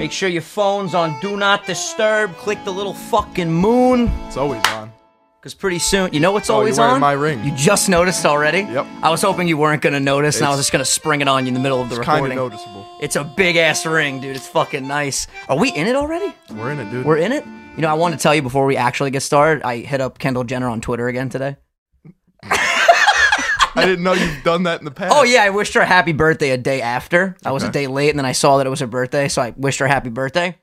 Make 0.00 0.12
sure 0.12 0.30
your 0.30 0.40
phone's 0.40 0.94
on 0.94 1.20
Do 1.20 1.36
Not 1.36 1.66
Disturb. 1.66 2.34
Click 2.38 2.64
the 2.64 2.72
little 2.72 2.94
fucking 2.94 3.52
moon. 3.52 4.08
It's 4.26 4.38
always 4.38 4.64
on. 4.68 4.90
Because 5.38 5.52
pretty 5.52 5.78
soon, 5.78 6.10
you 6.14 6.20
know 6.20 6.32
what's 6.32 6.48
Oh, 6.48 6.54
you're 6.54 6.60
always 6.60 6.78
wearing 6.78 6.94
on? 6.94 7.00
my 7.00 7.12
ring. 7.12 7.44
You 7.44 7.52
just 7.54 7.90
noticed 7.90 8.24
already? 8.24 8.60
Yep. 8.60 8.86
I 9.02 9.10
was 9.10 9.20
hoping 9.20 9.46
you 9.46 9.58
weren't 9.58 9.82
going 9.82 9.92
to 9.92 10.00
notice, 10.00 10.38
and 10.38 10.46
I 10.46 10.48
was 10.48 10.58
just 10.58 10.72
going 10.72 10.80
to 10.82 10.90
spring 10.90 11.20
it 11.20 11.28
on 11.28 11.44
you 11.44 11.48
in 11.48 11.54
the 11.54 11.60
middle 11.60 11.82
of 11.82 11.90
the 11.90 11.96
It's 11.96 12.04
kind 12.06 12.24
of 12.24 12.30
recording. 12.30 12.36
noticeable. 12.50 12.86
It's 13.02 13.16
a 13.16 13.24
big 13.24 13.56
ass 13.56 13.84
ring, 13.84 14.20
dude. 14.20 14.36
It's 14.36 14.48
fucking 14.48 14.88
nice. 14.88 15.26
Are 15.50 15.58
we 15.58 15.70
in 15.70 15.86
it 15.86 15.96
already? 15.96 16.34
We're 16.50 16.70
in 16.72 16.78
it, 16.78 16.90
dude. 16.90 17.04
We're 17.04 17.18
in 17.18 17.32
it? 17.32 17.44
You 17.76 17.82
know, 17.82 17.88
I 17.88 17.94
want 17.94 18.14
to 18.14 18.18
tell 18.22 18.34
you 18.34 18.40
before 18.40 18.64
we 18.64 18.78
actually 18.78 19.10
get 19.10 19.20
started, 19.20 19.62
I 19.66 19.80
hit 19.80 20.00
up 20.00 20.18
Kendall 20.18 20.44
Jenner 20.44 20.68
on 20.68 20.80
Twitter 20.80 21.08
again 21.08 21.28
today. 21.28 21.56
I 23.80 23.86
didn't 23.86 24.04
know 24.04 24.12
you've 24.12 24.42
done 24.44 24.64
that 24.64 24.78
in 24.80 24.84
the 24.84 24.90
past. 24.90 25.14
Oh 25.16 25.22
yeah, 25.22 25.42
I 25.42 25.50
wished 25.50 25.74
her 25.74 25.80
a 25.80 25.86
happy 25.86 26.12
birthday 26.12 26.50
a 26.50 26.58
day 26.58 26.80
after. 26.82 27.36
I 27.44 27.52
was 27.52 27.62
a 27.62 27.70
day 27.70 27.86
late, 27.86 28.10
and 28.10 28.18
then 28.18 28.26
I 28.26 28.32
saw 28.32 28.58
that 28.58 28.66
it 28.66 28.70
was 28.70 28.80
her 28.80 28.86
birthday, 28.86 29.28
so 29.28 29.42
I 29.42 29.54
wished 29.56 29.78
her 29.80 29.86
a 29.86 29.88
happy 29.88 30.10
birthday. 30.10 30.56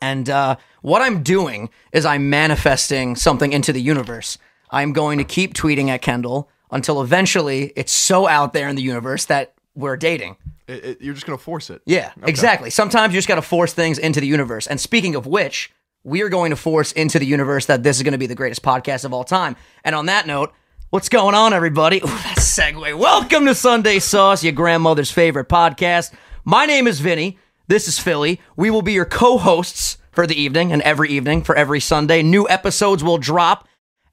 And 0.00 0.28
uh, 0.28 0.56
what 0.82 1.02
I'm 1.02 1.22
doing 1.22 1.70
is 1.92 2.04
I'm 2.04 2.28
manifesting 2.30 3.16
something 3.16 3.52
into 3.52 3.72
the 3.72 3.80
universe. 3.80 4.38
I'm 4.70 4.92
going 4.92 5.18
to 5.18 5.24
keep 5.24 5.54
tweeting 5.54 5.88
at 5.88 6.02
Kendall 6.02 6.50
until 6.70 7.00
eventually 7.00 7.72
it's 7.76 7.92
so 7.92 8.26
out 8.26 8.52
there 8.52 8.68
in 8.68 8.76
the 8.76 8.82
universe 8.82 9.24
that 9.26 9.54
we're 9.74 9.96
dating. 9.96 10.36
It- 10.66 10.84
it- 10.84 11.02
you're 11.02 11.14
just 11.14 11.26
gonna 11.26 11.38
force 11.38 11.70
it. 11.70 11.82
Yeah, 11.86 12.10
exactly. 12.24 12.70
Sometimes 12.70 13.12
you 13.14 13.18
just 13.18 13.28
got 13.28 13.34
to 13.36 13.42
force 13.42 13.72
things 13.72 13.98
into 13.98 14.20
the 14.20 14.26
universe. 14.26 14.66
And 14.66 14.80
speaking 14.80 15.14
of 15.14 15.26
which, 15.26 15.70
we 16.02 16.22
are 16.22 16.28
going 16.28 16.50
to 16.50 16.56
force 16.56 16.92
into 16.92 17.18
the 17.18 17.26
universe 17.26 17.66
that 17.66 17.82
this 17.82 17.96
is 17.96 18.02
going 18.02 18.12
to 18.12 18.18
be 18.18 18.26
the 18.26 18.34
greatest 18.34 18.62
podcast 18.62 19.04
of 19.04 19.12
all 19.12 19.24
time. 19.24 19.56
And 19.84 19.94
on 19.94 20.06
that 20.06 20.26
note, 20.26 20.52
what's 20.94 21.08
going 21.08 21.34
on, 21.34 21.52
everybody? 21.52 21.96
Ooh, 21.96 22.06
that 22.06 22.36
segue. 22.38 22.96
Welcome 22.96 23.46
to 23.46 23.54
Sunday 23.56 23.98
Sauce, 23.98 24.44
your 24.44 24.52
grandmother's 24.52 25.10
favorite 25.10 25.48
podcast. 25.48 26.12
My 26.44 26.66
name 26.66 26.86
is 26.86 27.00
Vinny. 27.00 27.36
This 27.66 27.88
is 27.88 27.98
Philly. 27.98 28.40
We 28.54 28.70
will 28.70 28.80
be 28.80 28.92
your 28.92 29.04
co 29.04 29.36
hosts 29.36 29.98
for 30.12 30.24
the 30.24 30.40
evening 30.40 30.70
and 30.70 30.80
every 30.82 31.10
evening 31.10 31.42
for 31.42 31.56
every 31.56 31.80
Sunday. 31.80 32.22
New 32.22 32.48
episodes 32.48 33.02
will 33.02 33.18
drop. 33.18 33.66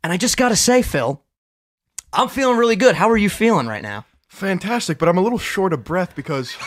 And 0.03 0.11
I 0.11 0.17
just 0.17 0.38
got 0.38 0.50
to 0.50 0.56
say, 0.56 0.81
Phil, 0.81 1.23
I'm 2.14 2.30
feeling 2.30 2.58
really 2.58 2.75
good. 2.75 2.95
How 2.95 3.11
are 3.11 3.17
you 3.17 3.30
feeling 3.30 3.67
right 3.67 3.84
now? 3.84 4.08
Fantastic, 4.30 4.97
but 4.97 5.08
I'm 5.08 5.19
a 5.19 5.22
little 5.22 5.38
short 5.38 5.73
of 5.73 5.84
breath 5.84 6.16
because 6.16 6.58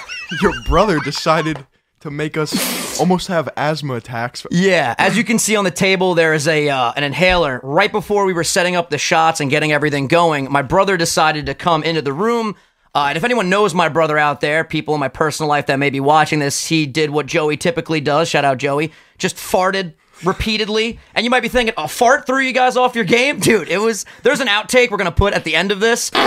your 0.41 0.53
brother 0.69 1.01
decided 1.01 1.67
to 1.99 2.13
make 2.13 2.37
us 2.37 2.53
almost 2.99 3.29
have 3.29 3.49
asthma 3.57 3.95
attacks. 3.95 4.47
Yeah, 4.51 4.95
as 4.99 5.17
you 5.17 5.25
can 5.25 5.39
see 5.39 5.57
on 5.57 5.65
the 5.65 5.71
table, 5.71 6.15
there 6.15 6.35
is 6.35 6.49
a 6.49 6.69
uh, 6.69 6.93
an 6.97 7.05
inhaler. 7.05 7.61
Right 7.63 7.91
before 7.91 8.25
we 8.25 8.33
were 8.33 8.45
setting 8.45 8.77
up 8.77 8.91
the 8.91 8.99
shots 8.99 9.41
and 9.41 9.51
getting 9.51 9.73
everything 9.73 10.09
going, 10.09 10.51
my 10.51 10.63
brother 10.63 10.97
decided 10.97 11.47
to 11.47 11.55
come 11.55 11.83
into 11.83 12.03
the 12.03 12.13
room. 12.13 12.57
Uh, 12.95 13.07
and 13.09 13.17
if 13.17 13.25
anyone 13.25 13.51
knows 13.51 13.75
my 13.75 13.89
brother 13.89 14.17
out 14.17 14.41
there, 14.41 14.63
people 14.63 14.95
in 14.95 15.01
my 15.01 15.09
personal 15.09 15.49
life 15.49 15.67
that 15.67 15.81
may 15.81 15.91
be 15.91 15.99
watching 15.99 16.39
this, 16.39 16.67
he 16.69 16.87
did 16.87 17.11
what 17.11 17.27
Joey 17.27 17.57
typically 17.57 18.01
does. 18.01 18.29
Shout 18.29 18.45
out 18.45 18.59
Joey. 18.59 18.93
Just 19.19 19.35
farted 19.37 19.95
repeatedly. 20.23 21.01
And 21.15 21.25
you 21.25 21.31
might 21.31 21.41
be 21.41 21.49
thinking, 21.49 21.75
a 21.77 21.89
fart 21.89 22.25
threw 22.25 22.41
you 22.41 22.53
guys 22.53 22.77
off 22.77 22.95
your 22.95 23.05
game? 23.05 23.41
Dude, 23.41 23.69
it 23.69 23.79
was. 23.79 24.07
There's 24.23 24.41
an 24.41 24.47
outtake 24.47 24.91
we're 24.93 24.99
going 24.99 25.07
to 25.07 25.13
put 25.13 25.35
at 25.35 25.43
the 25.43 25.57
end 25.57 25.73
of 25.73 25.81
this. 25.81 26.11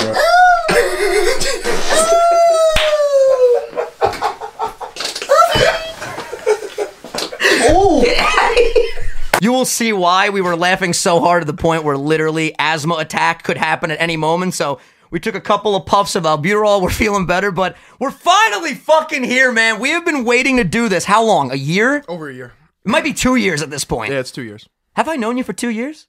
You 9.47 9.53
will 9.53 9.63
see 9.63 9.93
why 9.93 10.27
we 10.27 10.41
were 10.41 10.57
laughing 10.57 10.91
so 10.91 11.21
hard 11.21 11.41
to 11.41 11.45
the 11.49 11.57
point 11.57 11.85
where 11.85 11.95
literally 11.95 12.53
asthma 12.59 12.95
attack 12.95 13.43
could 13.43 13.55
happen 13.55 13.91
at 13.91 14.01
any 14.01 14.17
moment. 14.17 14.55
So 14.55 14.81
we 15.09 15.21
took 15.21 15.35
a 15.35 15.39
couple 15.39 15.73
of 15.73 15.85
puffs 15.85 16.17
of 16.17 16.23
albuterol. 16.23 16.81
We're 16.83 16.89
feeling 16.89 17.25
better, 17.25 17.49
but 17.49 17.77
we're 17.97 18.11
finally 18.11 18.73
fucking 18.73 19.23
here, 19.23 19.53
man. 19.53 19.79
We 19.79 19.91
have 19.91 20.03
been 20.03 20.25
waiting 20.25 20.57
to 20.57 20.65
do 20.65 20.89
this. 20.89 21.05
How 21.05 21.23
long? 21.23 21.53
A 21.53 21.55
year? 21.55 22.03
Over 22.09 22.29
a 22.29 22.33
year. 22.33 22.51
It 22.83 22.89
might 22.89 23.05
be 23.05 23.13
two 23.13 23.37
years 23.37 23.61
at 23.61 23.69
this 23.69 23.85
point. 23.85 24.11
Yeah, 24.11 24.19
it's 24.19 24.31
two 24.31 24.43
years. 24.43 24.67
Have 24.97 25.07
I 25.07 25.15
known 25.15 25.37
you 25.37 25.45
for 25.45 25.53
two 25.53 25.69
years? 25.69 26.07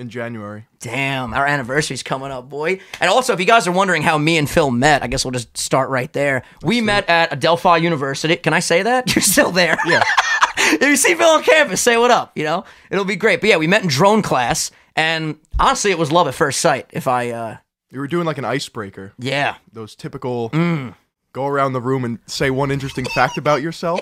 In 0.00 0.08
January. 0.08 0.64
Damn, 0.78 1.34
our 1.34 1.44
anniversary's 1.46 2.02
coming 2.02 2.30
up, 2.30 2.48
boy. 2.48 2.80
And 3.02 3.10
also, 3.10 3.34
if 3.34 3.38
you 3.38 3.44
guys 3.44 3.66
are 3.66 3.72
wondering 3.72 4.00
how 4.00 4.16
me 4.16 4.38
and 4.38 4.48
Phil 4.48 4.70
met, 4.70 5.02
I 5.02 5.08
guess 5.08 5.26
we'll 5.26 5.32
just 5.32 5.54
start 5.58 5.90
right 5.90 6.10
there. 6.14 6.42
We 6.62 6.80
met 6.80 7.06
at 7.10 7.30
Adelphi 7.34 7.82
University. 7.82 8.34
Can 8.36 8.54
I 8.54 8.60
say 8.60 8.82
that? 8.82 9.14
You're 9.14 9.20
still 9.22 9.50
there. 9.52 9.76
Yeah. 9.84 10.02
if 10.56 10.80
you 10.82 10.96
see 10.96 11.14
Phil 11.14 11.28
on 11.28 11.42
campus, 11.42 11.82
say 11.82 11.98
what 11.98 12.10
up. 12.10 12.32
You 12.34 12.44
know, 12.44 12.64
it'll 12.90 13.04
be 13.04 13.16
great. 13.16 13.42
But 13.42 13.50
yeah, 13.50 13.58
we 13.58 13.66
met 13.66 13.82
in 13.82 13.88
drone 13.88 14.22
class, 14.22 14.70
and 14.96 15.36
honestly, 15.58 15.90
it 15.90 15.98
was 15.98 16.10
love 16.10 16.26
at 16.28 16.34
first 16.34 16.60
sight. 16.62 16.86
If 16.94 17.06
I, 17.06 17.28
uh, 17.30 17.56
You 17.90 18.00
were 18.00 18.08
doing 18.08 18.24
like 18.24 18.38
an 18.38 18.46
icebreaker. 18.46 19.12
yeah, 19.18 19.56
Those 19.70 19.94
typical 19.94 20.48
Mm. 20.48 20.94
go 21.34 21.46
around 21.46 21.74
the 21.74 21.80
room 21.82 22.06
and 22.06 22.20
say 22.24 22.48
one 22.48 22.70
interesting 22.70 23.04
fact 23.04 23.36
about 23.36 23.60
yourself. 23.60 24.00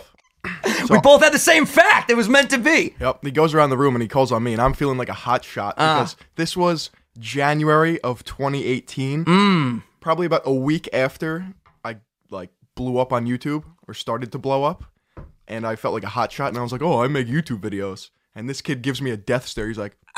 We 0.91 0.99
both 1.01 1.23
had 1.23 1.33
the 1.33 1.39
same 1.39 1.67
fact. 1.67 2.11
It 2.11 2.17
was 2.17 2.29
meant 2.29 2.51
to 2.51 2.59
be. 2.59 2.95
Yep. 3.01 3.25
He 3.25 3.31
goes 3.31 3.55
around 3.55 3.71
the 3.71 3.77
room 3.77 3.95
and 3.95 4.03
he 4.03 4.09
calls 4.09 4.33
on 4.33 4.43
me, 4.43 4.53
and 4.53 4.61
I'm 4.63 4.73
feeling 4.75 4.99
like 4.99 5.09
a 5.09 5.15
hot 5.15 5.45
shot 5.45 5.75
Uh. 5.79 5.99
because 5.99 6.17
this 6.37 6.57
was 6.57 6.91
January 7.19 8.01
of 8.03 8.25
2018. 8.25 9.25
Mm. 9.25 9.83
Probably 10.01 10.27
about 10.27 10.43
a 10.45 10.53
week 10.55 10.89
after 10.93 11.47
I 11.85 11.97
like 12.31 12.51
blew 12.75 12.99
up 12.99 13.13
on 13.13 13.27
YouTube 13.27 13.65
or 13.87 13.95
started 13.95 14.33
to 14.33 14.39
blow 14.39 14.65
up, 14.65 14.85
and 15.47 15.67
I 15.67 15.77
felt 15.77 15.95
like 15.95 16.05
a 16.05 16.09
hot 16.09 16.31
shot, 16.33 16.49
and 16.49 16.59
I 16.59 16.63
was 16.63 16.73
like, 16.73 16.83
"Oh, 16.83 17.03
I 17.03 17.09
make 17.09 17.27
YouTube 17.27 17.61
videos." 17.61 18.11
And 18.35 18.49
this 18.49 18.61
kid 18.61 18.83
gives 18.83 19.03
me 19.03 19.11
a 19.11 19.17
death 19.17 19.47
stare. 19.49 19.67
He's 19.67 19.79
like, 19.79 19.97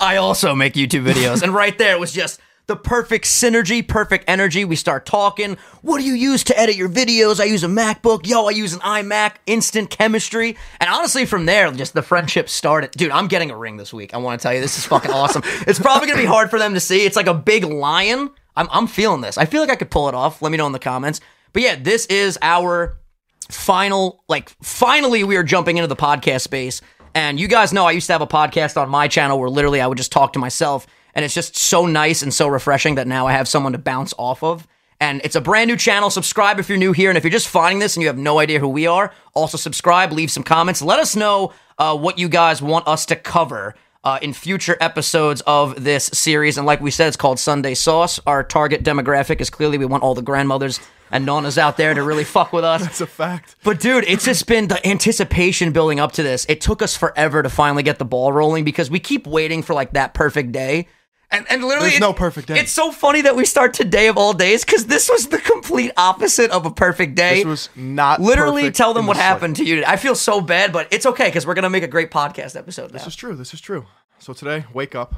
I 0.00 0.16
also 0.16 0.54
make 0.54 0.74
YouTube 0.74 1.04
videos, 1.04 1.42
and 1.42 1.54
right 1.54 1.76
there 1.76 1.92
it 1.92 2.00
was 2.00 2.12
just. 2.12 2.40
The 2.70 2.76
perfect 2.76 3.24
synergy, 3.24 3.84
perfect 3.84 4.26
energy. 4.28 4.64
We 4.64 4.76
start 4.76 5.04
talking. 5.04 5.56
What 5.82 5.98
do 5.98 6.04
you 6.04 6.12
use 6.12 6.44
to 6.44 6.56
edit 6.56 6.76
your 6.76 6.88
videos? 6.88 7.40
I 7.40 7.46
use 7.46 7.64
a 7.64 7.66
MacBook. 7.66 8.28
Yo, 8.28 8.46
I 8.46 8.50
use 8.52 8.72
an 8.72 8.78
iMac. 8.78 9.38
Instant 9.46 9.90
chemistry. 9.90 10.56
And 10.78 10.88
honestly, 10.88 11.26
from 11.26 11.46
there, 11.46 11.68
just 11.72 11.94
the 11.94 12.02
friendship 12.02 12.48
started. 12.48 12.92
Dude, 12.92 13.10
I'm 13.10 13.26
getting 13.26 13.50
a 13.50 13.56
ring 13.56 13.76
this 13.76 13.92
week. 13.92 14.14
I 14.14 14.18
want 14.18 14.40
to 14.40 14.42
tell 14.44 14.54
you, 14.54 14.60
this 14.60 14.78
is 14.78 14.86
fucking 14.86 15.10
awesome. 15.10 15.42
It's 15.66 15.80
probably 15.80 16.06
gonna 16.06 16.20
be 16.20 16.26
hard 16.26 16.48
for 16.48 16.60
them 16.60 16.74
to 16.74 16.80
see. 16.80 17.04
It's 17.04 17.16
like 17.16 17.26
a 17.26 17.34
big 17.34 17.64
lion. 17.64 18.30
I'm, 18.54 18.68
I'm 18.70 18.86
feeling 18.86 19.20
this. 19.20 19.36
I 19.36 19.46
feel 19.46 19.62
like 19.62 19.70
I 19.70 19.74
could 19.74 19.90
pull 19.90 20.08
it 20.08 20.14
off. 20.14 20.40
Let 20.40 20.52
me 20.52 20.56
know 20.56 20.66
in 20.66 20.72
the 20.72 20.78
comments. 20.78 21.20
But 21.52 21.62
yeah, 21.62 21.74
this 21.74 22.06
is 22.06 22.38
our 22.40 23.00
final 23.48 24.22
like 24.28 24.50
finally 24.62 25.24
we 25.24 25.36
are 25.36 25.42
jumping 25.42 25.76
into 25.76 25.88
the 25.88 25.96
podcast 25.96 26.42
space 26.42 26.82
and 27.14 27.38
you 27.40 27.48
guys 27.48 27.72
know 27.72 27.86
i 27.86 27.92
used 27.92 28.06
to 28.06 28.12
have 28.12 28.22
a 28.22 28.26
podcast 28.26 28.80
on 28.80 28.88
my 28.88 29.08
channel 29.08 29.38
where 29.38 29.50
literally 29.50 29.80
i 29.80 29.86
would 29.86 29.98
just 29.98 30.12
talk 30.12 30.32
to 30.32 30.38
myself. 30.38 30.86
And 31.12 31.24
it's 31.24 31.34
just 31.34 31.56
so 31.56 31.86
nice 31.86 32.22
and 32.22 32.32
so 32.32 32.46
refreshing 32.46 32.94
that 32.94 33.06
now 33.06 33.26
i 33.26 33.32
have 33.32 33.48
someone 33.48 33.72
to 33.72 33.78
bounce 33.78 34.14
off 34.16 34.42
of. 34.42 34.66
And 35.00 35.20
it's 35.24 35.34
a 35.34 35.40
brand 35.40 35.68
new 35.68 35.76
channel. 35.76 36.10
Subscribe 36.10 36.60
if 36.60 36.68
you're 36.68 36.76
new 36.76 36.92
here. 36.92 37.08
And 37.10 37.16
if 37.16 37.24
you're 37.24 37.30
just 37.30 37.48
finding 37.48 37.78
this 37.78 37.96
and 37.96 38.02
you 38.02 38.08
have 38.08 38.18
no 38.18 38.38
idea 38.38 38.60
who 38.60 38.68
we 38.68 38.86
are 38.86 39.12
also 39.34 39.56
subscribe 39.56 40.12
leave 40.12 40.30
some 40.30 40.42
comments. 40.42 40.82
Let 40.82 40.98
us 41.00 41.16
know 41.16 41.52
uh, 41.78 41.96
what 41.96 42.18
you 42.18 42.28
guys 42.28 42.60
want 42.60 42.86
us 42.86 43.06
to 43.06 43.16
cover 43.16 43.74
uh, 44.04 44.18
in 44.22 44.32
future 44.32 44.76
episodes 44.80 45.40
of 45.42 45.82
this 45.82 46.06
series. 46.06 46.56
And 46.58 46.66
like 46.66 46.80
we 46.80 46.90
said, 46.90 47.08
it's 47.08 47.16
called 47.16 47.38
Sunday 47.38 47.74
Sauce. 47.74 48.20
Our 48.26 48.42
target 48.42 48.82
demographic 48.82 49.40
is 49.40 49.50
clearly 49.50 49.78
we 49.78 49.86
want 49.86 50.02
all 50.02 50.14
the 50.14 50.22
grandmothers 50.22 50.80
and 51.10 51.26
nonnas 51.26 51.58
out 51.58 51.76
there 51.76 51.94
to 51.94 52.02
really 52.02 52.24
fuck 52.24 52.52
with 52.52 52.64
us. 52.64 52.84
"It's 52.86 53.00
a 53.00 53.06
fact." 53.06 53.56
But 53.64 53.80
dude, 53.80 54.04
it's 54.06 54.24
just 54.24 54.46
been 54.46 54.68
the 54.68 54.84
anticipation 54.86 55.72
building 55.72 56.00
up 56.00 56.12
to 56.12 56.22
this. 56.22 56.46
It 56.48 56.60
took 56.60 56.82
us 56.82 56.96
forever 56.96 57.42
to 57.42 57.48
finally 57.48 57.82
get 57.82 57.98
the 57.98 58.04
ball 58.04 58.32
rolling 58.32 58.64
because 58.64 58.90
we 58.90 59.00
keep 59.00 59.26
waiting 59.26 59.62
for 59.62 59.74
like 59.74 59.92
that 59.94 60.14
perfect 60.14 60.52
day. 60.52 60.88
And, 61.32 61.46
and 61.48 61.62
literally, 61.62 61.90
There's 61.90 62.00
no 62.00 62.12
perfect 62.12 62.48
day. 62.48 62.58
It's 62.58 62.72
so 62.72 62.90
funny 62.90 63.20
that 63.20 63.36
we 63.36 63.44
start 63.44 63.72
today 63.72 64.08
of 64.08 64.16
all 64.18 64.32
days 64.32 64.64
because 64.64 64.86
this 64.86 65.08
was 65.08 65.28
the 65.28 65.38
complete 65.38 65.92
opposite 65.96 66.50
of 66.50 66.66
a 66.66 66.72
perfect 66.72 67.14
day. 67.14 67.36
This 67.36 67.44
was 67.44 67.68
not 67.76 68.20
literally 68.20 68.72
tell 68.72 68.94
them 68.94 69.06
what 69.06 69.16
the 69.16 69.22
happened 69.22 69.54
to 69.56 69.64
you. 69.64 69.84
I 69.86 69.94
feel 69.94 70.16
so 70.16 70.40
bad, 70.40 70.72
but 70.72 70.88
it's 70.90 71.06
okay 71.06 71.26
because 71.26 71.46
we're 71.46 71.54
gonna 71.54 71.70
make 71.70 71.84
a 71.84 71.88
great 71.88 72.10
podcast 72.10 72.56
episode 72.56 72.90
now. 72.90 72.98
This 72.98 73.06
is 73.06 73.14
true. 73.14 73.36
This 73.36 73.54
is 73.54 73.60
true. 73.60 73.86
So 74.18 74.32
today, 74.32 74.64
wake 74.74 74.96
up. 74.96 75.14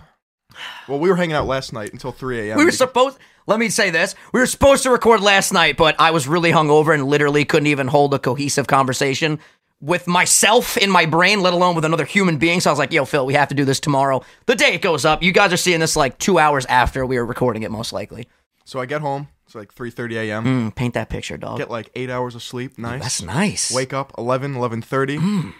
Well, 0.89 0.99
we 0.99 1.09
were 1.09 1.17
hanging 1.17 1.37
out 1.37 1.47
last 1.47 1.73
night 1.73 1.93
until 1.93 2.13
3 2.13 2.39
a.m. 2.51 2.57
We 2.59 2.65
were 2.65 2.69
because- 2.71 2.79
supposed. 2.79 3.19
Let 3.47 3.59
me 3.59 3.71
say 3.71 3.91
this: 3.91 4.15
we 4.33 4.39
were 4.39 4.47
supposed 4.47 4.85
to 4.85 4.91
record 4.91 5.21
last 5.21 5.53
night, 5.53 5.77
but 5.77 5.97
I 5.99 6.13
was 6.13 6.29
really 6.29 6.53
hungover 6.53 6.95
and 6.95 7.05
literally 7.05 7.45
couldn't 7.45 7.67
even 7.67 7.89
hold 7.89 8.15
a 8.15 8.19
cohesive 8.21 8.69
conversation 8.69 9.41
with 9.81 10.07
myself 10.07 10.77
in 10.77 10.91
my 10.91 11.07
brain, 11.07 11.41
let 11.41 11.53
alone 11.53 11.75
with 11.75 11.85
another 11.85 12.05
human 12.05 12.39
being. 12.39 12.61
So 12.61 12.71
I 12.71 12.73
was 12.73 12.79
like, 12.79 12.93
"Yo, 12.93 13.05
Phil, 13.05 13.27
we 13.27 13.35
have 13.35 13.49
to 13.49 13.55
do 13.57 13.65
this 13.65 13.81
tomorrow." 13.81 14.23
The 14.47 14.55
day 14.55 14.75
it 14.75 14.81
goes 14.81 15.05
up, 15.05 15.25
you 15.25 15.33
guys 15.33 15.53
are 15.53 15.57
seeing 15.57 15.81
this 15.81 15.97
like 15.97 16.19
two 16.19 16.39
hours 16.39 16.67
after 16.67 17.05
we 17.05 17.17
were 17.17 17.27
recording 17.27 17.65
it, 17.65 17.73
most 17.73 17.93
likely. 17.93 18.29
So 18.65 18.79
I 18.79 18.87
get 18.87 19.01
home. 19.01 19.27
It's 19.45 19.57
like 19.57 19.75
3:30 19.75 20.15
a.m. 20.19 20.45
Mm, 20.45 20.75
paint 20.77 20.95
that 20.95 21.09
picture, 21.11 21.37
dog. 21.37 21.59
Get 21.59 21.69
like 21.69 21.91
eight 21.97 22.11
hours 22.11 22.37
of 22.37 22.45
sleep. 22.45 22.79
Nice. 22.79 23.03
That's 23.03 23.23
nice. 23.23 23.75
Wake 23.75 23.93
up 23.93 24.13
11, 24.17 24.55
11:30. 24.55 25.19
Mm. 25.19 25.53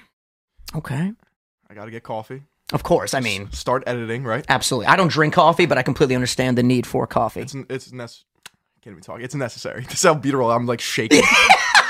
Okay. 0.77 1.13
I 1.69 1.75
gotta 1.75 1.91
get 1.91 2.05
coffee. 2.05 2.43
Of 2.73 2.83
course. 2.83 3.15
I 3.15 3.21
mean, 3.21 3.51
Start 3.53 3.83
editing. 3.87 4.25
Right. 4.25 4.45
absolutely. 4.49 4.87
I 4.87 4.97
don't 4.97 5.11
drink 5.11 5.35
coffee, 5.35 5.67
but 5.67 5.79
I 5.79 5.83
completely 5.83 6.15
understand 6.15 6.57
the 6.59 6.63
need 6.63 6.87
for 6.87 7.07
coffee. 7.07 7.41
It's 7.41 7.55
it's 7.69 7.93
nec- 7.93 8.11
Can't 8.83 8.93
even 8.95 9.03
talk. 9.03 9.21
It's 9.21 9.35
necessary. 9.35 9.85
This 9.91 10.03
albuterol, 10.05 10.55
I'm 10.55 10.67
like 10.67 10.81
shaking. 10.81 11.23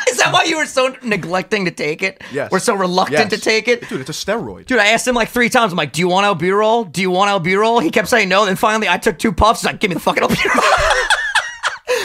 Is 0.08 0.18
that 0.18 0.30
why 0.32 0.44
you 0.44 0.58
were 0.58 0.66
so 0.66 0.94
neglecting 1.02 1.64
to 1.64 1.70
take 1.70 2.02
it? 2.02 2.22
Yes. 2.32 2.50
We're 2.52 2.58
so 2.58 2.74
reluctant 2.74 3.30
to 3.30 3.38
take 3.38 3.66
it. 3.66 3.88
Dude, 3.88 4.00
it's 4.02 4.10
a 4.10 4.12
steroid. 4.12 4.66
Dude, 4.66 4.78
I 4.78 4.88
asked 4.88 5.08
him 5.08 5.14
like 5.14 5.30
three 5.30 5.48
times. 5.48 5.72
I'm 5.72 5.78
like, 5.78 5.92
"Do 5.92 6.00
you 6.02 6.08
want 6.08 6.26
albuterol? 6.26 6.92
Do 6.92 7.00
you 7.00 7.10
want 7.10 7.30
albuterol?" 7.30 7.82
He 7.82 7.90
kept 7.90 8.08
saying 8.08 8.28
no. 8.28 8.44
Then 8.44 8.56
finally, 8.56 8.88
I 8.88 8.98
took 8.98 9.18
two 9.18 9.32
puffs. 9.32 9.60
He's 9.62 9.66
like, 9.66 9.80
"Give 9.80 9.88
me 9.88 9.94
the 9.94 10.00
fucking 10.00 10.22
albuterol." 10.22 10.58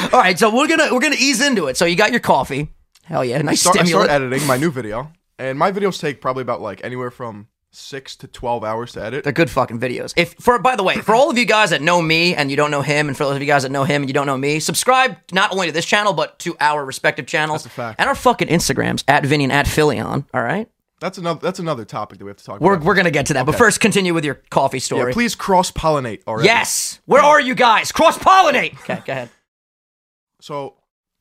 All 0.13 0.19
right, 0.21 0.38
so 0.39 0.53
we're 0.56 0.68
gonna 0.68 0.94
we're 0.94 1.00
gonna 1.01 1.15
ease 1.19 1.41
into 1.41 1.68
it. 1.68 1.75
So 1.77 1.85
you 1.85 1.95
got 1.95 2.12
your 2.12 2.19
coffee. 2.21 2.69
Hell 3.03 3.25
yeah, 3.25 3.41
nice 3.41 3.62
start, 3.62 3.77
I 3.80 3.83
start 3.85 4.09
editing 4.09 4.45
my 4.47 4.57
new 4.57 4.69
video, 4.71 5.12
and 5.39 5.57
my 5.57 5.71
videos 5.71 6.00
take 6.00 6.21
probably 6.21 6.41
about 6.44 6.62
like 6.62 6.83
anywhere 6.83 7.12
from 7.12 7.47
six 7.77 8.15
to 8.18 8.27
twelve 8.27 8.63
hours 8.63 8.94
to 8.94 9.03
edit. 9.03 9.24
They're 9.24 9.33
good 9.33 9.50
fucking 9.50 9.79
videos. 9.79 10.13
If 10.18 10.33
for 10.39 10.57
by 10.59 10.75
the 10.75 10.83
way, 10.83 10.97
for 10.97 11.13
all 11.15 11.29
of 11.29 11.38
you 11.38 11.45
guys 11.45 11.69
that 11.69 11.81
know 11.81 12.01
me 12.01 12.35
and 12.35 12.50
you 12.50 12.57
don't 12.57 12.71
know 12.71 12.81
him, 12.81 13.07
and 13.07 13.15
for 13.15 13.24
those 13.25 13.35
of 13.35 13.41
you 13.41 13.47
guys 13.47 13.63
that 13.63 13.71
know 13.71 13.83
him 13.83 14.01
and 14.01 14.09
you 14.09 14.13
don't 14.13 14.25
know 14.27 14.38
me, 14.38 14.59
subscribe 14.59 15.18
not 15.31 15.51
only 15.53 15.68
to 15.68 15.74
this 15.74 15.85
channel 15.85 16.13
but 16.13 16.39
to 16.39 16.56
our 16.59 16.83
respective 16.83 17.25
channels 17.27 17.63
That's 17.63 17.74
a 17.74 17.75
fact. 17.75 18.00
and 18.00 18.09
our 18.09 18.15
fucking 18.15 18.47
Instagrams 18.47 19.03
at 19.07 19.25
Vinny 19.25 19.44
and 19.45 19.53
at 19.53 19.65
Philion. 19.68 20.25
All 20.33 20.41
right, 20.44 20.68
That's 21.00 21.18
another. 21.18 21.39
That's 21.39 21.59
another 21.59 21.85
topic 21.85 22.18
that 22.19 22.25
we 22.25 22.29
have 22.29 22.38
to 22.38 22.44
talk 22.44 22.59
we're 22.62 22.74
about. 22.74 22.85
we're 22.85 22.95
gonna 22.95 23.12
get 23.12 23.27
to 23.27 23.33
that, 23.35 23.45
but 23.45 23.56
first 23.56 23.80
continue 23.80 24.13
with 24.13 24.25
your 24.25 24.35
coffee 24.50 24.80
story. 24.80 25.12
Yeah, 25.12 25.13
please 25.13 25.35
cross 25.35 25.71
pollinate 25.71 26.21
already. 26.27 26.45
Yes, 26.47 27.00
where 27.06 27.21
are 27.21 27.39
you 27.39 27.56
guys? 27.56 27.91
Cross 27.91 28.18
pollinate. 28.19 28.73
Okay, 28.89 29.01
go 29.06 29.13
ahead. 29.13 29.30
So 30.41 30.75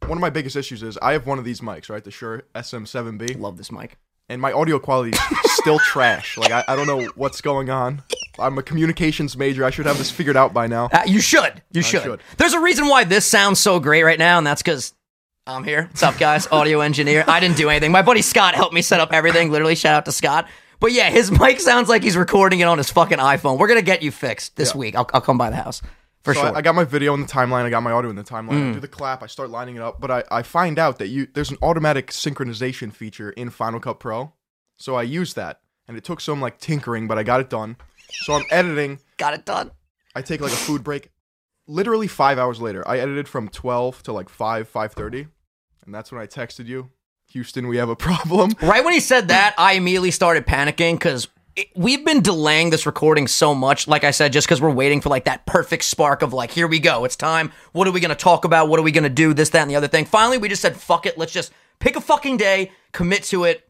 one 0.07 0.19
of 0.19 0.21
my 0.21 0.31
biggest 0.31 0.57
issues 0.57 0.83
is 0.83 0.97
I 1.03 1.13
have 1.13 1.27
one 1.27 1.39
of 1.39 1.45
these 1.45 1.61
mics, 1.61 1.89
right? 1.91 2.05
The 2.05 2.11
Shure 2.11 2.43
SM7B, 2.55 3.39
Love 3.41 3.57
this 3.57 3.73
mic. 3.73 3.99
And 4.29 4.41
my 4.41 4.53
audio 4.53 4.79
quality 4.79 5.11
is 5.45 5.53
still 5.53 5.79
trash. 5.79 6.37
Like 6.37 6.51
I, 6.53 6.65
I 6.69 6.77
don't 6.77 6.87
know 6.87 7.09
what's 7.15 7.41
going 7.41 7.71
on. 7.71 8.03
I'm 8.39 8.59
a 8.59 8.63
communications 8.63 9.37
major. 9.37 9.65
I 9.65 9.71
should 9.71 9.87
have 9.87 9.99
this 9.99 10.11
figured 10.11 10.37
out 10.37 10.53
by 10.53 10.67
now. 10.67 10.87
Uh, 10.93 11.03
you 11.07 11.21
should. 11.21 11.63
You 11.73 11.83
should. 11.83 12.03
should. 12.03 12.21
There's 12.37 12.53
a 12.53 12.61
reason 12.61 12.89
why 12.89 13.05
this 13.05 13.25
sounds 13.25 13.61
so 13.61 13.81
great 13.81 14.03
right 14.03 14.19
now, 14.19 14.39
and 14.39 14.47
that's 14.47 14.63
because 14.63 14.95
I'm 15.47 15.65
here. 15.65 15.85
What's 15.85 16.03
up, 16.03 16.19
guys? 16.19 16.47
Audio 16.53 16.81
engineer. 16.81 17.25
I 17.27 17.41
didn't 17.41 17.57
do 17.57 17.71
anything. 17.71 17.93
My 17.93 18.03
buddy 18.03 18.23
Scott 18.23 18.55
helped 18.55 18.75
me 18.75 18.83
set 18.83 19.01
up 19.01 19.13
everything. 19.13 19.51
Literally, 19.51 19.75
shout 19.75 19.95
out 19.95 20.05
to 20.07 20.13
Scott. 20.13 20.49
But 20.81 20.93
yeah, 20.93 21.09
his 21.11 21.31
mic 21.41 21.61
sounds 21.61 21.89
like 21.89 22.03
he's 22.03 22.17
recording 22.17 22.61
it 22.61 22.65
on 22.65 22.79
his 22.79 22.91
fucking 22.91 23.19
iPhone. 23.19 23.59
We're 23.59 23.69
gonna 23.69 23.81
get 23.83 24.03
you 24.03 24.11
fixed 24.11 24.57
this 24.57 24.73
Yeah. 24.75 24.79
week. 24.79 24.97
I'll, 24.97 25.09
I'll 25.15 25.21
come 25.23 25.39
by 25.39 25.51
the 25.51 25.57
house 25.57 25.81
for 26.27 26.35
So 26.35 26.41
sure. 26.43 26.51
Mm. 26.51 26.55
I, 26.57 26.59
I 26.59 26.63
got 26.63 26.75
my 26.75 26.85
video 26.85 27.15
in 27.15 27.23
the 27.23 27.27
timeline. 27.27 27.65
I 27.65 27.71
got 27.71 27.83
my 27.83 27.93
audio 27.93 28.11
in 28.11 28.17
the 28.17 28.25
timeline. 28.25 28.71
I 28.71 28.73
do 28.75 28.81
the 28.81 28.89
clap. 28.89 29.23
I 29.23 29.27
start 29.27 29.49
lining 29.49 29.77
it 29.77 29.83
up, 29.83 30.01
but 30.01 30.11
I, 30.11 30.25
I 30.31 30.43
find 30.43 30.79
out 30.79 30.99
that 30.99 31.09
you 31.09 31.27
there's 31.33 31.51
an 31.51 31.57
automatic 31.63 32.09
synchronization 32.09 32.93
feature 32.93 33.31
in 33.31 33.51
Final 33.51 33.81
Cut 33.81 33.99
Pro. 34.01 34.33
So 34.77 34.95
I 34.95 35.03
use 35.03 35.33
that, 35.35 35.61
and 35.89 35.97
it 35.97 36.05
took 36.05 36.21
some 36.21 36.41
like 36.41 36.59
tinkering, 36.59 37.09
but 37.09 37.17
I 37.19 37.23
got 37.23 37.41
it 37.41 37.49
done. 37.49 37.77
So 38.11 38.35
I'm 38.35 38.45
editing. 38.51 38.99
got 39.17 39.33
it 39.35 39.45
done. 39.47 39.71
I 40.15 40.23
take 40.23 40.41
like 40.41 40.53
a 40.53 40.57
food 40.57 40.85
break. 40.85 41.11
Literally 41.67 42.07
five 42.07 42.39
hours 42.39 42.61
later, 42.61 42.87
I 42.87 42.99
edited 42.99 43.27
from 43.27 43.49
twelve 43.49 44.03
to 44.05 44.13
like 44.13 44.29
five 44.29 44.69
five 44.69 44.93
thirty, 44.93 45.27
and 45.85 45.95
that's 45.95 46.13
when 46.13 46.21
I 46.21 46.27
texted 46.27 46.67
you, 46.67 46.91
Houston, 47.31 47.67
we 47.69 47.77
have 47.79 47.89
a 47.89 47.97
problem. 48.09 48.53
Right 48.63 48.85
when 48.85 48.95
he 48.95 49.01
said 49.01 49.29
that, 49.29 49.55
I 49.59 49.73
immediately 49.73 50.11
started 50.11 50.47
panicking 50.47 50.95
because 50.95 51.29
we've 51.75 52.05
been 52.05 52.21
delaying 52.23 52.71
this 52.71 52.87
recording 52.87 53.27
so 53.29 53.55
much. 53.55 53.89
Like 53.89 54.05
I 54.05 54.11
said, 54.11 54.33
just 54.33 54.47
because 54.47 54.61
we're 54.61 54.71
waiting 54.71 55.01
for 55.01 55.09
like 55.09 55.25
that 55.25 55.47
perfect 55.47 55.85
spark 55.85 56.23
of 56.23 56.33
like, 56.33 56.51
here 56.51 56.67
we 56.67 56.79
go, 56.81 57.05
it's 57.05 57.17
time. 57.17 57.53
What 57.73 57.89
are 57.89 57.93
we 57.93 58.01
gonna 58.01 58.15
talk 58.15 58.45
about? 58.45 58.69
What 58.69 58.79
are 58.79 58.83
we 58.83 58.93
gonna 58.93 59.09
do? 59.09 59.33
This, 59.35 59.51
that, 59.51 59.63
and 59.63 59.71
the 59.71 59.77
other 59.77 59.89
thing. 59.89 60.05
Finally, 60.05 60.39
we 60.39 60.49
just 60.49 60.63
said, 60.63 60.77
fuck 60.77 61.07
it. 61.07 61.17
Let's 61.19 61.33
just 61.33 61.53
pick 61.79 61.97
a 61.97 62.01
fucking 62.01 62.37
day, 62.37 62.73
commit 62.93 63.23
to 63.25 63.45
it. 63.45 63.63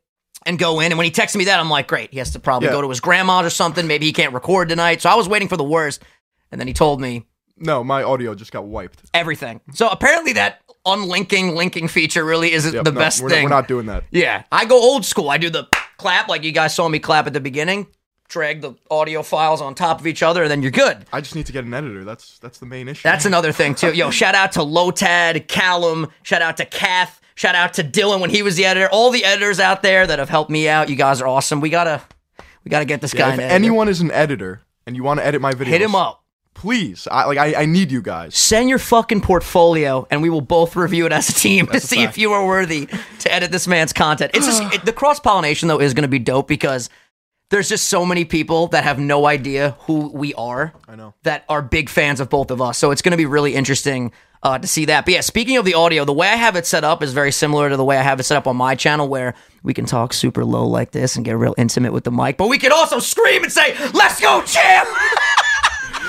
And 0.44 0.60
go 0.60 0.78
in. 0.78 0.92
And 0.92 0.98
when 0.98 1.06
he 1.06 1.10
texted 1.10 1.36
me 1.36 1.46
that, 1.46 1.58
I'm 1.58 1.68
like, 1.70 1.88
great. 1.88 2.12
He 2.12 2.18
has 2.18 2.30
to 2.32 2.38
probably 2.38 2.68
Yeah. 2.68 2.74
go 2.74 2.82
to 2.82 2.88
his 2.88 3.00
grandma's 3.00 3.46
or 3.46 3.50
something. 3.50 3.88
Maybe 3.88 4.06
he 4.06 4.12
can't 4.12 4.32
record 4.32 4.68
tonight. 4.68 5.02
So 5.02 5.10
I 5.10 5.16
was 5.16 5.28
waiting 5.28 5.48
for 5.48 5.56
the 5.56 5.64
worst. 5.64 6.04
And 6.52 6.60
then 6.60 6.68
he 6.68 6.74
told 6.74 7.00
me 7.00 7.24
No, 7.56 7.82
my 7.82 8.04
audio 8.04 8.32
just 8.36 8.52
got 8.52 8.64
wiped. 8.64 9.02
everything. 9.12 9.60
So 9.74 9.88
apparently 9.88 10.34
that 10.34 10.60
unlinking 10.84 11.56
linking 11.56 11.88
feature 11.88 12.24
really 12.24 12.52
isn't 12.52 12.74
Yep, 12.74 12.84
the 12.84 12.92
no, 12.92 13.00
best 13.00 13.22
we're 13.22 13.28
thing. 13.30 13.42
Not, 13.48 13.50
we're 13.50 13.56
not 13.62 13.68
doing 13.68 13.86
that. 13.86 14.04
Yeah, 14.12 14.44
I 14.52 14.66
go 14.66 14.76
old 14.80 15.04
school. 15.04 15.30
I 15.30 15.38
do 15.38 15.50
the 15.50 15.66
clap 15.96 16.28
like 16.28 16.44
you 16.44 16.52
guys 16.52 16.74
saw 16.74 16.88
me 16.88 16.98
clap 16.98 17.26
at 17.26 17.32
the 17.32 17.40
beginning. 17.40 17.86
Drag 18.28 18.60
the 18.60 18.74
audio 18.90 19.22
files 19.22 19.60
on 19.60 19.76
top 19.76 20.00
of 20.00 20.06
each 20.06 20.20
other, 20.20 20.42
and 20.42 20.50
then 20.50 20.60
you're 20.60 20.72
good. 20.72 21.04
I 21.12 21.20
just 21.20 21.36
need 21.36 21.46
to 21.46 21.52
get 21.52 21.64
an 21.64 21.72
editor. 21.72 22.02
That's 22.04 22.40
that's 22.40 22.58
the 22.58 22.66
main 22.66 22.88
issue. 22.88 23.02
That's 23.04 23.24
another 23.24 23.52
thing 23.52 23.76
too. 23.76 23.92
Yo, 23.92 24.10
shout 24.10 24.34
out 24.34 24.50
to 24.52 24.60
Lotad, 24.60 25.46
Callum. 25.46 26.08
Shout 26.24 26.42
out 26.42 26.56
to 26.56 26.64
Kath. 26.64 27.20
Shout 27.36 27.54
out 27.54 27.74
to 27.74 27.84
Dylan 27.84 28.20
when 28.20 28.30
he 28.30 28.42
was 28.42 28.56
the 28.56 28.64
editor. 28.64 28.88
All 28.90 29.10
the 29.10 29.24
editors 29.24 29.60
out 29.60 29.82
there 29.82 30.06
that 30.06 30.18
have 30.18 30.28
helped 30.28 30.50
me 30.50 30.68
out. 30.68 30.88
You 30.88 30.96
guys 30.96 31.20
are 31.20 31.28
awesome. 31.28 31.60
We 31.60 31.70
gotta, 31.70 32.02
we 32.64 32.70
gotta 32.70 32.84
get 32.84 33.00
this 33.00 33.14
guy. 33.14 33.34
if 33.34 33.38
an 33.38 33.42
anyone 33.42 33.88
is 33.88 34.00
an 34.00 34.10
editor 34.10 34.62
and 34.86 34.96
you 34.96 35.04
want 35.04 35.20
to 35.20 35.26
edit 35.26 35.40
my 35.40 35.52
videos, 35.52 35.66
hit 35.66 35.82
him 35.82 35.94
up. 35.94 36.24
Please. 36.56 37.06
I 37.10 37.24
like 37.26 37.38
I, 37.38 37.62
I 37.62 37.66
need 37.66 37.92
you 37.92 38.02
guys. 38.02 38.34
Send 38.36 38.68
your 38.68 38.78
fucking 38.78 39.20
portfolio, 39.20 40.06
and 40.10 40.22
we 40.22 40.30
will 40.30 40.40
both 40.40 40.74
review 40.74 41.06
it 41.06 41.12
as 41.12 41.28
a 41.28 41.32
team 41.32 41.66
to 41.72 41.76
a 41.76 41.80
see 41.80 42.00
if 42.00 42.06
fact. 42.10 42.18
you 42.18 42.32
are 42.32 42.44
worthy 42.44 42.86
to 43.20 43.32
edit 43.32 43.52
this 43.52 43.68
man's 43.68 43.92
content. 43.92 44.32
It's 44.34 44.46
just 44.46 44.74
it, 44.74 44.84
the 44.84 44.92
cross 44.92 45.20
pollination 45.20 45.68
though 45.68 45.80
is 45.80 45.94
going 45.94 46.02
to 46.02 46.08
be 46.08 46.18
dope 46.18 46.48
because 46.48 46.88
there's 47.50 47.68
just 47.68 47.88
so 47.88 48.04
many 48.04 48.24
people 48.24 48.66
that 48.68 48.82
have 48.84 48.98
no 48.98 49.26
idea 49.26 49.76
who 49.80 50.10
we 50.10 50.34
are. 50.34 50.72
I 50.88 50.96
know. 50.96 51.14
that 51.22 51.44
are 51.48 51.62
big 51.62 51.88
fans 51.88 52.18
of 52.20 52.28
both 52.28 52.50
of 52.50 52.60
us. 52.60 52.78
So 52.78 52.90
it's 52.90 53.02
going 53.02 53.12
to 53.12 53.16
be 53.16 53.26
really 53.26 53.54
interesting 53.54 54.10
uh, 54.42 54.58
to 54.58 54.66
see 54.66 54.86
that. 54.86 55.04
But 55.04 55.14
yeah, 55.14 55.20
speaking 55.20 55.56
of 55.56 55.64
the 55.64 55.74
audio, 55.74 56.04
the 56.04 56.12
way 56.12 56.28
I 56.28 56.36
have 56.36 56.56
it 56.56 56.66
set 56.66 56.82
up 56.82 57.02
is 57.02 57.12
very 57.12 57.30
similar 57.32 57.68
to 57.68 57.76
the 57.76 57.84
way 57.84 57.98
I 57.98 58.02
have 58.02 58.18
it 58.18 58.24
set 58.24 58.36
up 58.36 58.46
on 58.48 58.56
my 58.56 58.74
channel, 58.74 59.06
where 59.08 59.34
we 59.62 59.74
can 59.74 59.86
talk 59.86 60.12
super 60.12 60.44
low 60.44 60.66
like 60.66 60.90
this 60.90 61.14
and 61.16 61.24
get 61.24 61.36
real 61.36 61.54
intimate 61.56 61.92
with 61.92 62.04
the 62.04 62.10
mic, 62.10 62.36
but 62.36 62.48
we 62.48 62.58
can 62.58 62.72
also 62.72 62.98
scream 62.98 63.44
and 63.44 63.52
say, 63.52 63.76
"Let's 63.92 64.20
go, 64.20 64.42
champ!" 64.42 64.88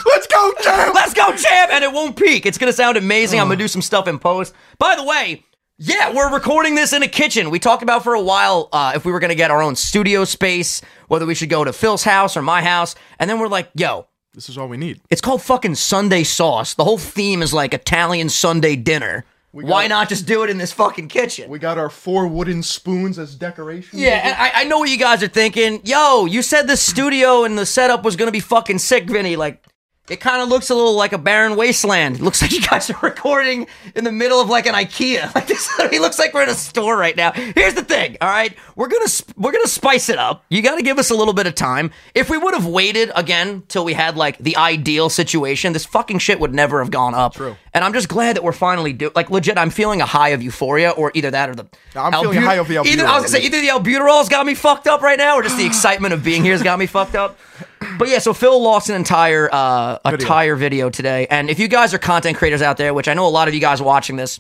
Let's 0.08 0.28
go, 0.28 0.54
champ! 0.62 0.96
Let's 0.96 1.14
go, 1.14 1.36
champ! 1.36 1.72
And 1.72 1.84
it 1.84 1.92
won't 1.92 2.16
peak. 2.16 2.46
It's 2.46 2.58
gonna 2.58 2.74
sound 2.74 2.98
amazing. 2.98 3.40
I'm 3.40 3.48
gonna 3.48 3.58
do 3.58 3.68
some 3.68 3.82
stuff 3.82 4.08
in 4.08 4.20
post. 4.20 4.54
By 4.78 4.96
the 4.96 5.04
way, 5.04 5.44
yeah, 5.78 6.14
we're 6.14 6.34
recording 6.34 6.76
this 6.76 6.94
in 6.94 7.04
a 7.04 7.08
kitchen. 7.08 7.50
We 7.50 7.60
talked 7.60 7.84
about 7.84 8.04
for 8.04 8.14
a 8.14 8.22
while 8.22 8.70
uh, 8.72 8.94
if 8.96 9.06
we 9.06 9.12
were 9.12 9.20
gonna 9.20 9.36
get 9.36 9.52
our 9.52 9.62
own 9.62 9.76
studio 9.76 10.26
space, 10.26 10.82
whether 11.08 11.26
we 11.26 11.36
should 11.36 11.50
go 11.50 11.64
to 11.64 11.74
Phil's 11.74 12.04
house 12.04 12.36
or 12.38 12.42
my 12.42 12.62
house, 12.62 12.96
and 13.20 13.30
then 13.30 13.40
we're 13.40 13.48
like, 13.48 13.70
yo. 13.76 14.08
This 14.34 14.50
is 14.50 14.58
all 14.58 14.68
we 14.68 14.78
need. 14.78 15.02
It's 15.10 15.22
called 15.22 15.42
fucking 15.42 15.76
Sunday 15.76 16.24
sauce. 16.24 16.76
The 16.76 16.84
whole 16.84 17.00
theme 17.00 17.42
is 17.42 17.54
like 17.56 17.74
Italian 17.74 18.30
Sunday 18.30 18.76
dinner. 18.76 19.26
Why 19.52 19.88
not 19.88 20.10
just 20.10 20.28
do 20.28 20.44
it 20.44 20.52
in 20.52 20.60
this 20.60 20.72
fucking 20.72 21.08
kitchen? 21.08 21.50
We 21.50 21.58
got 21.58 21.80
our 21.80 21.90
four 21.90 22.28
wooden 22.28 22.62
spoons 22.62 23.18
as 23.18 23.34
decoration. 23.34 23.98
yeah, 23.98 24.22
and 24.24 24.36
I, 24.36 24.62
I 24.62 24.64
know 24.66 24.78
what 24.78 24.90
you 24.90 24.98
guys 24.98 25.24
are 25.24 25.28
thinking. 25.28 25.82
Yo, 25.84 26.26
you 26.26 26.44
said 26.44 26.68
the 26.68 26.78
studio 26.78 27.44
and 27.44 27.58
the 27.58 27.66
setup 27.66 28.04
was 28.04 28.16
gonna 28.16 28.32
be 28.32 28.40
fucking 28.40 28.78
sick, 28.78 29.06
Vinny. 29.06 29.36
Like, 29.36 29.64
it 30.10 30.20
kind 30.22 30.42
of 30.42 30.48
looks 30.48 30.70
a 30.70 30.76
little 30.76 30.96
like 30.96 31.14
a 31.14 31.18
barren 31.18 31.56
wasteland. 31.56 32.16
It 32.18 32.22
looks 32.22 32.42
like 32.42 32.52
you 32.52 32.62
guys 32.62 32.90
are 32.90 32.98
recording 33.02 33.68
in 33.96 34.04
the 34.04 34.12
middle 34.12 34.40
of 34.40 34.50
like 34.50 34.66
an 34.66 34.74
IKEA. 34.76 35.32
Like 35.38 35.48
this, 35.48 35.70
it 35.80 36.02
looks 36.02 36.18
like 36.18 36.34
we're 36.34 36.44
in 36.44 36.50
a 36.50 36.54
store 36.56 36.98
right 36.98 37.16
now. 37.16 37.32
Here's 37.32 37.76
the 37.76 37.84
thing, 37.84 38.18
all 38.22 38.30
right? 38.30 38.56
We're 38.76 38.88
gonna 38.88 39.08
sp- 39.12 39.38
we're 39.38 39.52
gonna 39.52 39.68
spice 39.68 40.10
it 40.10 40.18
up. 40.18 40.46
You 40.50 40.62
got 40.64 40.78
to 40.78 40.82
give 40.82 40.98
us 40.98 41.12
a 41.12 41.16
little 41.16 41.34
bit 41.34 41.46
of 41.46 41.54
time. 41.54 41.92
If 42.16 42.30
we 42.30 42.38
would 42.38 42.56
have 42.56 42.66
waited 42.66 43.12
again 43.14 43.64
till 43.68 43.86
we 43.86 43.94
had 43.94 44.18
like 44.18 44.38
the 44.40 44.58
ideal 44.58 45.10
situation, 45.10 45.74
this 45.74 45.86
fucking 45.86 46.20
shit 46.20 46.40
would 46.40 46.54
never 46.56 46.80
have 46.80 46.90
gone 46.90 47.14
up. 47.14 47.36
True. 47.36 47.56
And 47.74 47.84
I'm 47.84 47.94
just 47.94 48.10
glad 48.10 48.36
that 48.36 48.44
we're 48.44 48.52
finally 48.52 48.94
do 48.94 49.12
like 49.16 49.30
legit. 49.30 49.58
I'm 49.58 49.70
feeling 49.70 50.02
a 50.02 50.06
high 50.06 50.30
of 50.30 50.42
euphoria, 50.42 50.90
or 50.92 51.12
either 51.14 51.30
that 51.30 51.50
or 51.50 51.56
the. 51.56 51.68
I'm 51.96 52.12
feeling 52.14 52.40
a 52.40 52.42
high 52.42 52.56
of 52.56 52.68
the 52.68 52.80
Either 52.80 53.06
I 53.06 53.20
was 53.20 53.24
gonna 53.24 53.28
say 53.28 53.42
either 53.42 53.62
the 53.62 53.70
albuterol's 53.70 54.30
got 54.30 54.46
me 54.46 54.56
fucked 54.56 54.88
up 54.88 55.02
right 55.02 55.18
now, 55.20 55.36
or 55.36 55.44
just 55.44 55.58
the 55.58 55.66
excitement 55.66 56.14
of 56.14 56.24
being 56.24 56.44
here's 56.44 56.64
got 56.64 56.80
me 56.80 56.88
fucked 56.88 57.16
up. 57.16 57.38
But 57.98 58.10
yeah, 58.10 58.20
so 58.20 58.34
Phil 58.34 58.62
lost 58.62 58.90
an 58.90 58.96
entire 58.96 59.50
uh, 59.52 59.98
entire 60.06 60.56
video 60.56 60.90
today, 60.90 61.28
and 61.30 61.50
if 61.50 61.60
you 61.60 61.68
guys 61.68 61.94
are 61.94 61.98
content 61.98 62.38
creators 62.38 62.62
out 62.62 62.78
there, 62.78 62.94
which 62.94 63.08
I 63.08 63.14
know 63.14 63.26
a 63.28 63.30
lot 63.30 63.48
of 63.48 63.54
you 63.54 63.60
guys 63.62 63.82
watching 63.82 64.16
this, 64.16 64.40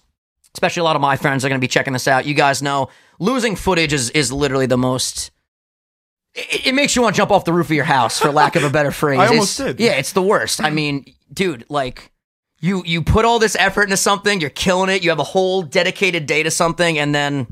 especially 0.54 0.82
a 0.82 0.84
lot 0.84 0.96
of 0.96 1.02
my 1.02 1.16
friends 1.18 1.44
are 1.46 1.50
going 1.50 1.60
to 1.60 1.64
be 1.64 1.68
checking 1.68 1.94
this 1.94 2.08
out. 2.08 2.26
You 2.26 2.34
guys 2.34 2.62
know 2.62 2.90
losing 3.20 3.56
footage 3.56 3.94
is 3.94 4.10
is 4.12 4.32
literally 4.32 4.66
the 4.66 4.78
most. 4.78 5.32
It, 6.36 6.68
it 6.68 6.76
makes 6.76 6.96
you 6.96 7.02
want 7.02 7.16
to 7.16 7.18
jump 7.18 7.32
off 7.32 7.46
the 7.46 7.54
roof 7.54 7.68
of 7.68 7.72
your 7.72 7.86
house, 7.86 8.20
for 8.20 8.32
lack 8.32 8.56
of 8.56 8.64
a 8.64 8.70
better 8.70 8.92
phrase. 9.02 9.20
I 9.20 9.28
almost 9.28 9.60
It's- 9.60 9.76
did. 9.76 9.84
Yeah, 9.84 9.94
it's 9.94 10.12
the 10.14 10.22
worst. 10.22 10.62
I 10.64 10.70
mean, 10.70 11.06
dude, 11.34 11.66
like 11.70 12.12
you 12.60 12.84
you 12.86 13.02
put 13.02 13.26
all 13.26 13.40
this 13.40 13.56
effort 13.56 13.84
into 13.84 13.98
something, 13.98 14.40
you're 14.42 14.50
killing 14.50 14.90
it. 14.90 15.04
You 15.04 15.10
have 15.10 15.20
a 15.20 15.24
whole 15.24 15.62
dedicated 15.64 16.26
day 16.26 16.44
to 16.44 16.52
something, 16.52 16.98
and 17.00 17.14
then 17.16 17.48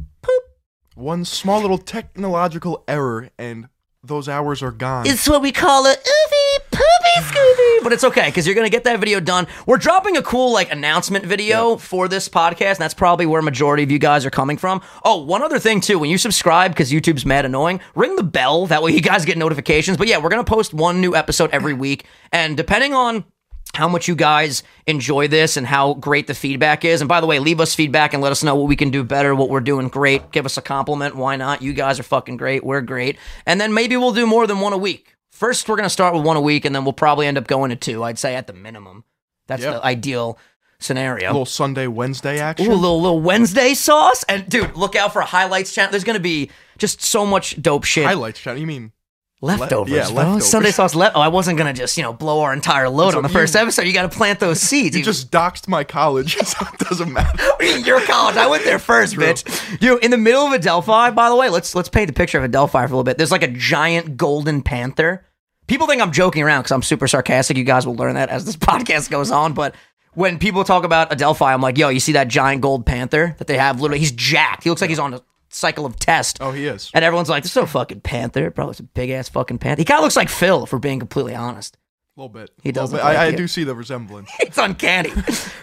One 0.96 1.26
small 1.26 1.62
little 1.62 1.78
technological 1.78 2.84
error, 2.88 3.30
and 3.38 3.68
those 4.08 4.30
hours 4.30 4.62
are 4.62 4.72
gone. 4.72 5.08
It's 5.08 5.28
what 5.28 5.42
we 5.42 5.52
call 5.52 5.86
a 5.86 5.94
oofy 5.94 6.60
poopy 6.72 7.16
scooby. 7.18 7.84
But 7.84 7.94
it's 7.94 8.04
okay 8.04 8.26
because 8.26 8.46
you're 8.46 8.56
gonna 8.56 8.70
get 8.70 8.84
that 8.84 9.00
video 9.00 9.20
done. 9.20 9.48
We're 9.66 9.78
dropping 9.78 10.18
a 10.18 10.22
cool 10.22 10.52
like 10.52 10.72
announcement 10.72 11.26
video 11.26 11.78
for 11.78 12.08
this 12.08 12.30
podcast, 12.30 12.72
and 12.72 12.78
that's 12.80 12.94
probably 12.94 13.26
where 13.26 13.42
majority 13.42 13.84
of 13.84 13.92
you 13.92 14.00
guys 14.00 14.26
are 14.26 14.32
coming 14.32 14.58
from. 14.58 14.82
Oh, 15.04 15.24
one 15.24 15.42
other 15.42 15.60
thing 15.60 15.82
too, 15.82 16.00
when 16.00 16.10
you 16.10 16.18
subscribe, 16.18 16.72
because 16.72 16.92
YouTube's 16.92 17.26
mad 17.26 17.46
annoying, 17.46 17.80
ring 17.96 18.16
the 18.16 18.24
bell. 18.24 18.68
That 18.68 18.84
way 18.84 18.92
you 18.92 19.02
guys 19.02 19.26
get 19.26 19.38
notifications. 19.38 19.98
But 19.98 20.08
yeah, 20.08 20.18
we're 20.18 20.30
gonna 20.30 20.44
post 20.44 20.74
one 20.74 21.02
new 21.02 21.16
episode 21.16 21.50
every 21.52 21.74
week, 21.74 22.06
and 22.32 22.56
depending 22.56 22.94
on 22.94 23.26
how 23.74 23.88
much 23.90 24.08
you 24.08 24.16
guys 24.16 24.64
enjoy 24.88 25.28
this 25.28 25.58
and 25.58 25.68
how 25.68 25.96
great 25.96 26.28
the 26.28 26.34
feedback 26.34 26.86
is. 26.86 27.02
And 27.02 27.08
by 27.10 27.20
the 27.20 27.28
way, 27.28 27.40
leave 27.40 27.60
us 27.60 27.74
feedback 27.76 28.14
and 28.14 28.24
let 28.24 28.32
us 28.32 28.44
know 28.44 28.56
what 28.56 28.68
we 28.68 28.76
can 28.78 28.90
do 28.90 29.04
better, 29.04 29.36
what 29.36 29.50
we're 29.50 29.60
doing 29.60 29.90
great. 29.90 30.32
Give 30.32 30.46
us 30.46 30.58
a 30.58 30.62
compliment. 30.62 31.16
Why 31.16 31.36
not? 31.36 31.62
You 31.62 31.74
guys 31.74 32.00
are 32.00 32.04
fucking 32.04 32.38
great. 32.38 32.64
We're 32.64 32.82
great. 32.82 33.18
And 33.46 33.60
then 33.60 33.74
maybe 33.74 33.98
we'll 33.98 34.14
do 34.14 34.26
more 34.26 34.48
than 34.48 34.60
one 34.62 34.72
a 34.74 34.78
week. 34.78 35.16
First, 35.32 35.68
we're 35.68 35.76
going 35.76 35.84
to 35.86 35.90
start 35.90 36.14
with 36.16 36.24
one 36.24 36.38
a 36.38 36.42
week, 36.42 36.64
and 36.64 36.74
then 36.74 36.86
we'll 36.86 36.94
probably 36.94 37.28
end 37.28 37.38
up 37.38 37.48
going 37.48 37.70
to 37.70 37.76
two, 37.76 38.02
I'd 38.04 38.18
say 38.18 38.36
at 38.36 38.48
the 38.48 38.54
minimum. 38.54 39.04
That's 39.48 39.64
Yeah. 39.64 39.72
the 39.72 39.84
ideal 39.86 40.40
scenario. 40.80 41.28
A 41.28 41.32
little 41.32 41.46
Sunday, 41.46 41.88
Wednesday 41.88 42.40
action. 42.40 42.68
Ooh, 42.68 42.74
a 42.74 42.76
little, 42.76 43.02
little 43.02 43.20
Wednesday 43.20 43.74
sauce. 43.74 44.24
And 44.30 44.48
dude, 44.48 44.78
look 44.78 44.96
out 44.96 45.12
for 45.12 45.20
a 45.22 45.26
highlights 45.26 45.74
channel. 45.74 45.92
There's 45.92 46.06
going 46.06 46.16
to 46.16 46.22
be 46.24 46.50
just 46.78 47.02
so 47.02 47.26
much 47.26 47.62
dope 47.62 47.84
shit. 47.84 48.06
Highlights 48.06 48.40
channel. 48.40 48.62
You 48.62 48.68
mean 48.68 48.94
Leftovers, 49.42 49.92
yeah, 49.92 50.06
bro. 50.08 50.14
leftovers. 50.16 50.50
Sunday 50.50 50.72
sauce 50.72 50.96
left. 50.96 51.16
Oh, 51.16 51.20
I 51.22 51.28
wasn't 51.28 51.58
gonna 51.58 51.74
just 51.74 51.98
you 51.98 52.04
know 52.04 52.14
blow 52.14 52.40
our 52.42 52.54
entire 52.54 52.88
load 52.90 53.16
on 53.16 53.24
the 53.24 53.30
you- 53.30 53.34
first 53.34 53.56
episode. 53.56 53.86
You 53.86 53.94
got 53.94 54.10
to 54.10 54.18
plant 54.18 54.40
those 54.40 54.60
seeds. 54.70 54.96
You 54.98 55.04
just 55.04 55.30
doxed 55.32 55.68
my 55.68 55.84
college, 55.84 56.36
so 56.44 56.66
it 56.74 56.80
doesn't 56.80 57.12
matter. 57.12 57.44
your 57.80 58.02
college. 58.02 58.38
I 58.38 58.48
went 58.48 58.64
there 58.64 58.80
first, 58.80 59.16
bitch. 59.16 59.82
You 59.82 59.90
know, 59.92 59.98
in 59.98 60.12
the 60.12 60.18
middle 60.18 60.44
of 60.48 60.54
Adelphi, 60.54 61.12
by 61.12 61.30
the 61.30 61.36
way, 61.36 61.50
let's 61.50 61.76
let's 61.76 61.90
paint 61.90 62.08
the 62.08 62.14
picture 62.14 62.38
of 62.38 62.44
Adelphi 62.44 62.72
for 62.72 62.78
a 62.86 62.88
little 62.88 63.04
bit. 63.04 63.18
There's 63.18 63.32
like 63.32 63.44
a 63.44 63.48
giant 63.52 64.18
golden 64.18 64.62
panther. 64.62 65.26
People 65.68 65.88
think 65.88 66.02
I'm 66.02 66.12
joking 66.12 66.44
around 66.44 66.62
because 66.62 66.72
I'm 66.72 66.84
super 66.84 67.08
sarcastic. 67.08 67.58
You 67.58 67.64
guys 67.64 67.86
will 67.86 67.96
learn 67.96 68.16
that 68.16 68.30
as 68.30 68.46
this 68.46 68.56
podcast 68.56 69.10
goes 69.10 69.32
on. 69.32 69.54
But 69.54 69.76
when 70.14 70.40
people 70.40 70.64
talk 70.64 70.84
about 70.86 71.12
Adelphi, 71.12 71.44
I'm 71.46 71.60
like, 71.62 71.78
yo, 71.78 71.90
you 71.90 72.00
see 72.00 72.14
that 72.14 72.28
giant 72.30 72.62
gold 72.62 72.86
panther 72.86 73.36
that 73.40 73.48
they 73.48 73.58
have? 73.58 73.82
Literally, 73.82 74.00
he's 74.00 74.12
jacked. 74.12 74.64
He 74.64 74.70
looks 74.70 74.82
like 74.82 74.90
he's 74.90 75.00
on 75.00 75.16
a 75.16 75.22
cycle 75.56 75.86
of 75.86 75.98
test. 75.98 76.38
Oh, 76.42 76.52
he 76.52 76.66
is. 76.66 76.92
And 76.94 77.04
everyone's 77.06 77.30
like, 77.30 77.44
this 77.44 77.52
is 77.52 77.56
no 77.56 77.66
fucking 77.66 78.02
panther, 78.02 78.52
Probably 78.52 78.76
a 78.80 78.84
big 78.84 79.10
ass 79.10 79.30
fucking 79.30 79.58
panther. 79.60 79.82
He 79.82 79.86
kind 79.86 80.00
of 80.00 80.04
looks 80.04 80.16
like 80.16 80.30
Phil, 80.30 80.64
if 80.64 80.74
we're 80.74 80.80
being 80.80 81.00
completely 81.00 81.36
honest. 81.36 81.78
A 82.18 82.22
little 82.22 82.30
bit. 82.30 82.52
He 82.64 82.72
does 82.72 82.92
bit. 82.92 83.02
like 83.04 83.18
I, 83.18 83.28
I 83.28 83.32
do 83.32 83.48
see 83.48 83.64
the 83.64 83.76
resemblance. 83.76 84.30
It's 84.40 84.58
uncanny. 84.58 85.12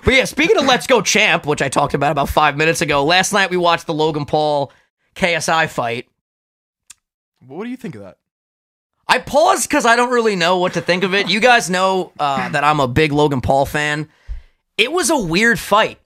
but 0.04 0.14
yeah, 0.14 0.24
speaking 0.24 0.58
of 0.58 0.66
Let's 0.66 0.86
Go 0.86 1.00
Champ, 1.00 1.46
which 1.46 1.62
I 1.62 1.68
talked 1.68 1.94
about 1.94 2.12
about 2.12 2.28
five 2.28 2.56
minutes 2.56 2.82
ago, 2.82 3.04
last 3.04 3.32
night 3.32 3.50
we 3.50 3.56
watched 3.56 3.86
the 3.86 3.94
Logan 3.94 4.26
Paul 4.26 4.72
KSI 5.14 5.68
fight. 5.68 6.08
what 7.46 7.64
do 7.64 7.70
you 7.70 7.76
think 7.76 7.94
of 7.94 8.02
that? 8.02 8.18
I 9.08 9.18
paused 9.18 9.68
because 9.68 9.84
I 9.84 9.96
don't 9.96 10.10
really 10.10 10.36
know 10.36 10.58
what 10.58 10.74
to 10.74 10.80
think 10.80 11.04
of 11.04 11.12
it. 11.14 11.28
You 11.28 11.40
guys 11.40 11.68
know 11.68 12.12
uh, 12.18 12.48
that 12.50 12.64
I'm 12.64 12.80
a 12.80 12.88
big 12.88 13.12
Logan 13.12 13.40
Paul 13.40 13.66
fan. 13.66 14.08
It 14.78 14.90
was 14.90 15.10
a 15.10 15.18
weird 15.18 15.58
fight. 15.58 15.98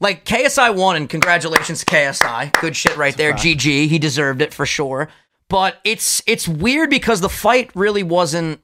Like 0.00 0.24
KSI 0.24 0.74
won, 0.74 0.96
and 0.96 1.08
congratulations 1.08 1.80
to 1.80 1.86
KSI. 1.86 2.52
Good 2.60 2.76
shit 2.76 2.96
right 2.96 3.16
there. 3.16 3.32
GG. 3.32 3.88
He 3.88 3.98
deserved 3.98 4.42
it 4.42 4.52
for 4.52 4.66
sure. 4.66 5.08
But 5.48 5.76
it's 5.84 6.22
it's 6.26 6.48
weird 6.48 6.90
because 6.90 7.20
the 7.20 7.28
fight 7.28 7.70
really 7.74 8.02
wasn't. 8.02 8.60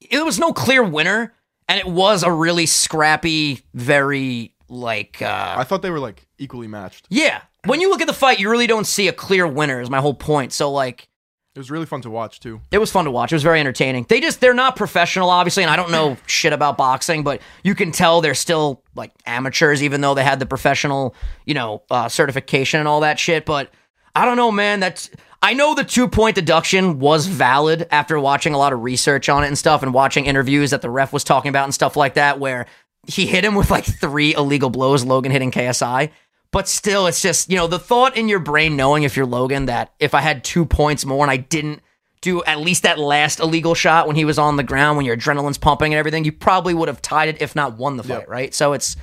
It 0.00 0.24
was 0.24 0.38
no 0.38 0.52
clear 0.52 0.82
winner, 0.82 1.32
and 1.68 1.78
it 1.78 1.86
was 1.86 2.22
a 2.22 2.32
really 2.32 2.66
scrappy, 2.66 3.60
very 3.72 4.52
like. 4.68 5.22
Uh, 5.22 5.54
I 5.56 5.64
thought 5.64 5.82
they 5.82 5.90
were 5.90 6.00
like 6.00 6.26
equally 6.38 6.66
matched. 6.68 7.06
yeah. 7.08 7.42
When 7.64 7.80
you 7.80 7.90
look 7.90 8.00
at 8.00 8.08
the 8.08 8.12
fight, 8.12 8.40
you 8.40 8.50
really 8.50 8.66
don't 8.66 8.86
see 8.86 9.06
a 9.06 9.12
clear 9.12 9.46
winner. 9.46 9.80
Is 9.80 9.88
my 9.90 10.00
whole 10.00 10.14
point. 10.14 10.52
So 10.52 10.70
like. 10.72 11.08
It 11.54 11.58
was 11.58 11.70
really 11.70 11.84
fun 11.84 12.00
to 12.02 12.10
watch 12.10 12.40
too. 12.40 12.62
It 12.70 12.78
was 12.78 12.90
fun 12.90 13.04
to 13.04 13.10
watch. 13.10 13.30
It 13.30 13.34
was 13.34 13.42
very 13.42 13.60
entertaining. 13.60 14.06
They 14.08 14.20
just 14.20 14.40
they're 14.40 14.54
not 14.54 14.74
professional, 14.74 15.28
obviously, 15.28 15.62
and 15.62 15.70
I 15.70 15.76
don't 15.76 15.90
know 15.90 16.16
shit 16.26 16.54
about 16.54 16.78
boxing, 16.78 17.24
but 17.24 17.42
you 17.62 17.74
can 17.74 17.92
tell 17.92 18.22
they're 18.22 18.34
still 18.34 18.82
like 18.94 19.12
amateurs, 19.26 19.82
even 19.82 20.00
though 20.00 20.14
they 20.14 20.24
had 20.24 20.38
the 20.38 20.46
professional, 20.46 21.14
you 21.44 21.52
know, 21.52 21.82
uh, 21.90 22.08
certification 22.08 22.80
and 22.80 22.88
all 22.88 23.00
that 23.00 23.18
shit. 23.18 23.44
But 23.44 23.70
I 24.16 24.24
don't 24.24 24.38
know, 24.38 24.50
man. 24.50 24.80
That's 24.80 25.10
I 25.42 25.52
know 25.52 25.74
the 25.74 25.84
two 25.84 26.08
point 26.08 26.36
deduction 26.36 27.00
was 27.00 27.26
valid 27.26 27.86
after 27.90 28.18
watching 28.18 28.54
a 28.54 28.58
lot 28.58 28.72
of 28.72 28.82
research 28.82 29.28
on 29.28 29.44
it 29.44 29.48
and 29.48 29.58
stuff, 29.58 29.82
and 29.82 29.92
watching 29.92 30.24
interviews 30.24 30.70
that 30.70 30.80
the 30.80 30.90
ref 30.90 31.12
was 31.12 31.22
talking 31.22 31.50
about 31.50 31.64
and 31.64 31.74
stuff 31.74 31.96
like 31.98 32.14
that, 32.14 32.40
where 32.40 32.64
he 33.06 33.26
hit 33.26 33.44
him 33.44 33.56
with 33.56 33.70
like 33.70 33.84
three 33.84 34.32
illegal 34.34 34.70
blows. 34.70 35.04
Logan 35.04 35.32
hitting 35.32 35.50
KSI. 35.50 36.10
But 36.52 36.68
still, 36.68 37.06
it's 37.06 37.20
just, 37.22 37.50
you 37.50 37.56
know, 37.56 37.66
the 37.66 37.78
thought 37.78 38.16
in 38.16 38.28
your 38.28 38.38
brain 38.38 38.76
knowing 38.76 39.02
if 39.02 39.16
you're 39.16 39.26
Logan 39.26 39.66
that 39.66 39.92
if 39.98 40.14
I 40.14 40.20
had 40.20 40.44
two 40.44 40.64
points 40.66 41.04
more 41.06 41.24
and 41.24 41.30
I 41.30 41.38
didn't 41.38 41.80
do 42.20 42.44
at 42.44 42.60
least 42.60 42.84
that 42.84 42.98
last 42.98 43.40
illegal 43.40 43.74
shot 43.74 44.06
when 44.06 44.14
he 44.16 44.24
was 44.24 44.38
on 44.38 44.56
the 44.56 44.62
ground, 44.62 44.96
when 44.96 45.06
your 45.06 45.16
adrenaline's 45.16 45.58
pumping 45.58 45.92
and 45.94 45.98
everything, 45.98 46.24
you 46.24 46.30
probably 46.30 46.72
would 46.74 46.88
have 46.88 47.02
tied 47.02 47.28
it, 47.30 47.40
if 47.42 47.56
not 47.56 47.76
won 47.78 47.96
the 47.96 48.02
fight, 48.04 48.20
Yep. 48.20 48.28
right? 48.28 48.54
So 48.54 48.74
it's 48.74 48.96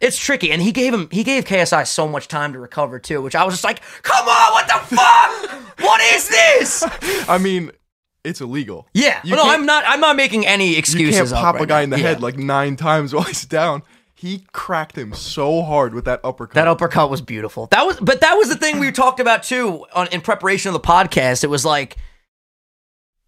it's 0.00 0.18
tricky. 0.18 0.50
And 0.50 0.60
he 0.60 0.72
gave 0.72 0.92
him 0.92 1.08
he 1.12 1.22
gave 1.22 1.44
KSI 1.44 1.86
so 1.86 2.08
much 2.08 2.26
time 2.26 2.52
to 2.54 2.58
recover 2.58 2.98
too, 2.98 3.22
which 3.22 3.34
I 3.36 3.44
was 3.44 3.54
just 3.54 3.64
like, 3.64 3.80
come 4.02 4.26
on, 4.26 4.52
what 4.52 4.66
the 4.66 4.96
fuck? 4.96 5.80
what 5.84 6.00
is 6.14 6.28
this? 6.28 6.84
I 7.28 7.38
mean, 7.38 7.70
it's 8.24 8.40
illegal. 8.40 8.88
Yeah. 8.94 9.20
You 9.22 9.36
no, 9.36 9.42
I'm 9.44 9.66
not 9.66 9.84
I'm 9.86 10.00
not 10.00 10.16
making 10.16 10.46
any 10.46 10.76
excuses. 10.76 11.14
You 11.30 11.36
can't 11.36 11.44
pop 11.44 11.54
right 11.56 11.62
a 11.64 11.66
guy 11.66 11.78
now. 11.80 11.82
in 11.84 11.90
the 11.90 11.98
Yeah. 11.98 12.02
head 12.08 12.22
like 12.22 12.38
nine 12.38 12.76
times 12.76 13.14
while 13.14 13.24
he's 13.24 13.44
down. 13.44 13.82
He 14.24 14.46
cracked 14.52 14.96
him 14.96 15.12
so 15.12 15.60
hard 15.60 15.92
with 15.92 16.06
that 16.06 16.22
uppercut. 16.24 16.54
That 16.54 16.66
uppercut 16.66 17.10
was 17.10 17.20
beautiful. 17.20 17.66
That 17.66 17.84
was, 17.84 18.00
but 18.00 18.22
that 18.22 18.32
was 18.36 18.48
the 18.48 18.56
thing 18.56 18.78
we 18.78 18.90
talked 18.90 19.20
about 19.20 19.42
too 19.42 19.84
on 19.94 20.06
in 20.06 20.22
preparation 20.22 20.70
of 20.70 20.72
the 20.72 20.80
podcast. 20.80 21.44
It 21.44 21.48
was 21.48 21.62
like 21.62 21.98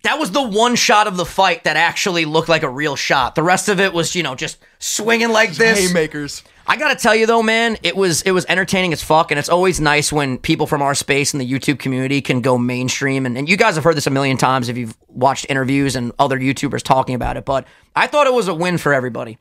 that 0.04 0.18
was 0.18 0.30
the 0.30 0.42
one 0.42 0.74
shot 0.74 1.06
of 1.06 1.18
the 1.18 1.26
fight 1.26 1.64
that 1.64 1.76
actually 1.76 2.24
looked 2.24 2.48
like 2.48 2.62
a 2.62 2.70
real 2.70 2.96
shot. 2.96 3.34
The 3.34 3.42
rest 3.42 3.68
of 3.68 3.78
it 3.78 3.92
was, 3.92 4.14
you 4.14 4.22
know, 4.22 4.34
just 4.34 4.56
swinging 4.78 5.28
like 5.28 5.52
this. 5.52 5.86
haymakers. 5.86 6.42
I 6.66 6.78
gotta 6.78 6.96
tell 6.96 7.14
you 7.14 7.26
though, 7.26 7.42
man, 7.42 7.76
it 7.82 7.94
was 7.94 8.22
it 8.22 8.30
was 8.30 8.46
entertaining 8.46 8.94
as 8.94 9.02
fuck, 9.02 9.30
and 9.30 9.38
it's 9.38 9.50
always 9.50 9.78
nice 9.78 10.10
when 10.10 10.38
people 10.38 10.66
from 10.66 10.80
our 10.80 10.94
space 10.94 11.34
in 11.34 11.38
the 11.38 11.46
YouTube 11.46 11.78
community 11.78 12.22
can 12.22 12.40
go 12.40 12.56
mainstream. 12.56 13.26
And, 13.26 13.36
and 13.36 13.50
you 13.50 13.58
guys 13.58 13.74
have 13.74 13.84
heard 13.84 13.98
this 13.98 14.06
a 14.06 14.10
million 14.10 14.38
times 14.38 14.70
if 14.70 14.78
you've 14.78 14.96
watched 15.08 15.44
interviews 15.50 15.94
and 15.94 16.12
other 16.18 16.38
YouTubers 16.38 16.82
talking 16.82 17.14
about 17.14 17.36
it. 17.36 17.44
But 17.44 17.66
I 17.94 18.06
thought 18.06 18.26
it 18.26 18.32
was 18.32 18.48
a 18.48 18.54
win 18.54 18.78
for 18.78 18.94
everybody. 18.94 19.36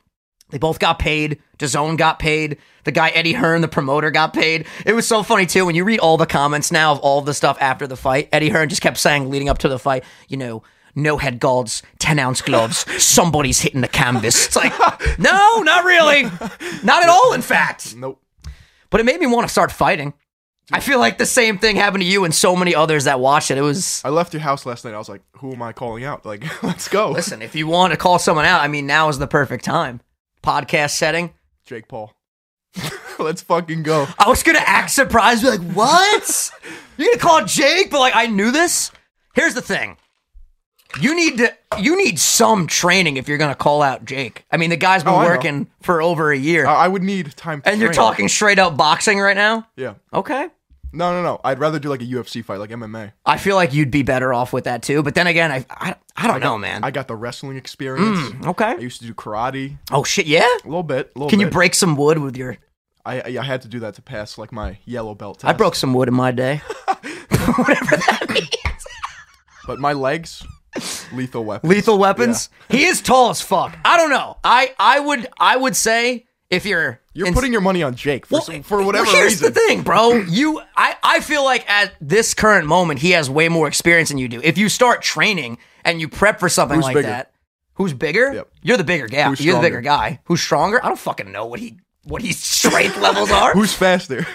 They 0.50 0.58
both 0.58 0.78
got 0.78 0.98
paid. 0.98 1.40
DAZN 1.58 1.96
got 1.98 2.18
paid. 2.18 2.58
The 2.84 2.92
guy 2.92 3.08
Eddie 3.10 3.32
Hearn, 3.32 3.62
the 3.62 3.68
promoter, 3.68 4.10
got 4.12 4.32
paid. 4.32 4.66
It 4.84 4.92
was 4.92 5.06
so 5.06 5.22
funny 5.24 5.44
too 5.46 5.66
when 5.66 5.74
you 5.74 5.84
read 5.84 5.98
all 5.98 6.16
the 6.16 6.26
comments 6.26 6.70
now 6.70 6.92
of 6.92 6.98
all 7.00 7.20
the 7.20 7.34
stuff 7.34 7.56
after 7.60 7.86
the 7.86 7.96
fight. 7.96 8.28
Eddie 8.32 8.50
Hearn 8.50 8.68
just 8.68 8.80
kept 8.82 8.96
saying 8.98 9.28
leading 9.28 9.48
up 9.48 9.58
to 9.58 9.68
the 9.68 9.78
fight, 9.78 10.04
you 10.28 10.36
know, 10.36 10.62
no 10.94 11.18
head 11.18 11.40
guards, 11.40 11.82
ten 11.98 12.18
ounce 12.20 12.42
gloves. 12.42 12.78
Somebody's 13.02 13.60
hitting 13.60 13.80
the 13.80 13.88
canvas. 13.88 14.46
It's 14.46 14.56
like, 14.56 14.72
no, 15.18 15.62
not 15.62 15.84
really, 15.84 16.22
not 16.84 17.02
at 17.02 17.08
all. 17.08 17.32
In 17.32 17.42
fact, 17.42 17.96
Nope. 17.96 18.22
but 18.90 19.00
it 19.00 19.04
made 19.04 19.18
me 19.20 19.26
want 19.26 19.46
to 19.46 19.52
start 19.52 19.72
fighting. 19.72 20.14
I 20.72 20.80
feel 20.80 20.98
like 20.98 21.16
the 21.18 21.26
same 21.26 21.58
thing 21.58 21.76
happened 21.76 22.02
to 22.02 22.08
you 22.08 22.24
and 22.24 22.34
so 22.34 22.56
many 22.56 22.74
others 22.74 23.04
that 23.04 23.20
watched 23.20 23.50
it. 23.52 23.58
It 23.58 23.62
was 23.62 24.00
I 24.04 24.08
left 24.08 24.32
your 24.32 24.40
house 24.42 24.64
last 24.66 24.84
night. 24.84 24.94
I 24.94 24.98
was 24.98 25.08
like, 25.08 25.22
who 25.38 25.52
am 25.52 25.62
I 25.62 25.72
calling 25.72 26.02
out? 26.04 26.24
Like, 26.26 26.44
let's 26.62 26.88
go. 26.88 27.10
listen. 27.10 27.42
If 27.42 27.54
you 27.54 27.66
want 27.66 27.92
to 27.92 27.96
call 27.96 28.18
someone 28.18 28.44
out, 28.44 28.60
I 28.62 28.68
mean, 28.68 28.86
now 28.86 29.08
is 29.08 29.18
the 29.18 29.26
perfect 29.28 29.64
time. 29.64 30.00
Podcast 30.46 30.90
setting. 30.90 31.34
Jake 31.64 31.88
Paul. 31.88 32.14
let's 33.18 33.42
fucking 33.42 33.82
go. 33.82 34.06
I 34.16 34.28
was 34.28 34.44
gonna 34.44 34.60
act 34.64 34.90
surprised, 34.90 35.42
be 35.42 35.48
like, 35.50 35.72
"What? 35.72 36.50
You're 36.96 37.08
gonna 37.08 37.18
call 37.18 37.44
Jake?" 37.44 37.90
But 37.90 37.98
like, 37.98 38.14
I 38.14 38.26
knew 38.26 38.52
this. 38.52 38.92
Here's 39.34 39.54
the 39.54 39.60
thing: 39.60 39.96
you 41.00 41.16
need 41.16 41.38
to, 41.38 41.52
you 41.80 41.96
need 41.96 42.20
some 42.20 42.68
training 42.68 43.16
if 43.16 43.26
you're 43.28 43.38
gonna 43.38 43.56
call 43.56 43.82
out 43.82 44.04
Jake. 44.04 44.44
I 44.52 44.56
mean, 44.56 44.70
the 44.70 44.76
guy's 44.76 45.02
been 45.02 45.14
Oh, 45.14 45.16
I 45.16 45.24
know. 45.24 45.30
working 45.30 45.66
for 45.82 46.00
over 46.00 46.30
a 46.30 46.38
year, 46.38 46.64
I, 46.66 46.84
I 46.84 46.88
would 46.88 47.02
need 47.02 47.34
time 47.36 47.60
to 47.62 47.68
and 47.68 47.80
you're 47.80 47.88
train. 47.92 47.96
talking 48.06 48.28
straight 48.28 48.60
up 48.60 48.76
boxing 48.76 49.18
right 49.18 49.36
now. 49.36 49.66
Yeah. 49.76 49.94
Okay, 50.14 50.48
No, 50.96 51.12
no, 51.12 51.22
no. 51.22 51.40
I'd 51.44 51.58
rather 51.58 51.78
do 51.78 51.90
like 51.90 52.00
a 52.00 52.06
UFC 52.06 52.42
fight, 52.42 52.58
like 52.58 52.70
MMA. 52.70 53.12
I 53.26 53.36
feel 53.36 53.54
like 53.54 53.74
you'd 53.74 53.90
be 53.90 54.02
better 54.02 54.32
off 54.32 54.52
with 54.52 54.64
that 54.64 54.82
too. 54.82 55.02
But 55.02 55.14
then 55.14 55.26
again, 55.26 55.52
I, 55.52 55.66
I, 55.70 55.94
I 56.16 56.26
don't 56.26 56.40
know, 56.40 56.56
man. 56.56 56.82
I 56.84 56.90
got 56.90 57.06
the 57.06 57.14
wrestling 57.14 57.56
experience. 57.58 58.18
I 58.42 58.48
okay. 58.48 58.64
I 58.64 58.76
used 58.76 59.00
to 59.02 59.06
do 59.06 59.12
karate 59.12 59.76
Oh 59.90 60.04
shit, 60.04 60.26
yeah. 60.26 60.46
a 60.64 60.66
little 60.66 60.82
bit. 60.82 61.14
Little 61.14 61.28
Can 61.28 61.40
you 61.40 61.50
break 61.50 61.74
some 61.74 61.96
wood 61.96 62.18
with 62.18 62.36
your? 62.36 62.56
I, 63.04 63.20
I 63.20 63.38
I 63.40 63.44
had 63.44 63.62
to 63.62 63.68
do 63.68 63.80
that 63.80 63.94
to 63.94 64.02
pass 64.02 64.38
like 64.38 64.52
my 64.52 64.78
yellow 64.86 65.14
belt 65.14 65.40
test. 65.40 65.48
I 65.48 65.52
broke 65.56 65.74
some 65.74 65.92
wood 65.92 66.08
in 66.08 66.14
my 66.14 66.30
day. 66.30 66.62
Whatever 66.86 67.96
that 67.96 68.26
means. 68.30 68.86
but 69.66 69.78
my 69.78 69.92
legs, 69.92 70.44
lethal 71.12 71.44
weapon. 71.44 71.68
Lethal 71.70 71.98
weapons. 71.98 72.48
He 72.70 72.84
is 72.84 73.00
tall 73.02 73.30
as 73.30 73.40
fuck. 73.42 73.76
I 73.84 73.96
don't 73.98 74.10
know. 74.10 74.38
I 74.42 74.74
I 74.78 74.98
would 75.00 75.28
I 75.38 75.56
would 75.56 75.76
say 75.76 76.26
if 76.50 76.64
you're 76.66 77.00
You're 77.12 77.26
in- 77.28 77.34
putting 77.34 77.52
your 77.52 77.60
money 77.60 77.82
on 77.82 77.94
Jake 77.94 78.26
for, 78.26 78.34
Well, 78.34 78.42
some- 78.42 78.62
for 78.62 78.82
whatever 78.82 79.04
well, 79.06 79.14
here's 79.16 79.32
reason. 79.42 79.52
the 79.52 79.60
thing, 79.60 79.82
bro. 79.82 80.12
You 80.14 80.60
I 80.76 80.96
I 81.02 81.20
feel 81.20 81.44
like 81.44 81.68
at 81.68 81.92
this 82.00 82.34
current 82.34 82.66
moment 82.66 83.00
he 83.00 83.10
has 83.12 83.28
way 83.30 83.48
more 83.48 83.66
experience 83.68 84.08
than 84.10 84.18
you 84.18 84.28
do. 84.28 84.40
If 84.42 84.56
you 84.58 84.68
start 84.68 85.02
training 85.02 85.58
and 85.84 86.00
you 86.00 86.08
prep 86.08 86.38
for 86.40 86.48
something 86.48 86.76
Who's 86.76 86.84
like 86.84 86.94
bigger? 86.94 87.08
that, 87.08 87.32
who's 87.74 87.92
bigger? 87.94 88.32
Yep. 88.32 88.48
You're 88.62 88.76
the 88.76 88.84
bigger 88.84 89.06
guy. 89.08 89.24
Who's 89.28 89.40
You're 89.40 89.56
the 89.56 89.60
bigger 89.60 89.80
guy. 89.80 90.20
Who's 90.24 90.40
stronger? 90.40 90.84
I 90.84 90.88
don't 90.88 90.98
fucking 90.98 91.30
know 91.32 91.46
what 91.46 91.60
he 91.60 91.78
what 92.04 92.22
his 92.22 92.38
strength 92.38 92.96
levels 93.00 93.30
are. 93.32 93.52
Who's 93.54 93.74
faster? 93.74 94.26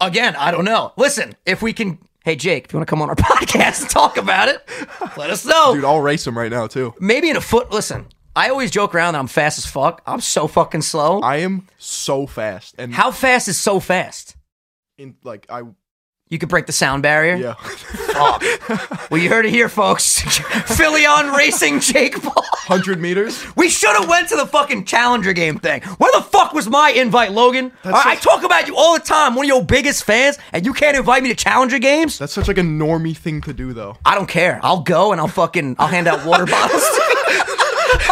Again, 0.00 0.34
I 0.34 0.50
don't 0.50 0.64
know. 0.64 0.92
Listen, 0.96 1.36
if 1.46 1.62
we 1.62 1.72
can 1.72 1.98
Hey 2.24 2.34
Jake, 2.36 2.66
if 2.66 2.72
you 2.72 2.78
want 2.78 2.86
to 2.88 2.90
come 2.90 3.02
on 3.02 3.08
our 3.08 3.14
podcast 3.16 3.82
and 3.82 3.90
talk 3.90 4.16
about 4.16 4.48
it, 4.48 4.68
let 5.16 5.30
us 5.30 5.44
know. 5.44 5.74
Dude, 5.74 5.84
I'll 5.84 6.00
race 6.00 6.26
him 6.26 6.36
right 6.38 6.50
now 6.50 6.66
too. 6.66 6.94
Maybe 7.00 7.30
in 7.30 7.36
a 7.36 7.40
foot. 7.40 7.70
Listen, 7.72 8.06
I 8.34 8.48
always 8.48 8.70
joke 8.70 8.94
around 8.94 9.12
that 9.14 9.18
I'm 9.20 9.26
fast 9.26 9.58
as 9.58 9.66
fuck. 9.66 10.02
I'm 10.06 10.20
so 10.20 10.46
fucking 10.48 10.82
slow. 10.82 11.20
I 11.20 11.38
am 11.38 11.68
so 11.78 12.26
fast, 12.26 12.74
and 12.78 12.92
How 12.94 13.10
fast 13.10 13.48
is 13.48 13.58
so 13.58 13.78
fast? 13.80 14.36
in 14.98 15.16
like 15.24 15.46
I 15.50 15.62
You 16.28 16.38
could 16.38 16.48
break 16.48 16.66
the 16.66 16.72
sound 16.72 17.02
barrier. 17.02 17.36
yeah. 17.36 17.54
Fuck. 18.12 18.42
well, 19.10 19.18
you 19.20 19.30
heard 19.30 19.46
it 19.46 19.50
here, 19.50 19.70
folks. 19.70 20.20
Philly 20.76 21.06
on 21.06 21.32
racing 21.34 21.80
Jake 21.80 22.20
Paul. 22.22 22.44
Hundred 22.52 23.00
meters. 23.00 23.42
We 23.56 23.68
should 23.70 23.96
have 23.98 24.06
went 24.08 24.28
to 24.28 24.36
the 24.36 24.46
fucking 24.46 24.84
Challenger 24.84 25.32
game 25.32 25.58
thing. 25.58 25.80
Where 25.82 26.12
the 26.12 26.22
fuck 26.22 26.52
was 26.52 26.68
my 26.68 26.90
invite, 26.90 27.32
Logan? 27.32 27.72
I, 27.84 28.12
I 28.12 28.16
talk 28.16 28.44
about 28.44 28.66
you 28.68 28.76
all 28.76 28.92
the 28.94 29.00
time. 29.04 29.34
One 29.34 29.46
of 29.46 29.48
your 29.48 29.64
biggest 29.64 30.04
fans, 30.04 30.38
and 30.52 30.64
you 30.66 30.74
can't 30.74 30.94
invite 30.96 31.22
me 31.22 31.30
to 31.30 31.34
Challenger 31.34 31.78
games. 31.78 32.18
That's 32.18 32.34
such 32.34 32.48
like 32.48 32.58
a 32.58 32.62
normie 32.62 33.16
thing 33.16 33.40
to 33.42 33.52
do, 33.54 33.72
though. 33.72 33.96
I 34.04 34.14
don't 34.14 34.28
care. 34.28 34.60
I'll 34.62 34.82
go 34.82 35.12
and 35.12 35.20
I'll 35.20 35.28
fucking 35.28 35.76
I'll 35.78 35.88
hand 35.88 36.06
out 36.06 36.24
water 36.26 36.44
bottles. 36.56 36.84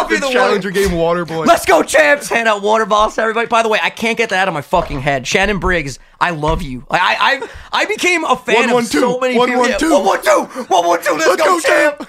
I'll 0.00 0.08
be 0.08 0.14
The 0.16 0.26
the 0.26 0.32
Challenger 0.32 0.70
game 0.70 0.92
water 0.92 1.24
boy. 1.24 1.44
Let's 1.44 1.64
go, 1.66 1.82
champs! 1.82 2.28
Hand 2.28 2.48
out 2.48 2.62
water 2.62 2.86
bottles 2.86 3.14
to 3.16 3.22
everybody. 3.22 3.46
By 3.46 3.62
the 3.62 3.68
way, 3.68 3.78
I 3.82 3.90
can't 3.90 4.16
get 4.18 4.30
that 4.30 4.40
out 4.40 4.48
of 4.48 4.54
my 4.54 4.62
fucking 4.62 5.00
head. 5.00 5.26
Shannon 5.26 5.58
Briggs, 5.58 5.98
I 6.20 6.30
love 6.30 6.62
you. 6.62 6.84
I 6.90 6.98
I 6.98 7.16
I, 7.20 7.82
I 7.82 7.84
became 7.86 8.24
a 8.24 8.36
fan 8.36 8.70
One, 8.72 8.84
of 8.84 8.90
two. 8.90 9.00
so 9.00 9.18
many 9.20 9.36
One, 9.36 9.48
people. 9.48 9.60
one, 9.62 9.78
two. 9.78 9.90
One 9.92 10.04
one 10.06 10.22
two. 10.22 10.44
One 10.68 10.86
one 10.86 11.02
two. 11.02 11.12
Let's, 11.12 11.26
Let's 11.26 11.42
go, 11.42 11.44
go, 11.46 11.60
champ. 11.60 12.08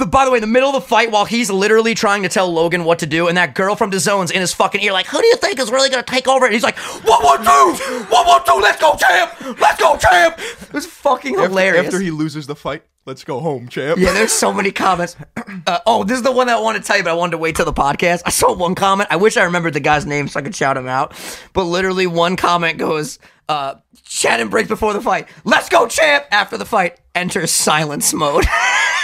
The, 0.00 0.06
by 0.06 0.24
the 0.24 0.30
way, 0.30 0.38
in 0.38 0.40
the 0.40 0.46
middle 0.46 0.70
of 0.70 0.74
the 0.82 0.88
fight, 0.88 1.10
while 1.10 1.26
he's 1.26 1.50
literally 1.50 1.94
trying 1.94 2.22
to 2.22 2.30
tell 2.30 2.50
Logan 2.50 2.84
what 2.84 3.00
to 3.00 3.06
do, 3.06 3.28
and 3.28 3.36
that 3.36 3.54
girl 3.54 3.76
from 3.76 3.90
DAZN's 3.90 4.30
in 4.30 4.40
his 4.40 4.54
fucking 4.54 4.80
ear, 4.80 4.92
like, 4.94 5.06
"Who 5.06 5.20
do 5.20 5.26
you 5.26 5.36
think 5.36 5.58
is 5.58 5.70
really 5.70 5.90
gonna 5.90 6.02
take 6.02 6.26
over?" 6.26 6.46
And 6.46 6.54
he's 6.54 6.62
like, 6.62 6.78
What 6.78 7.22
"One, 7.22 7.44
one, 7.44 7.76
two, 7.76 8.04
one, 8.08 8.26
one, 8.26 8.42
two, 8.46 8.54
let's 8.62 8.80
go, 8.80 8.96
champ, 8.96 9.58
let's 9.60 9.78
go, 9.78 9.98
champ." 9.98 10.38
It 10.38 10.72
was 10.72 10.86
fucking 10.86 11.34
After, 11.34 11.48
hilarious. 11.48 11.84
after 11.86 12.00
he 12.00 12.10
loses 12.10 12.46
the 12.46 12.56
fight, 12.56 12.82
let's 13.04 13.24
go 13.24 13.40
home, 13.40 13.68
champ. 13.68 13.98
Yeah, 13.98 14.14
there's 14.14 14.32
so 14.32 14.54
many 14.54 14.72
comments. 14.72 15.16
Uh, 15.66 15.78
oh, 15.84 16.04
this 16.04 16.16
is 16.16 16.22
the 16.22 16.32
one 16.32 16.46
that 16.46 16.56
I 16.56 16.60
wanted 16.60 16.80
to 16.82 16.88
tell 16.88 16.96
you, 16.96 17.02
but 17.02 17.10
I 17.10 17.14
wanted 17.14 17.32
to 17.32 17.38
wait 17.38 17.54
till 17.54 17.64
the 17.66 17.72
podcast. 17.72 18.22
I 18.24 18.30
saw 18.30 18.54
one 18.54 18.74
comment. 18.74 19.08
I 19.10 19.16
wish 19.16 19.36
I 19.36 19.42
remembered 19.44 19.74
the 19.74 19.80
guy's 19.80 20.06
name 20.06 20.26
so 20.26 20.40
I 20.40 20.42
could 20.42 20.54
shout 20.54 20.76
him 20.76 20.88
out. 20.88 21.12
But 21.52 21.64
literally, 21.64 22.06
one 22.06 22.36
comment 22.36 22.78
goes, 22.78 23.18
uh, 23.48 23.74
Shannon 24.04 24.48
Briggs 24.48 24.68
before 24.68 24.92
the 24.94 25.00
fight. 25.02 25.28
Let's 25.44 25.68
go, 25.68 25.86
champ! 25.86 26.24
After 26.30 26.56
the 26.56 26.64
fight, 26.64 26.98
enters 27.14 27.50
silence 27.50 28.14
mode. 28.14 28.46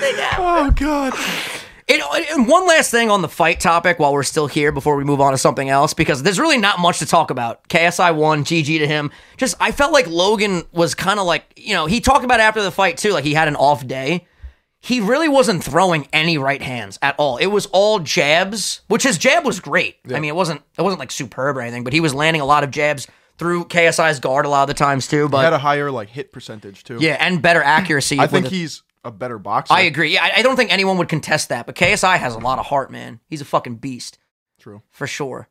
he 0.00 0.06
didn't 0.06 0.16
say 0.16 0.24
anything 0.24 0.24
after. 0.24 0.42
Oh 0.42 0.70
god. 0.70 1.14
And, 1.88 2.00
and 2.30 2.46
one 2.46 2.68
last 2.68 2.92
thing 2.92 3.10
on 3.10 3.20
the 3.20 3.28
fight 3.28 3.58
topic 3.58 3.98
while 3.98 4.12
we're 4.12 4.22
still 4.22 4.46
here 4.46 4.70
before 4.70 4.94
we 4.94 5.02
move 5.02 5.20
on 5.20 5.32
to 5.32 5.38
something 5.38 5.68
else, 5.68 5.92
because 5.92 6.22
there's 6.22 6.38
really 6.38 6.56
not 6.58 6.78
much 6.78 7.00
to 7.00 7.06
talk 7.06 7.30
about. 7.30 7.66
KSI 7.68 8.14
won, 8.14 8.44
GG 8.44 8.78
to 8.78 8.86
him. 8.86 9.10
Just, 9.38 9.56
I 9.58 9.72
felt 9.72 9.92
like 9.92 10.06
Logan 10.06 10.62
was 10.70 10.94
kind 10.94 11.18
of 11.18 11.26
like, 11.26 11.52
you 11.56 11.74
know, 11.74 11.86
he 11.86 12.00
talked 12.00 12.24
about 12.24 12.38
after 12.38 12.62
the 12.62 12.70
fight 12.70 12.96
too, 12.96 13.10
like 13.12 13.24
he 13.24 13.34
had 13.34 13.48
an 13.48 13.56
off 13.56 13.84
day. 13.84 14.28
He 14.78 15.00
really 15.00 15.28
wasn't 15.28 15.64
throwing 15.64 16.06
any 16.12 16.38
right 16.38 16.62
hands 16.62 16.96
at 17.02 17.16
all. 17.18 17.38
It 17.38 17.48
was 17.48 17.66
all 17.66 17.98
jabs, 17.98 18.82
which 18.86 19.02
his 19.02 19.18
jab 19.18 19.44
was 19.44 19.58
great. 19.58 19.96
I 20.14 20.20
mean, 20.20 20.30
it 20.30 20.36
wasn't 20.36 20.62
it 20.78 20.82
wasn't 20.82 21.00
like 21.00 21.10
superb 21.10 21.56
or 21.56 21.60
anything, 21.60 21.82
but 21.84 21.92
he 21.92 22.00
was 22.00 22.14
landing 22.14 22.40
a 22.40 22.46
lot 22.46 22.62
of 22.64 22.70
jabs 22.70 23.06
through 23.36 23.64
KSI's 23.64 24.20
guard 24.20 24.46
a 24.46 24.48
lot 24.48 24.62
of 24.62 24.68
the 24.68 24.74
times 24.74 25.06
too. 25.08 25.28
But 25.28 25.38
he 25.38 25.44
had 25.44 25.52
a 25.52 25.58
higher 25.58 25.90
like 25.90 26.08
hit 26.08 26.32
percentage 26.32 26.84
too. 26.84 26.98
yeah, 27.00 27.16
and 27.20 27.42
better 27.42 27.62
accuracy. 27.62 28.18
I 28.20 28.26
think 28.26 28.44
the- 28.44 28.50
he's 28.50 28.82
a 29.04 29.10
better 29.10 29.38
boxer. 29.38 29.72
I 29.74 29.82
agree. 29.82 30.14
Yeah, 30.14 30.24
I, 30.24 30.40
I 30.40 30.42
don't 30.42 30.56
think 30.56 30.72
anyone 30.72 30.98
would 30.98 31.08
contest 31.08 31.48
that. 31.48 31.66
But 31.66 31.74
KSI 31.76 32.18
has 32.18 32.34
a 32.34 32.38
lot 32.38 32.58
of 32.58 32.66
heart, 32.66 32.90
man. 32.90 33.20
He's 33.28 33.40
a 33.40 33.44
fucking 33.46 33.76
beast 33.76 34.18
True. 34.58 34.82
for 34.90 35.06
sure. 35.06 35.48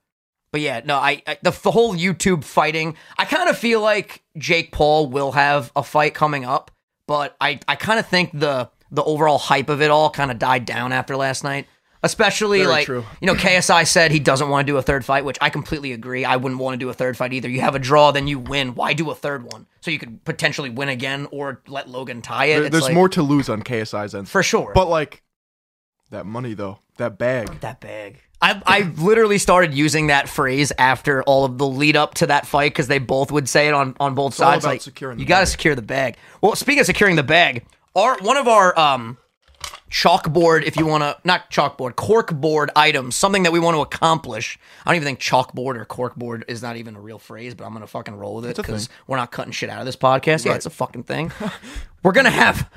But 0.51 0.61
yeah, 0.61 0.81
no, 0.83 0.95
I, 0.97 1.21
I 1.27 1.37
the, 1.41 1.51
the 1.51 1.71
whole 1.71 1.95
YouTube 1.95 2.43
fighting. 2.43 2.95
I 3.17 3.25
kind 3.25 3.49
of 3.49 3.57
feel 3.57 3.81
like 3.81 4.23
Jake 4.37 4.71
Paul 4.71 5.07
will 5.07 5.33
have 5.33 5.71
a 5.75 5.83
fight 5.83 6.13
coming 6.15 6.43
up, 6.43 6.71
but 7.07 7.35
I 7.39 7.59
I 7.67 7.75
kind 7.75 7.99
of 7.99 8.07
think 8.07 8.31
the 8.33 8.69
the 8.89 9.03
overall 9.03 9.37
hype 9.37 9.69
of 9.69 9.81
it 9.81 9.91
all 9.91 10.09
kind 10.09 10.31
of 10.31 10.39
died 10.39 10.65
down 10.65 10.91
after 10.91 11.15
last 11.15 11.43
night. 11.43 11.67
Especially 12.01 12.59
Very 12.59 12.69
like 12.69 12.85
true. 12.85 13.03
you 13.19 13.25
know, 13.27 13.33
KSI 13.35 13.85
said 13.85 14.11
he 14.11 14.19
doesn't 14.19 14.47
want 14.47 14.65
to 14.65 14.71
do 14.71 14.77
a 14.77 14.81
third 14.81 15.03
fight, 15.03 15.25
which 15.25 15.37
I 15.41 15.49
completely 15.49 15.91
agree. 15.91 16.23
I 16.23 16.37
wouldn't 16.37 16.61
want 16.61 16.73
to 16.75 16.77
do 16.77 16.89
a 16.89 16.93
third 16.93 17.17
fight 17.17 17.33
either. 17.33 17.49
You 17.49 17.59
have 17.59 17.75
a 17.75 17.79
draw, 17.79 18.11
then 18.11 18.25
you 18.27 18.39
win. 18.39 18.73
Why 18.73 18.93
do 18.93 19.09
a 19.11 19.15
third 19.15 19.43
one? 19.51 19.67
So 19.81 19.91
you 19.91 19.99
could 19.99 20.23
potentially 20.23 20.69
win 20.69 20.87
again 20.87 21.27
or 21.31 21.61
let 21.67 21.89
Logan 21.89 22.21
tie 22.21 22.45
it. 22.45 22.55
There- 22.55 22.63
It's 22.65 22.71
there's 22.71 22.83
like- 22.85 22.93
more 22.93 23.09
to 23.09 23.21
lose 23.21 23.49
on 23.49 23.63
KSI's 23.63 24.15
end. 24.15 24.29
for 24.29 24.41
sure. 24.41 24.71
But 24.73 24.87
like 24.87 25.23
that 26.09 26.25
money 26.25 26.53
though, 26.53 26.79
that 26.97 27.17
bag. 27.17 27.59
that 27.59 27.81
bag. 27.81 28.21
I 28.41 28.61
I 28.65 28.81
literally 28.97 29.37
started 29.37 29.73
using 29.73 30.07
that 30.07 30.29
phrase 30.29 30.71
after 30.77 31.21
all 31.23 31.43
of 31.43 31.57
the 31.57 31.67
lead 31.67 31.97
up 31.97 32.13
to 32.15 32.27
that 32.27 32.47
fight 32.47 32.71
because 32.71 32.87
they 32.87 32.99
both 32.99 33.29
would 33.33 33.49
say 33.49 33.67
it 33.67 33.73
on 33.73 33.97
on 33.99 34.15
both 34.15 34.39
all 34.39 34.51
sides. 34.51 34.63
about 34.63 34.71
like 34.75 34.81
securing 34.81 35.17
the 35.17 35.23
you 35.23 35.27
got 35.27 35.39
to 35.39 35.45
bag. 35.45 35.49
secure 35.51 35.75
the 35.75 35.81
bag. 35.81 36.15
Well, 36.41 36.55
speaking 36.55 36.79
of 36.79 36.85
securing 36.85 37.17
the 37.17 37.23
bag, 37.23 37.65
our 37.97 38.17
one 38.19 38.37
of 38.37 38.47
our 38.47 38.77
um 38.79 39.17
chalkboard, 39.91 40.63
if 40.63 40.77
you 40.77 40.85
want 40.85 41.03
to, 41.03 41.17
not 41.23 41.49
chalkboard, 41.51 41.93
corkboard 41.93 42.69
items, 42.75 43.15
something 43.15 43.43
that 43.43 43.51
we 43.51 43.59
want 43.59 43.75
to 43.75 43.81
accomplish. 43.81 44.57
I 44.85 44.89
don't 44.91 44.95
even 44.97 45.05
think 45.05 45.19
chalkboard 45.19 45.75
or 45.77 45.85
corkboard 45.85 46.43
is 46.47 46.61
not 46.61 46.77
even 46.77 46.95
a 46.95 47.01
real 47.01 47.19
phrase, 47.19 47.55
but 47.55 47.65
I'm 47.65 47.73
gonna 47.73 47.87
fucking 47.87 48.15
roll 48.15 48.35
with 48.35 48.45
it 48.45 48.55
because 48.55 48.89
we're 49.07 49.17
not 49.17 49.31
cutting 49.31 49.51
shit 49.51 49.69
out 49.69 49.79
of 49.79 49.85
this 49.85 49.95
podcast. 49.95 50.45
Yeah, 50.45 50.55
it's 50.55 50.65
a 50.65 50.69
fucking 50.71 51.03
thing. 51.03 51.31
we're 52.03 52.11
gonna 52.13 52.29
have. 52.29 52.69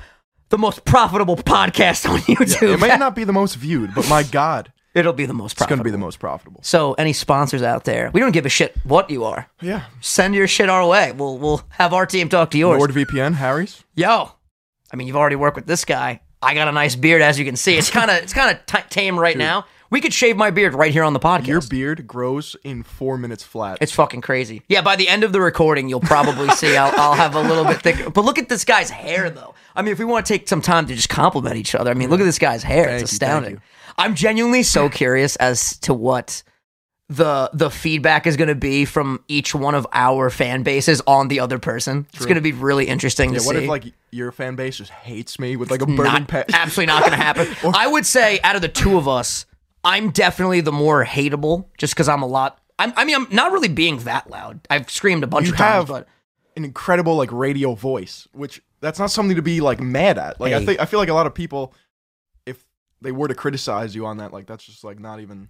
The 0.49 0.57
most 0.59 0.85
profitable 0.85 1.35
podcast 1.35 2.07
on 2.07 2.19
YouTube. 2.27 2.75
It 2.75 2.79
might 2.79 2.99
not 2.99 3.15
be 3.15 3.23
the 3.23 3.33
most 3.33 3.55
viewed, 3.55 3.95
but 3.95 4.07
my 4.07 4.21
god, 4.21 4.71
It'll 4.93 5.11
be 5.13 5.25
the 5.25 5.33
most 5.33 5.53
it's 5.53 5.61
going 5.61 5.67
profitable. 5.69 5.83
to 5.83 5.87
be 5.87 5.91
the 5.91 5.97
most 5.97 6.19
profitable. 6.19 6.61
So, 6.63 6.93
any 6.93 7.13
sponsors 7.13 7.63
out 7.63 7.85
there, 7.85 8.11
we 8.13 8.19
don't 8.19 8.31
give 8.33 8.45
a 8.45 8.49
shit 8.49 8.75
what 8.83 9.09
you 9.09 9.23
are. 9.23 9.49
Yeah. 9.61 9.85
Send 10.01 10.35
your 10.35 10.47
shit 10.47 10.69
our 10.69 10.87
way. 10.87 11.11
We'll 11.11 11.39
we'll 11.39 11.63
have 11.69 11.93
our 11.93 12.05
team 12.05 12.29
talk 12.29 12.51
to 12.51 12.59
yours. 12.59 12.79
NordVPN, 12.79 13.33
Harry's. 13.33 13.83
Yo, 13.95 14.31
I 14.91 14.95
mean, 14.95 15.07
you've 15.07 15.15
already 15.15 15.35
worked 15.37 15.55
with 15.55 15.65
this 15.65 15.85
guy. 15.85 16.21
I 16.43 16.53
got 16.53 16.67
a 16.67 16.71
nice 16.71 16.95
beard, 16.95 17.21
as 17.21 17.39
you 17.39 17.45
can 17.45 17.55
see. 17.55 17.77
It's 17.77 17.89
kind 17.89 18.11
of 18.11 18.17
it's 18.17 18.33
kind 18.33 18.57
of 18.57 18.89
tame 18.89 19.19
right 19.19 19.37
now. 19.37 19.65
We 19.89 20.01
could 20.01 20.11
shave 20.13 20.35
my 20.35 20.49
beard 20.49 20.73
right 20.73 20.91
here 20.91 21.03
on 21.03 21.13
the 21.13 21.19
podcast. 21.19 21.45
Your 21.45 21.61
beard 21.61 22.07
grows 22.07 22.55
in 22.63 22.81
four 22.81 23.15
minutes 23.15 23.43
flat. 23.43 23.77
it's 23.79 23.91
fucking 23.91 24.21
crazy. 24.21 24.63
Yeah, 24.67 24.81
by 24.81 24.95
the 24.95 25.07
end 25.07 25.23
of 25.23 25.33
the 25.33 25.39
recording, 25.39 25.87
you'll 25.87 25.99
probably 25.99 26.49
see 26.49 26.75
I'll, 26.75 26.91
I'll 26.97 27.13
have 27.13 27.35
a 27.35 27.41
little 27.41 27.63
bit 27.63 27.83
thicker. 27.83 28.09
But 28.09 28.25
look 28.25 28.39
at 28.39 28.49
this 28.49 28.65
guy's 28.65 28.89
hair, 28.89 29.29
though. 29.29 29.53
I 29.75 29.83
mean, 29.83 29.91
if 29.91 29.99
we 29.99 30.05
want 30.05 30.25
to 30.25 30.33
take 30.33 30.47
some 30.47 30.61
time 30.61 30.87
to 30.87 30.95
just 30.95 31.09
compliment 31.09 31.57
each 31.57 31.75
other, 31.75 31.91
I 31.91 31.93
mean, 31.93 32.09
look 32.09 32.19
at 32.19 32.23
this 32.23 32.39
guy's 32.39 32.63
hair. 32.63 32.85
Thank 32.85 33.03
it's 33.03 33.11
you, 33.11 33.15
astounding. 33.17 33.51
you. 33.51 33.61
I'm 33.95 34.15
genuinely 34.15 34.63
so 34.63 34.89
curious 34.89 35.35
as 35.35 35.77
to 35.81 35.93
what 35.93 36.41
the 37.15 37.49
the 37.53 37.69
feedback 37.69 38.25
is 38.25 38.37
going 38.37 38.47
to 38.47 38.55
be 38.55 38.85
from 38.85 39.23
each 39.27 39.53
one 39.53 39.75
of 39.75 39.85
our 39.93 40.29
fan 40.29 40.63
bases 40.63 41.01
on 41.05 41.27
the 41.27 41.39
other 41.39 41.59
person. 41.59 42.07
It's 42.13 42.25
going 42.25 42.35
to 42.35 42.41
be 42.41 42.53
really 42.53 42.87
interesting 42.87 43.33
yeah, 43.33 43.39
to 43.39 43.45
what 43.45 43.55
see. 43.55 43.63
if 43.63 43.69
like 43.69 43.85
your 44.11 44.31
fan 44.31 44.55
base 44.55 44.77
just 44.77 44.91
hates 44.91 45.37
me 45.37 45.55
with 45.55 45.69
like 45.69 45.81
a 45.81 45.85
burning 45.85 46.25
pet? 46.25 46.53
absolutely 46.53 46.87
not 46.87 47.01
going 47.01 47.11
to 47.11 47.17
happen. 47.17 47.47
I 47.75 47.87
would 47.87 48.05
say 48.05 48.39
out 48.43 48.55
of 48.55 48.61
the 48.61 48.67
two 48.67 48.97
of 48.97 49.07
us, 49.07 49.45
I'm 49.83 50.09
definitely 50.09 50.61
the 50.61 50.71
more 50.71 51.05
hateable, 51.05 51.65
just 51.77 51.93
because 51.93 52.09
I'm 52.09 52.23
a 52.23 52.27
lot. 52.27 52.59
I'm, 52.79 52.93
I 52.95 53.05
mean, 53.05 53.15
I'm 53.15 53.27
not 53.29 53.51
really 53.51 53.67
being 53.67 53.99
that 53.99 54.29
loud. 54.29 54.61
I've 54.69 54.89
screamed 54.89 55.23
a 55.23 55.27
bunch 55.27 55.47
You 55.47 55.53
of 55.53 55.57
times, 55.57 55.81
have- 55.81 55.87
but 55.89 56.07
An 56.57 56.65
incredible 56.65 57.15
like 57.15 57.31
radio 57.31 57.75
voice, 57.75 58.27
which 58.31 58.61
that's 58.81 58.97
not 58.97 59.11
something 59.11 59.35
to 59.35 59.41
be 59.43 59.61
like 59.61 59.79
mad 59.79 60.17
at. 60.17 60.39
Like 60.39 60.51
Hey. 60.53 60.57
I 60.57 60.65
think 60.65 60.79
I 60.79 60.85
feel 60.85 60.99
like 60.99 61.09
a 61.09 61.13
lot 61.13 61.27
of 61.27 61.33
people, 61.35 61.73
if 62.45 62.63
they 63.01 63.11
were 63.11 63.27
to 63.27 63.35
criticize 63.35 63.93
you 63.93 64.05
on 64.07 64.17
that, 64.17 64.33
like 64.33 64.47
that's 64.47 64.63
just 64.63 64.83
like 64.83 64.99
not 64.99 65.19
even. 65.19 65.49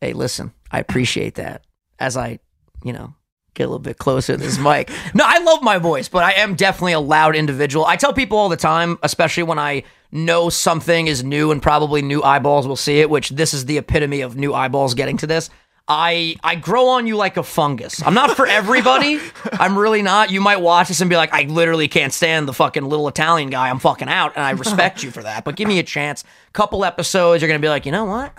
Hey, 0.00 0.12
listen, 0.12 0.52
I 0.70 0.78
appreciate 0.78 1.36
that. 1.36 1.64
As 1.98 2.16
I, 2.16 2.38
you 2.84 2.92
know, 2.92 3.14
get 3.54 3.64
a 3.64 3.66
little 3.66 3.78
bit 3.80 3.98
closer 3.98 4.34
to 4.34 4.42
this 4.42 4.58
mic. 4.58 4.90
No, 5.14 5.24
I 5.26 5.38
love 5.42 5.62
my 5.62 5.78
voice, 5.78 6.08
but 6.08 6.22
I 6.22 6.32
am 6.32 6.54
definitely 6.54 6.92
a 6.92 7.00
loud 7.00 7.34
individual. 7.34 7.84
I 7.84 7.96
tell 7.96 8.12
people 8.12 8.38
all 8.38 8.48
the 8.48 8.56
time, 8.56 8.98
especially 9.02 9.42
when 9.42 9.58
I 9.58 9.82
know 10.12 10.48
something 10.48 11.06
is 11.06 11.24
new 11.24 11.50
and 11.50 11.60
probably 11.60 12.02
new 12.02 12.22
eyeballs 12.22 12.68
will 12.68 12.76
see 12.76 13.00
it, 13.00 13.10
which 13.10 13.30
this 13.30 13.52
is 13.52 13.64
the 13.66 13.78
epitome 13.78 14.20
of 14.20 14.36
new 14.36 14.54
eyeballs 14.54 14.94
getting 14.94 15.16
to 15.18 15.26
this. 15.26 15.50
I 15.90 16.36
I 16.44 16.54
grow 16.54 16.88
on 16.88 17.06
you 17.06 17.16
like 17.16 17.38
a 17.38 17.42
fungus. 17.42 18.02
I'm 18.06 18.12
not 18.12 18.36
for 18.36 18.46
everybody. 18.46 19.18
I'm 19.52 19.76
really 19.76 20.02
not. 20.02 20.30
You 20.30 20.42
might 20.42 20.60
watch 20.60 20.88
this 20.88 21.00
and 21.00 21.08
be 21.08 21.16
like, 21.16 21.32
I 21.32 21.44
literally 21.44 21.88
can't 21.88 22.12
stand 22.12 22.46
the 22.46 22.52
fucking 22.52 22.84
little 22.84 23.08
Italian 23.08 23.48
guy. 23.48 23.70
I'm 23.70 23.78
fucking 23.78 24.08
out, 24.08 24.36
and 24.36 24.44
I 24.44 24.50
respect 24.50 25.02
you 25.02 25.10
for 25.10 25.22
that. 25.22 25.44
But 25.44 25.56
give 25.56 25.66
me 25.66 25.78
a 25.78 25.82
chance. 25.82 26.24
Couple 26.52 26.84
episodes, 26.84 27.40
you're 27.40 27.48
gonna 27.48 27.58
be 27.58 27.70
like, 27.70 27.86
you 27.86 27.92
know 27.92 28.04
what? 28.04 28.34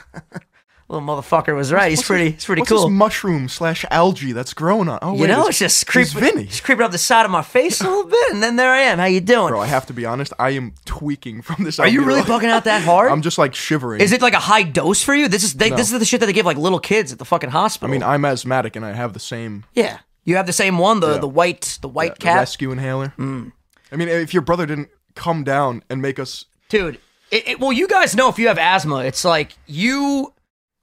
Little 0.90 1.08
motherfucker 1.08 1.56
was 1.56 1.72
right. 1.72 1.90
He's 1.92 2.02
pretty. 2.04 2.32
He's 2.32 2.46
pretty 2.46 2.62
What's 2.62 2.72
cool. 2.72 2.82
this 2.88 2.92
mushroom 2.92 3.48
slash 3.48 3.86
algae 3.92 4.32
that's 4.32 4.54
growing 4.54 4.90
on? 4.90 5.00
Oh, 5.02 5.14
you 5.14 5.22
wait, 5.22 5.28
know, 5.28 5.42
it's, 5.48 5.62
it's 5.62 5.84
just 5.84 5.88
creeping, 5.88 6.20
Vinny. 6.20 6.46
just 6.46 6.64
creeping 6.64 6.84
up 6.84 6.92
the 6.92 6.98
side 6.98 7.26
of 7.26 7.32
my 7.32 7.42
face 7.44 7.80
a 7.82 7.84
little 7.84 8.06
bit, 8.10 8.32
and 8.34 8.42
then 8.42 8.56
there 8.56 8.72
I 8.72 8.80
am. 8.82 8.98
How 9.00 9.06
you 9.06 9.22
doing? 9.22 9.50
Bro, 9.50 9.62
I 9.62 9.68
have 9.68 9.86
to 9.86 9.94
be 9.94 10.06
honest. 10.06 10.34
I 10.40 10.50
am 10.52 10.74
tweaking 10.86 11.42
from 11.44 11.64
this. 11.64 11.80
Are 11.80 11.88
you 11.88 12.04
really 12.04 12.22
albuterol. 12.22 12.40
bugging 12.42 12.50
out 12.50 12.64
that 12.66 12.82
hard? 12.82 13.12
I'm 13.12 13.22
just 13.22 13.38
like 13.38 13.54
shivering. 13.56 14.02
is 14.02 14.12
it 14.12 14.22
like 14.22 14.34
a 14.34 14.40
high 14.40 14.64
dose 14.64 15.04
for 15.04 15.14
you? 15.14 15.28
This 15.28 15.44
is 15.44 15.54
they, 15.54 15.70
this 15.70 15.92
is 15.92 16.00
the 16.00 16.06
shit 16.06 16.20
that 16.22 16.26
they 16.26 16.34
give 16.34 16.46
like 16.46 16.58
little 16.58 16.80
kids 16.80 17.12
at 17.12 17.20
the 17.20 17.26
fucking 17.26 17.52
hospital. 17.52 17.90
I 17.90 17.92
mean, 17.92 18.04
I'm 18.04 18.26
asthmatic 18.26 18.76
and 18.76 18.84
I 18.86 18.94
have 18.94 19.14
the 19.14 19.20
same 19.20 19.66
yeah, 19.76 20.00
you 20.24 20.36
have 20.38 20.48
the 20.48 20.54
same 20.54 20.78
one, 20.78 21.00
the 21.00 21.14
Yeah. 21.14 21.18
the 21.20 21.28
white 21.28 21.78
the 21.82 21.88
white 21.88 22.16
the 22.16 22.22
cap, 22.22 22.38
rescue 22.38 22.72
inhaler. 22.72 23.14
Mm. 23.18 23.52
I 23.92 23.96
mean, 23.96 24.08
if 24.08 24.34
your 24.34 24.42
brother 24.42 24.66
didn't 24.66 24.90
come 25.16 25.44
down 25.44 25.84
and 25.90 26.02
make 26.02 26.20
us, 26.20 26.46
dude. 26.70 27.00
It, 27.32 27.48
it, 27.48 27.60
well, 27.60 27.72
you 27.72 27.88
guys 27.88 28.16
know 28.16 28.28
if 28.30 28.40
you 28.40 28.48
have 28.48 28.58
asthma, 28.58 29.06
it's 29.06 29.24
like 29.24 29.56
you 29.68 30.34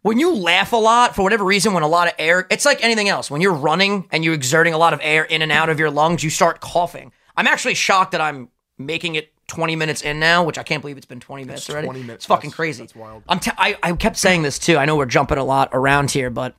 when 0.07 0.21
you 0.21 0.33
laugh 0.37 0.73
a 0.73 0.77
lot 0.77 1.17
for 1.17 1.23
whatever 1.23 1.45
reason, 1.45 1.73
when 1.73 1.83
a 1.83 1.89
lot 1.89 2.07
of 2.07 2.15
air, 2.17 2.47
it's 2.49 2.65
like 2.65 2.85
anything 2.85 3.09
else. 3.09 3.29
When 3.29 3.41
you're 3.41 3.53
running 3.53 4.07
and 4.13 4.25
you're 4.25 4.35
exerting 4.35 4.73
a 4.73 4.79
lot 4.79 4.93
of 4.93 5.01
air 5.03 5.25
in 5.25 5.43
and 5.43 5.51
out 5.51 5.69
of 5.69 5.81
your 5.81 5.91
lungs, 5.91 6.23
you 6.23 6.31
start 6.31 6.61
coughing. 6.61 7.11
I'm 7.37 7.49
actually 7.49 7.75
shocked 7.75 8.13
that 8.13 8.21
I'm 8.21 8.49
making 8.79 9.17
it 9.17 9.33
20 9.49 9.75
minutes 9.75 10.03
in 10.03 10.21
now, 10.21 10.45
which 10.45 10.59
I 10.59 10.63
can't 10.63 10.81
believe 10.81 10.97
it's 10.97 11.07
been 11.07 11.19
20 11.19 11.43
minutes 11.45 11.69
already. 11.69 11.87
20 11.89 12.01
minutes. 12.03 12.15
It's 12.15 12.27
fucking 12.27 12.53
crazy. 12.53 12.85
that's 12.85 12.95
wild. 12.95 13.25
I'm 13.29 13.41
t- 13.41 13.51
I, 13.59 13.77
I 13.83 13.93
kept 13.95 14.17
saying 14.17 14.43
this 14.43 14.61
too. 14.61 14.77
I 14.77 14.85
know 14.85 14.95
we're 14.95 15.07
jumping 15.07 15.39
a 15.39 15.45
lot 15.45 15.71
around 15.73 16.13
here, 16.13 16.31
but 16.31 16.55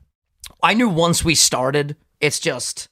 I 0.61 0.73
knew 0.73 0.89
once 0.89 1.23
we 1.23 1.33
started, 1.33 1.95
it's 2.19 2.41
just, 2.41 2.89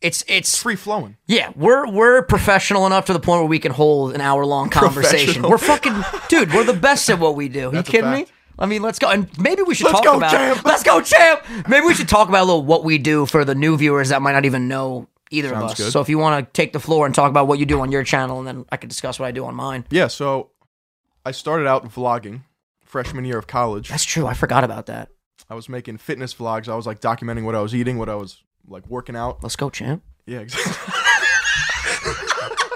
it's 0.00 0.24
it's 0.26 0.60
free 0.60 0.74
flowing. 0.74 1.18
yeah, 1.26 1.52
we're 1.54 1.86
we're 1.88 2.22
professional 2.22 2.86
enough 2.86 3.04
to 3.06 3.12
the 3.12 3.20
point 3.20 3.42
where 3.42 3.48
we 3.48 3.58
can 3.58 3.72
hold 3.72 4.14
an 4.14 4.20
hour 4.22 4.44
long 4.46 4.70
conversation. 4.82 5.42
We're 5.42 5.58
fucking 5.58 6.02
dude. 6.28 6.52
We're 6.54 6.64
the 6.64 6.72
best 6.72 7.08
at 7.10 7.18
what 7.18 7.36
we 7.36 7.48
do. 7.48 7.70
That's 7.70 7.88
a 7.88 7.92
you 7.92 7.98
kidding 7.98 8.10
me? 8.10 8.26
Fact. 8.52 8.62
I 8.62 8.66
mean, 8.66 8.82
let's 8.82 8.98
go. 8.98 9.08
And 9.10 9.28
maybe 9.38 9.62
we 9.62 9.74
should 9.74 9.86
Let's 9.86 10.00
talk 10.00 10.04
go, 10.04 10.16
about. 10.16 10.30
champ. 10.30 10.64
Let's 10.64 10.82
go, 10.82 11.00
champ. 11.00 11.42
Maybe 11.68 11.86
we 11.86 11.94
should 11.94 12.08
talk 12.08 12.28
about 12.28 12.42
a 12.42 12.44
little 12.46 12.64
what 12.64 12.84
we 12.84 12.98
do 12.98 13.26
for 13.26 13.44
the 13.44 13.54
new 13.54 13.76
viewers 13.76 14.10
that 14.10 14.22
might 14.22 14.32
not 14.32 14.44
even 14.44 14.68
know 14.68 15.08
either 15.30 15.54
of 15.54 15.62
us. 15.62 15.74
good. 15.76 15.92
So 15.92 16.00
if 16.00 16.08
you 16.08 16.18
want 16.18 16.46
to 16.46 16.52
take 16.52 16.72
the 16.72 16.80
floor 16.80 17.06
and 17.06 17.14
talk 17.14 17.30
about 17.30 17.46
what 17.48 17.58
you 17.58 17.66
do 17.66 17.80
on 17.80 17.90
your 17.90 18.04
channel, 18.04 18.38
and 18.38 18.46
then 18.46 18.64
I 18.70 18.76
can 18.76 18.88
discuss 18.88 19.18
what 19.18 19.26
I 19.26 19.30
do 19.32 19.44
on 19.46 19.54
mine. 19.54 19.86
Yeah, 19.90 20.08
so 20.08 20.50
I 21.24 21.30
started 21.32 21.66
out 21.66 21.84
vlogging 21.88 22.42
freshman 22.84 23.24
year 23.24 23.38
of 23.38 23.46
college. 23.46 23.88
That's 23.88 24.04
true. 24.04 24.26
I 24.26 24.34
forgot 24.34 24.64
about 24.64 24.86
that. 24.86 25.08
I 25.48 25.54
was 25.54 25.68
making 25.68 25.98
fitness 25.98 26.34
vlogs. 26.34 26.68
I 26.68 26.76
was 26.76 26.86
like 26.86 27.00
documenting 27.00 27.44
what 27.44 27.54
I 27.54 27.60
was 27.60 27.74
eating, 27.74 27.98
what 27.98 28.08
I 28.08 28.14
was 28.14 28.42
like 28.68 28.86
working 28.88 29.16
out. 29.16 29.42
Let's 29.42 29.56
go, 29.56 29.70
champ. 29.70 30.02
Yeah, 30.26 30.40
exactly. 30.40 30.72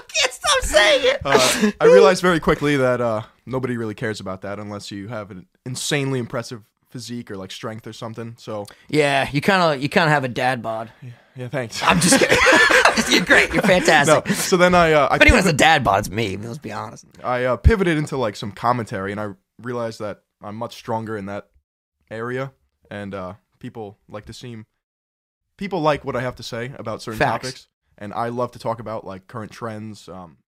Can't 0.09 0.33
stop 0.33 0.63
saying 0.63 1.01
it. 1.05 1.21
Uh, 1.25 1.71
I 1.81 1.85
realized 1.85 2.23
very 2.23 2.41
quickly 2.41 2.77
that 2.77 3.01
uh, 3.01 3.23
nobody 3.47 3.77
really 3.77 3.95
cares 3.95 4.21
about 4.21 4.43
that 4.43 4.59
unless 4.59 4.91
you 4.91 5.09
have 5.09 5.31
an 5.31 5.47
insanely 5.65 6.19
impressive 6.19 6.63
physique 6.91 7.31
or 7.31 7.37
like 7.37 7.51
strength 7.51 7.87
or 7.87 7.93
something. 7.93 8.35
So 8.39 8.67
Yeah, 8.89 9.29
you 9.33 9.41
kind 9.41 9.63
of 9.63 9.83
you 9.83 9.89
kind 9.89 10.07
of 10.09 10.13
have 10.13 10.25
a 10.25 10.29
dad 10.29 10.63
bod. 10.63 10.91
yeah, 11.35 11.49
thanks. 11.49 11.83
I'm 11.83 12.01
just 12.01 12.19
kidding. 12.19 12.37
you're 13.11 13.25
great. 13.25 13.53
You're 13.53 13.63
no, 13.63 13.69
fantastic. 13.69 14.35
so 14.35 14.57
then 14.57 14.75
I 14.75 14.93
uh, 14.93 15.09
I, 15.11 15.17
If 15.17 15.23
anyone 15.23 15.39
has 15.39 15.47
a 15.47 15.53
dad 15.53 15.85
bod, 15.85 16.01
it's 16.01 16.11
me. 16.11 16.37
Let's 16.37 16.59
be 16.59 16.73
honest. 16.73 17.05
I 17.23 17.45
uh, 17.45 17.57
pivoted 17.57 17.99
into 17.99 18.17
like 18.17 18.37
some 18.37 18.53
commentary, 18.53 19.13
and 19.13 19.21
I 19.21 19.33
realized 19.63 20.01
that 20.01 20.23
I'm 20.43 20.57
much 20.57 20.75
stronger 20.75 21.17
in 21.17 21.27
that 21.27 21.49
area, 22.11 22.53
and 22.91 23.15
uh, 23.15 23.35
people 23.59 23.99
like 24.09 24.25
to 24.27 24.33
seem 24.33 24.65
people 25.59 25.81
like 25.81 26.05
what 26.05 26.17
I 26.17 26.21
have 26.23 26.37
to 26.37 26.43
say 26.43 26.73
about 26.79 27.03
certain 27.03 27.19
Facts. 27.19 27.47
topics, 27.49 27.69
and 27.99 28.13
I 28.15 28.29
love 28.29 28.53
to 28.53 28.59
talk 28.59 28.81
about 28.81 29.05
like 29.05 29.27
current 29.27 29.53
trends, 29.53 30.09
um, 30.09 30.39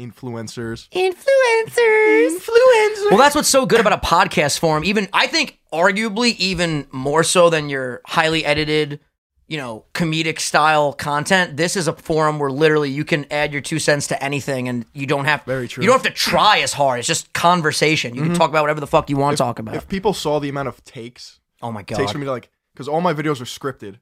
influencers. 0.00 0.88
Influencers. 0.90 2.38
Influencers. 2.38 3.10
Well, 3.10 3.18
that's 3.18 3.34
what's 3.34 3.48
so 3.48 3.66
good 3.66 3.80
about 3.80 3.92
a 3.92 4.06
podcast 4.06 4.58
form. 4.58 4.84
Even 4.84 5.08
I 5.12 5.26
think, 5.26 5.58
arguably, 5.72 6.36
even 6.36 6.86
more 6.92 7.22
so 7.22 7.50
than 7.50 7.68
your 7.68 8.00
highly 8.06 8.44
edited, 8.44 9.00
you 9.46 9.56
know, 9.56 9.84
comedic 9.94 10.40
style 10.40 10.92
content. 10.92 11.56
This 11.56 11.76
is 11.76 11.86
a 11.86 11.92
forum 11.92 12.38
where 12.38 12.50
literally 12.50 12.90
you 12.90 13.04
can 13.04 13.26
add 13.30 13.52
your 13.52 13.62
two 13.62 13.78
cents 13.78 14.06
to 14.08 14.22
anything, 14.22 14.68
and 14.68 14.86
you 14.92 15.06
don't 15.06 15.26
have 15.26 15.44
Very 15.44 15.68
true. 15.68 15.82
You 15.82 15.90
don't 15.90 16.02
have 16.02 16.12
to 16.12 16.18
try 16.18 16.60
as 16.60 16.72
hard. 16.72 16.98
It's 16.98 17.08
just 17.08 17.32
conversation. 17.32 18.14
You 18.14 18.22
can 18.22 18.30
mm-hmm. 18.30 18.38
talk 18.38 18.50
about 18.50 18.62
whatever 18.62 18.80
the 18.80 18.86
fuck 18.86 19.10
you 19.10 19.16
want 19.16 19.36
to 19.36 19.42
talk 19.42 19.58
about. 19.58 19.74
if 19.74 19.88
people 19.88 20.14
saw 20.14 20.38
the 20.38 20.48
amount 20.48 20.68
of 20.68 20.82
takes 20.84 21.40
oh 21.62 21.72
my 21.72 21.80
it 21.80 21.88
takes 21.88 22.12
for 22.12 22.18
me 22.18 22.24
to 22.24 22.30
like, 22.30 22.50
because 22.72 22.88
all 22.88 23.00
my 23.00 23.14
videos 23.14 23.40
are 23.40 23.44
scripted, 23.44 23.98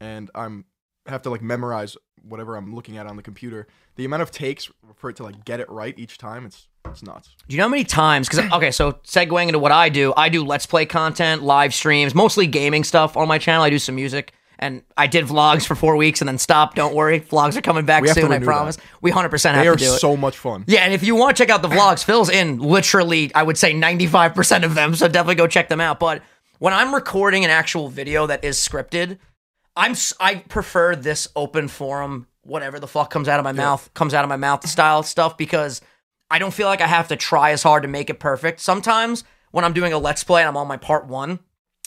and 0.00 0.30
I'm 0.34 0.66
have 1.06 1.22
to 1.22 1.30
like 1.30 1.42
memorize 1.42 1.96
whatever 2.22 2.56
I'm 2.56 2.74
looking 2.74 2.96
at 2.96 3.06
on 3.06 3.16
the 3.16 3.22
computer. 3.22 3.66
The 3.96 4.04
amount 4.04 4.22
of 4.22 4.30
takes 4.30 4.70
for 4.96 5.10
it 5.10 5.16
to 5.16 5.24
like 5.24 5.44
get 5.44 5.60
it 5.60 5.68
right 5.70 5.98
each 5.98 6.18
time, 6.18 6.46
it's 6.46 6.68
it's 6.86 7.02
nuts. 7.02 7.30
Do 7.48 7.54
you 7.54 7.58
know 7.58 7.64
how 7.64 7.70
many 7.70 7.84
times? 7.84 8.28
Because 8.28 8.50
okay, 8.52 8.70
so 8.70 8.92
segueing 9.04 9.46
into 9.48 9.58
what 9.58 9.72
I 9.72 9.88
do, 9.88 10.12
I 10.16 10.28
do 10.28 10.44
let's 10.44 10.66
play 10.66 10.86
content, 10.86 11.42
live 11.42 11.74
streams, 11.74 12.14
mostly 12.14 12.46
gaming 12.46 12.84
stuff 12.84 13.16
on 13.16 13.28
my 13.28 13.38
channel. 13.38 13.62
I 13.62 13.70
do 13.70 13.78
some 13.78 13.94
music, 13.94 14.32
and 14.58 14.82
I 14.96 15.06
did 15.06 15.26
vlogs 15.26 15.66
for 15.66 15.74
four 15.74 15.96
weeks 15.96 16.20
and 16.20 16.28
then 16.28 16.38
stopped. 16.38 16.76
Don't 16.76 16.94
worry, 16.94 17.20
vlogs 17.20 17.56
are 17.56 17.62
coming 17.62 17.84
back 17.84 18.02
We 18.02 18.08
have 18.08 18.16
to 18.16 18.22
soon. 18.22 18.32
I 18.32 18.38
promise. 18.38 18.78
We 19.00 19.10
hundred 19.10 19.28
percent 19.28 19.56
have 19.56 19.64
to 19.64 19.76
do 19.76 19.84
it. 19.84 19.88
They 19.88 19.94
are 19.94 19.98
so 19.98 20.16
much 20.16 20.36
fun. 20.38 20.64
yeah, 20.66 20.80
and 20.80 20.92
if 20.92 21.04
you 21.04 21.14
want 21.14 21.36
to 21.36 21.42
check 21.42 21.50
out 21.50 21.62
the 21.62 21.68
vlogs, 21.68 22.02
Phil's 22.04 22.30
in 22.30 22.58
literally, 22.58 23.32
I 23.34 23.42
would 23.42 23.58
say 23.58 23.72
ninety 23.72 24.06
five 24.06 24.34
percent 24.34 24.64
of 24.64 24.74
them. 24.74 24.94
So 24.94 25.08
definitely 25.08 25.36
go 25.36 25.46
check 25.46 25.68
them 25.68 25.80
out. 25.80 26.00
But 26.00 26.22
when 26.58 26.72
I'm 26.72 26.94
recording 26.94 27.44
an 27.44 27.50
actual 27.50 27.88
video 27.88 28.26
that 28.26 28.44
is 28.44 28.56
scripted, 28.56 29.18
I'm 29.76 29.94
I 30.20 30.36
prefer 30.36 30.96
this 30.96 31.28
open 31.34 31.68
forum, 31.68 32.26
whatever 32.42 32.78
the 32.78 32.86
fuck 32.86 33.10
comes 33.10 33.28
out 33.28 33.40
of 33.40 33.44
my 33.44 33.52
mouth 33.52 33.92
comes 33.94 34.14
out 34.14 34.24
of 34.24 34.28
my 34.28 34.36
mouth 34.36 34.66
style 34.68 35.02
stuff 35.02 35.36
because 35.36 35.80
I 36.30 36.38
don't 36.38 36.52
feel 36.52 36.66
like 36.66 36.80
I 36.80 36.86
have 36.86 37.08
to 37.08 37.16
try 37.16 37.50
as 37.50 37.62
hard 37.62 37.82
to 37.82 37.88
make 37.88 38.10
it 38.10 38.18
perfect. 38.20 38.60
Sometimes 38.60 39.24
when 39.50 39.64
I'm 39.64 39.72
doing 39.72 39.92
a 39.92 39.98
let's 39.98 40.24
play 40.24 40.42
and 40.42 40.48
I'm 40.48 40.56
on 40.56 40.66
my 40.66 40.76
part 40.76 41.06
one, 41.06 41.30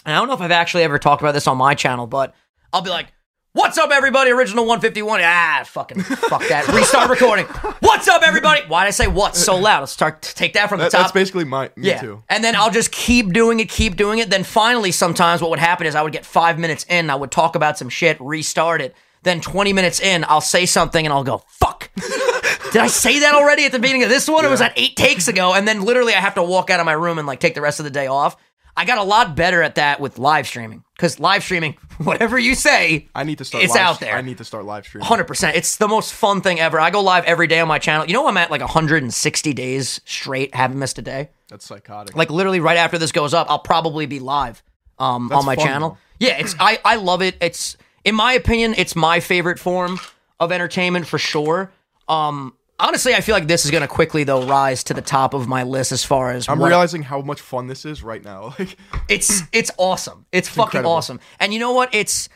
and 0.06 0.15
I 0.15 0.19
don't 0.19 0.28
know 0.28 0.36
if 0.36 0.41
I've 0.41 0.52
actually 0.52 0.84
ever 0.84 1.00
talked 1.00 1.21
about 1.21 1.34
this 1.34 1.48
on 1.48 1.58
my 1.58 1.74
channel, 1.74 2.08
but 2.08 2.36
I'll 2.71 2.82
be 2.82 2.89
like, 2.89 3.08
What's 3.56 3.78
up, 3.78 3.89
everybody? 3.91 4.32
Original 4.32 4.65
151. 4.65 5.22
Ah, 5.24 5.63
fucking 5.65 6.02
fuck 6.02 6.46
that. 6.50 6.68
Restart 6.74 7.10
recording. 7.10 7.46
What's 7.80 8.06
up, 8.10 8.22
everybody? 8.22 8.62
Why'd 8.68 8.86
I 8.88 8.89
say 8.89 9.08
what 9.08 9.34
so 9.34 9.56
loud? 9.56 9.80
Let's 9.80 9.94
start 9.94 10.22
take 10.22 10.52
that 10.56 10.68
from 10.68 10.80
That- 10.80 10.91
the 10.91 10.98
top. 10.98 11.04
that's 11.06 11.13
basically 11.13 11.46
my 11.46 11.72
me 11.78 11.88
Yeah. 11.88 12.02
too. 12.02 12.22
And 12.28 12.44
then 12.44 12.54
I'll 12.58 12.70
just 12.70 12.91
keep 12.91 13.32
doing 13.32 13.62
it, 13.62 13.70
keep 13.70 13.96
doing 13.96 14.20
it. 14.20 14.30
Then 14.30 14.44
finally, 14.44 14.91
sometimes 14.91 15.41
what 15.41 15.52
would 15.52 15.60
happen 15.60 15.88
is 15.88 15.96
I 15.96 16.02
would 16.02 16.12
get 16.12 16.26
five 16.26 16.60
minutes 16.60 16.86
in, 16.89 17.10
I 17.10 17.15
would 17.15 17.32
talk 17.32 17.56
about 17.56 17.78
some 17.78 17.88
shit, 17.88 18.18
restart 18.20 18.82
it. 18.82 18.94
Then 19.24 19.39
20 19.39 19.72
minutes 19.72 20.02
in, 20.02 20.26
I'll 20.28 20.41
say 20.41 20.65
something 20.65 21.06
and 21.06 21.13
I'll 21.13 21.24
go, 21.24 21.41
fuck. 21.48 21.89
Did 22.74 22.82
I 22.82 22.88
say 22.88 23.20
that 23.20 23.36
already 23.36 23.63
at 23.65 23.72
the 23.72 23.80
beginning 23.80 24.04
of 24.04 24.10
this 24.10 24.28
one? 24.28 24.44
It 24.44 24.50
was 24.50 24.60
that 24.60 24.74
eight 24.76 24.98
takes 24.98 25.30
ago? 25.30 25.54
And 25.54 25.65
then 25.65 25.82
literally 25.86 26.13
I 26.13 26.20
have 26.20 26.36
to 26.36 26.44
walk 26.44 26.70
out 26.70 26.82
of 26.82 26.86
my 26.86 26.91
room 26.91 27.18
and 27.20 27.26
like 27.26 27.39
take 27.39 27.56
the 27.56 27.62
rest 27.62 27.80
of 27.80 27.86
the 27.86 27.89
day 27.89 28.08
off. 28.08 28.36
I 28.77 28.85
got 28.85 28.97
a 28.97 29.03
lot 29.03 29.35
better 29.35 29.61
at 29.61 29.75
that 29.75 29.99
with 29.99 30.19
live 30.19 30.47
streaming. 30.47 30.83
Because 30.95 31.19
live 31.19 31.43
streaming, 31.43 31.77
whatever 31.97 32.38
you 32.39 32.55
say, 32.55 33.07
I 33.13 33.23
need 33.23 33.38
to 33.39 33.45
start. 33.45 33.63
It's 33.63 33.73
live, 33.73 33.81
out 33.81 33.99
there. 33.99 34.15
I 34.15 34.21
need 34.21 34.38
to 34.38 34.43
start 34.43 34.65
live 34.65 34.85
streaming. 34.85 35.07
Hundred 35.07 35.25
percent. 35.25 35.55
It's 35.55 35.77
the 35.77 35.88
most 35.88 36.13
fun 36.13 36.41
thing 36.41 36.59
ever. 36.59 36.79
I 36.79 36.89
go 36.89 37.01
live 37.01 37.25
every 37.25 37.47
day 37.47 37.59
on 37.59 37.67
my 37.67 37.79
channel. 37.79 38.05
You 38.05 38.13
know 38.13 38.27
I'm 38.27 38.38
at 38.38 38.51
like 38.51 38.61
160 38.61 39.53
days 39.53 40.01
straight, 40.05 40.55
haven't 40.55 40.79
missed 40.79 40.97
a 40.97 41.01
day. 41.01 41.29
That's 41.49 41.65
psychotic. 41.65 42.15
Like 42.15 42.29
literally 42.29 42.59
right 42.59 42.77
after 42.77 42.97
this 42.97 43.11
goes 43.11 43.33
up, 43.33 43.49
I'll 43.49 43.59
probably 43.59 44.05
be 44.05 44.19
live 44.19 44.63
um, 44.99 45.27
That's 45.27 45.39
on 45.39 45.45
my 45.45 45.55
fun, 45.55 45.65
channel. 45.65 45.89
though. 45.91 45.97
Yeah, 46.27 46.38
it's 46.38 46.55
I 46.59 46.79
I 46.85 46.95
love 46.95 47.21
it. 47.21 47.35
It's 47.41 47.77
in 48.03 48.15
my 48.15 48.33
opinion, 48.33 48.75
it's 48.77 48.95
my 48.95 49.19
favorite 49.19 49.59
form 49.59 49.99
of 50.39 50.51
entertainment 50.51 51.07
for 51.07 51.17
sure. 51.17 51.71
Um, 52.07 52.53
honestly, 52.79 53.13
I 53.15 53.21
feel 53.21 53.35
like 53.35 53.47
this 53.47 53.65
is 53.65 53.71
gonna 53.71 53.88
quickly 53.88 54.23
though 54.23 54.45
rise 54.45 54.83
to 54.85 54.93
the 54.93 55.01
top 55.01 55.33
of 55.33 55.47
my 55.47 55.63
list 55.63 55.91
as 55.91 56.03
far 56.03 56.31
as 56.31 56.47
I'm 56.49 56.59
what- 56.59 56.67
realizing 56.69 57.03
how 57.03 57.21
much 57.21 57.41
fun 57.41 57.67
this 57.67 57.85
is 57.85 58.03
right 58.03 58.23
now. 58.23 58.53
Like, 58.59 58.77
it's 59.09 59.43
it's 59.51 59.71
awesome. 59.77 60.25
It's, 60.31 60.49
fucking 60.49 60.63
incredible. 60.79 60.91
awesome. 60.91 61.19
And 61.39 61.53
you 61.53 61.59
know 61.59 61.71
what? 61.73 61.93
It's 61.93 62.29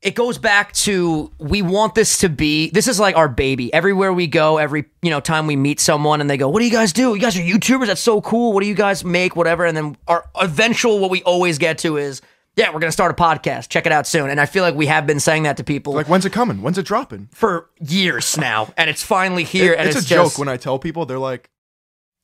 it 0.00 0.14
goes 0.14 0.38
back 0.38 0.72
to 0.74 1.32
we 1.38 1.60
want 1.60 1.96
this 1.96 2.18
to 2.18 2.28
be 2.28 2.70
this 2.70 2.86
is 2.86 3.00
like 3.00 3.16
our 3.16 3.28
baby. 3.28 3.72
Everywhere 3.74 4.12
we 4.12 4.26
go, 4.28 4.58
every 4.58 4.84
you 5.02 5.10
know 5.10 5.18
time 5.20 5.46
we 5.48 5.56
meet 5.56 5.80
someone 5.80 6.20
and 6.20 6.30
they 6.30 6.36
go, 6.36 6.48
"What 6.48 6.60
do 6.60 6.64
you 6.66 6.70
guys 6.70 6.92
do? 6.92 7.14
You 7.14 7.20
guys 7.20 7.36
are 7.36 7.40
YouTubers. 7.40 7.86
That's 7.88 8.00
so 8.00 8.20
cool. 8.20 8.52
What 8.52 8.62
do 8.62 8.68
you 8.68 8.74
guys 8.76 9.04
make? 9.04 9.34
Whatever." 9.34 9.64
And 9.66 9.76
then 9.76 9.96
our 10.06 10.24
eventual 10.40 11.00
what 11.00 11.10
we 11.10 11.22
always 11.24 11.58
get 11.58 11.78
to 11.78 11.96
is, 11.96 12.22
"Yeah, 12.58 12.72
we're 12.74 12.80
gonna 12.80 12.92
start 12.92 13.10
a 13.10 13.14
podcast. 13.14 13.68
Check 13.68 13.86
it 13.86 13.92
out 13.92 14.06
soon." 14.06 14.28
And 14.28 14.40
I 14.40 14.46
feel 14.46 14.62
like 14.62 14.74
we 14.74 14.86
have 14.86 15.06
been 15.06 15.20
saying 15.20 15.44
that 15.44 15.56
to 15.56 15.64
people 15.64 15.94
like 15.94 16.08
when's 16.08 16.26
it 16.26 16.32
coming? 16.32 16.60
When's 16.60 16.76
it 16.76 16.84
dropping? 16.86 17.28
for 17.32 17.70
years 17.80 18.36
now, 18.36 18.72
and 18.76 18.90
it's 18.90 19.02
finally 19.02 19.44
here. 19.44 19.72
and 19.72 19.88
it's, 19.88 19.96
it's, 19.96 20.06
a 20.06 20.08
just, 20.08 20.34
joke 20.34 20.38
when 20.38 20.48
I 20.48 20.56
tell 20.56 20.78
people. 20.78 21.06
They're 21.06 21.18
like, 21.18 21.48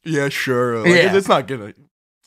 "Yeah, 0.04 0.28
sure." 0.28 0.80
Like, 0.80 0.90
Yeah. 0.90 1.16
It's 1.16 1.28
not 1.28 1.46
gonna. 1.46 1.72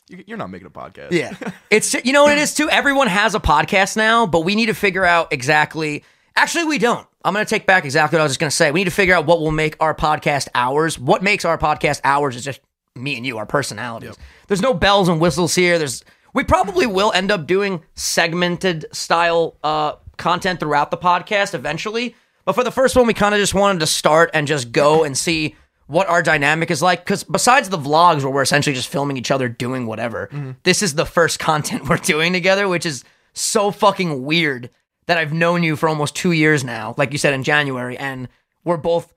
you- 0.10 0.24
You're 0.26 0.38
not 0.38 0.50
making 0.50 0.68
a 0.68 0.72
podcast. 0.72 1.12
Yeah. 1.12 1.34
It's 1.70 1.94
you 2.06 2.14
know 2.14 2.24
what 2.24 2.34
it 2.34 2.40
is 2.40 2.54
too. 2.54 2.70
Everyone 2.70 3.08
has 3.08 3.36
a 3.36 3.40
podcast 3.40 3.98
now, 3.98 4.26
but 4.26 4.42
we 4.42 4.56
need 4.56 4.68
to 4.68 4.74
figure 4.74 5.06
out 5.06 5.32
exactly. 5.34 6.04
Actually, 6.36 6.66
we 6.66 6.78
don't. 6.78 7.06
I'm 7.26 7.34
going 7.34 7.46
to 7.46 7.50
take 7.50 7.66
back 7.66 7.84
exactly 7.84 8.16
what 8.16 8.22
I 8.22 8.24
was 8.24 8.32
just 8.32 8.40
going 8.40 8.50
to 8.52 8.56
say. 8.56 8.72
We 8.72 8.80
need 8.82 8.86
to 8.86 8.92
figure 8.92 9.14
out 9.16 9.26
what 9.26 9.42
will 9.42 9.52
make 9.52 9.76
our 9.82 9.94
podcast 9.94 10.48
ours. 10.56 10.98
What 10.98 11.22
makes 11.24 11.44
our 11.44 11.58
podcast 11.58 12.00
ours 12.06 12.38
is 12.38 12.46
just 12.46 12.62
me 12.96 13.18
and 13.18 13.26
you, 13.26 13.38
our 13.38 13.46
personalities. 13.46 14.16
There's 14.48 14.62
no 14.62 14.74
bells 14.74 15.10
and 15.10 15.20
whistles 15.20 15.56
here. 15.56 15.78
There's 15.78 16.06
we 16.38 16.44
probably 16.44 16.86
will 16.86 17.12
end 17.14 17.32
up 17.32 17.48
doing 17.48 17.82
segmented 17.96 18.86
style 18.92 19.58
uh, 19.64 19.94
content 20.18 20.60
throughout 20.60 20.92
the 20.92 20.98
podcast 20.98 21.56
eventually. 21.56 22.16
But 22.46 22.54
for 22.54 22.64
the 22.64 22.70
first 22.70 22.96
one, 22.96 23.08
we 23.08 23.16
kind 23.16 23.34
of 23.34 23.40
just 23.40 23.56
wanted 23.56 23.80
to 23.80 23.88
start 23.88 24.30
and 24.36 24.46
just 24.46 24.72
go 24.72 25.04
and 25.04 25.18
see 25.18 25.56
what 25.88 26.08
our 26.08 26.22
dynamic 26.22 26.70
is 26.70 26.80
like. 26.80 27.04
Because 27.04 27.24
besides 27.24 27.70
the 27.70 27.78
vlogs 27.80 28.22
where 28.22 28.30
we're 28.30 28.44
essentially 28.44 28.76
just 28.76 28.88
filming 28.88 29.18
each 29.18 29.32
other 29.32 29.50
doing 29.50 29.88
whatever, 29.88 30.30
this 30.62 30.84
is 30.84 30.94
the 30.94 31.08
first 31.08 31.40
content 31.40 31.86
we're 31.90 31.98
doing 31.98 32.34
together, 32.34 32.68
which 32.68 32.86
is 32.86 33.04
so 33.34 33.72
fucking 33.72 34.24
weird 34.24 34.70
that 35.08 35.18
I've 35.18 35.34
known 35.34 35.64
you 35.64 35.76
for 35.76 35.90
almost 35.90 36.16
two 36.16 36.34
years 36.34 36.64
now, 36.64 36.94
like 37.00 37.14
you 37.14 37.18
said 37.18 37.34
in 37.34 37.42
January, 37.44 37.98
and 37.98 38.28
we're 38.64 38.78
both 38.78 39.12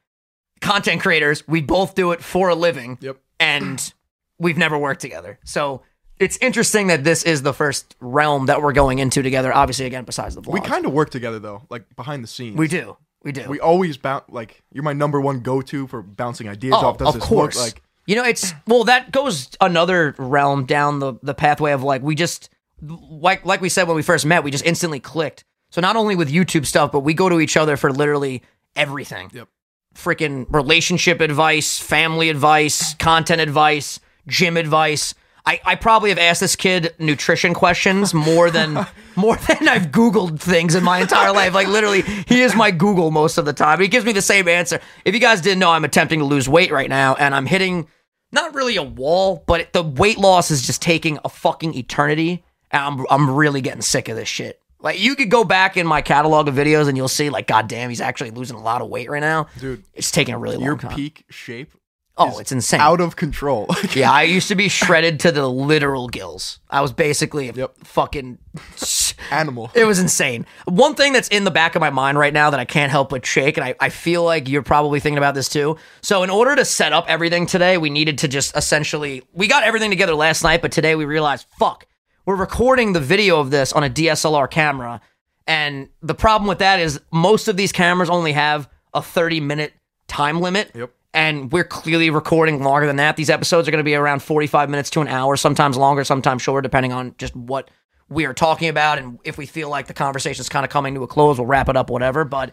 content 0.62 1.02
creators. 1.02 1.46
We 1.46 1.60
both 1.60 1.94
do 1.94 2.12
it 2.12 2.22
for 2.22 2.48
a 2.48 2.54
living. 2.54 2.96
Yep. 3.02 3.18
And 3.38 3.92
we've 4.38 4.56
never 4.56 4.78
worked 4.78 5.02
together. 5.02 5.38
So 5.44 5.82
it's 6.20 6.36
interesting 6.38 6.86
that 6.88 7.02
this 7.02 7.22
is 7.24 7.42
the 7.42 7.52
first 7.52 7.96
realm 7.98 8.46
that 8.46 8.62
we're 8.62 8.72
going 8.72 9.00
into 9.00 9.22
together. 9.22 9.52
Obviously, 9.52 9.86
again, 9.86 10.04
besides 10.04 10.34
the 10.36 10.42
vlogs. 10.42 10.52
We 10.52 10.60
kind 10.60 10.86
of 10.86 10.92
work 10.92 11.10
together 11.10 11.38
though, 11.40 11.62
like 11.70 11.96
behind 11.96 12.22
the 12.22 12.28
scenes. 12.28 12.56
we 12.56 12.68
do. 12.68 12.96
We 13.22 13.32
do. 13.32 13.46
We 13.48 13.58
always 13.60 13.96
bounce. 13.96 14.24
Like 14.28 14.62
you're 14.72 14.84
my 14.84 14.92
number 14.92 15.20
one 15.20 15.40
go-to 15.40 15.86
for 15.88 16.00
bouncing 16.02 16.48
ideas 16.48 16.74
Oh, 16.76 16.86
off. 16.86 16.98
Does 16.98 17.08
of 17.08 17.14
this 17.14 17.24
course. 17.24 17.56
look 17.56 17.64
like? 17.64 17.82
you 18.06 18.16
know, 18.16 18.24
it's 18.24 18.52
well 18.66 18.84
that 18.84 19.12
goes 19.12 19.50
another 19.60 20.14
realm 20.18 20.64
down 20.66 21.00
the 21.00 21.14
the 21.22 21.34
pathway 21.34 21.72
of 21.72 21.82
like 21.82 22.02
we 22.02 22.14
just 22.14 22.48
like 22.82 23.44
like 23.44 23.60
we 23.60 23.68
said 23.68 23.86
when 23.88 23.96
we 23.96 24.02
first 24.02 24.24
met, 24.24 24.42
we 24.44 24.50
just 24.50 24.64
instantly 24.64 25.00
clicked. 25.00 25.44
So 25.70 25.80
not 25.80 25.96
only 25.96 26.16
with 26.16 26.30
YouTube 26.30 26.66
stuff, 26.66 26.92
but 26.92 27.00
we 27.00 27.12
go 27.14 27.28
to 27.28 27.40
each 27.40 27.56
other 27.56 27.76
for 27.76 27.92
literally 27.92 28.42
everything. 28.74 29.30
Yep. 29.34 29.48
Freaking 29.94 30.46
relationship 30.52 31.20
advice, 31.20 31.78
family 31.78 32.28
advice, 32.30 32.94
content 32.94 33.40
advice, 33.40 34.00
gym 34.26 34.56
advice. 34.56 35.14
I, 35.46 35.60
I 35.64 35.74
probably 35.74 36.10
have 36.10 36.18
asked 36.18 36.40
this 36.40 36.56
kid 36.56 36.94
nutrition 36.98 37.54
questions 37.54 38.12
more 38.12 38.50
than 38.50 38.86
more 39.16 39.36
than 39.36 39.68
I've 39.68 39.86
Googled 39.86 40.40
things 40.40 40.74
in 40.74 40.84
my 40.84 41.00
entire 41.00 41.32
life. 41.32 41.54
Like 41.54 41.68
literally, 41.68 42.02
he 42.02 42.42
is 42.42 42.54
my 42.54 42.70
Google 42.70 43.10
most 43.10 43.38
of 43.38 43.44
the 43.44 43.52
time. 43.52 43.80
He 43.80 43.88
gives 43.88 44.04
me 44.04 44.12
the 44.12 44.22
same 44.22 44.48
answer. 44.48 44.80
If 45.04 45.14
you 45.14 45.20
guys 45.20 45.40
didn't 45.40 45.58
know, 45.58 45.70
I'm 45.70 45.84
attempting 45.84 46.18
to 46.20 46.24
lose 46.24 46.48
weight 46.48 46.70
right 46.70 46.88
now, 46.88 47.14
and 47.14 47.34
I'm 47.34 47.46
hitting 47.46 47.88
not 48.32 48.54
really 48.54 48.76
a 48.76 48.82
wall, 48.82 49.42
but 49.46 49.72
the 49.72 49.82
weight 49.82 50.18
loss 50.18 50.50
is 50.50 50.64
just 50.66 50.82
taking 50.82 51.18
a 51.24 51.28
fucking 51.28 51.74
eternity. 51.74 52.44
And 52.70 52.82
I'm 52.82 53.06
I'm 53.10 53.30
really 53.30 53.60
getting 53.60 53.82
sick 53.82 54.08
of 54.08 54.16
this 54.16 54.28
shit. 54.28 54.60
Like 54.82 54.98
you 54.98 55.14
could 55.14 55.30
go 55.30 55.44
back 55.44 55.76
in 55.76 55.86
my 55.86 56.00
catalog 56.00 56.48
of 56.48 56.54
videos 56.54 56.88
and 56.88 56.96
you'll 56.96 57.08
see 57.08 57.28
like, 57.28 57.46
god 57.46 57.68
damn, 57.68 57.90
he's 57.90 58.00
actually 58.00 58.30
losing 58.30 58.56
a 58.56 58.62
lot 58.62 58.80
of 58.80 58.88
weight 58.88 59.10
right 59.10 59.20
now. 59.20 59.48
Dude, 59.58 59.84
It's 59.92 60.10
taking 60.10 60.34
a 60.34 60.38
really 60.38 60.56
long 60.56 60.64
Your 60.64 60.76
time. 60.78 60.94
peak 60.94 61.24
shape 61.28 61.72
Oh, 62.20 62.38
it's 62.38 62.52
insane. 62.52 62.80
out 62.80 63.00
of 63.00 63.16
control. 63.16 63.66
Yeah, 63.94 64.10
I 64.12 64.22
used 64.24 64.48
to 64.48 64.54
be 64.54 64.68
shredded 64.68 65.18
to 65.20 65.32
the 65.32 65.48
literal 65.48 66.08
gills. 66.08 66.60
I 66.70 66.80
was 66.80 66.92
basically 66.92 67.48
a 67.48 67.52
Yep. 67.52 67.74
fucking. 67.84 68.38
Animal. 69.30 69.70
It 69.74 69.84
was 69.84 69.98
insane. 69.98 70.46
One 70.66 70.94
thing 70.94 71.12
that's 71.12 71.28
in 71.28 71.44
the 71.44 71.50
back 71.50 71.74
of 71.74 71.80
my 71.80 71.90
mind 71.90 72.18
right 72.18 72.32
now 72.32 72.50
that 72.50 72.60
I 72.60 72.64
can't 72.64 72.90
help 72.90 73.10
but 73.10 73.24
shake, 73.26 73.56
and 73.56 73.64
I, 73.64 73.74
I 73.80 73.88
feel 73.90 74.24
like 74.24 74.48
you're 74.48 74.62
probably 74.62 74.98
thinking 75.00 75.18
about 75.18 75.34
this 75.34 75.48
too. 75.48 75.76
So, 76.02 76.22
in 76.22 76.30
order 76.30 76.56
to 76.56 76.64
set 76.64 76.92
up 76.92 77.04
everything 77.08 77.46
today, 77.46 77.78
we 77.78 77.90
needed 77.90 78.18
to 78.18 78.28
just 78.28 78.56
essentially. 78.56 79.22
We 79.32 79.46
got 79.46 79.62
everything 79.64 79.90
together 79.90 80.14
last 80.14 80.42
night, 80.42 80.62
but 80.62 80.72
today 80.72 80.94
we 80.96 81.04
realized, 81.04 81.46
fuck, 81.58 81.86
we're 82.26 82.36
recording 82.36 82.92
the 82.92 83.00
video 83.00 83.40
of 83.40 83.50
this 83.50 83.72
on 83.72 83.84
a 83.84 83.90
DSLR 83.90 84.50
camera. 84.50 85.00
And 85.46 85.88
the 86.02 86.14
problem 86.14 86.48
with 86.48 86.58
that 86.58 86.78
is 86.80 87.00
most 87.12 87.48
of 87.48 87.56
these 87.56 87.72
cameras 87.72 88.08
only 88.10 88.32
have 88.32 88.68
a 88.94 89.02
30 89.02 89.40
minute 89.40 89.72
time 90.08 90.40
limit. 90.40 90.70
Yep. 90.74 90.90
And 91.12 91.50
we're 91.50 91.64
clearly 91.64 92.08
recording 92.10 92.62
longer 92.62 92.86
than 92.86 92.96
that. 92.96 93.16
These 93.16 93.30
episodes 93.30 93.66
are 93.66 93.70
going 93.72 93.80
to 93.80 93.84
be 93.84 93.94
around 93.96 94.22
45 94.22 94.70
minutes 94.70 94.90
to 94.90 95.00
an 95.00 95.08
hour, 95.08 95.36
sometimes 95.36 95.76
longer, 95.76 96.04
sometimes 96.04 96.42
shorter, 96.42 96.62
depending 96.62 96.92
on 96.92 97.14
just 97.18 97.34
what 97.34 97.68
we 98.08 98.26
are 98.26 98.34
talking 98.34 98.68
about. 98.68 98.98
And 98.98 99.18
if 99.24 99.36
we 99.36 99.46
feel 99.46 99.68
like 99.68 99.86
the 99.88 99.94
conversation 99.94 100.40
is 100.40 100.48
kind 100.48 100.64
of 100.64 100.70
coming 100.70 100.94
to 100.94 101.02
a 101.02 101.08
close, 101.08 101.38
we'll 101.38 101.46
wrap 101.46 101.68
it 101.68 101.76
up, 101.76 101.90
whatever. 101.90 102.24
But 102.24 102.52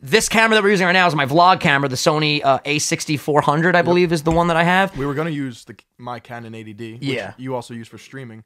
this 0.00 0.28
camera 0.30 0.54
that 0.56 0.64
we're 0.64 0.70
using 0.70 0.86
right 0.86 0.92
now 0.92 1.06
is 1.06 1.14
my 1.14 1.26
vlog 1.26 1.60
camera, 1.60 1.88
the 1.88 1.96
Sony 1.96 2.40
uh, 2.42 2.60
A6400, 2.60 3.74
I 3.74 3.82
believe, 3.82 4.10
is 4.10 4.22
the 4.22 4.32
one 4.32 4.48
that 4.48 4.56
I 4.56 4.64
have. 4.64 4.96
we 4.96 5.04
were 5.06 5.14
gonna 5.14 5.30
use 5.30 5.64
the 5.64 5.76
my 5.98 6.18
Canon 6.18 6.54
80D, 6.54 6.94
which 6.94 7.02
Yeah. 7.02 7.34
you 7.36 7.54
also 7.54 7.72
use 7.74 7.88
for 7.88 7.98
streaming, 7.98 8.42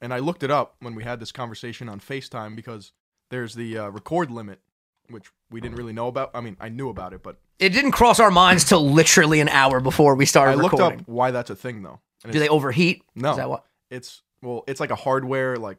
and 0.00 0.12
I 0.12 0.18
looked 0.18 0.42
it 0.42 0.50
up 0.50 0.74
when 0.80 0.94
we 0.94 1.04
had 1.04 1.20
this 1.20 1.30
conversation 1.32 1.88
on 1.88 2.00
Facetime 2.00 2.56
because 2.56 2.92
there's 3.30 3.54
the 3.54 3.78
uh, 3.78 3.88
record 3.88 4.30
limit, 4.32 4.60
which 5.08 5.26
we 5.50 5.60
didn't 5.60 5.76
really 5.76 5.92
know 5.92 6.08
about. 6.08 6.30
I 6.34 6.40
mean, 6.40 6.56
I 6.58 6.70
knew 6.70 6.88
about 6.88 7.12
it, 7.12 7.22
but 7.22 7.36
It 7.58 7.70
didn't 7.70 7.92
cross 7.92 8.20
our 8.20 8.30
minds 8.30 8.64
till 8.64 8.88
literally 8.90 9.40
an 9.40 9.48
hour 9.48 9.80
before 9.80 10.14
we 10.14 10.26
started 10.26 10.52
I 10.52 10.54
looked 10.56 10.74
recording. 10.74 11.00
up 11.00 11.08
why 11.08 11.30
that's 11.30 11.50
a 11.50 11.56
thing 11.56 11.82
though. 11.82 12.00
And 12.24 12.32
Do 12.32 12.38
they 12.38 12.48
overheat? 12.48 13.02
No. 13.14 13.30
Is 13.30 13.36
that 13.36 13.48
what? 13.48 13.64
it's 13.90 14.22
well, 14.42 14.64
it's 14.66 14.80
like 14.80 14.90
a 14.90 14.96
hardware 14.96 15.56
like 15.56 15.78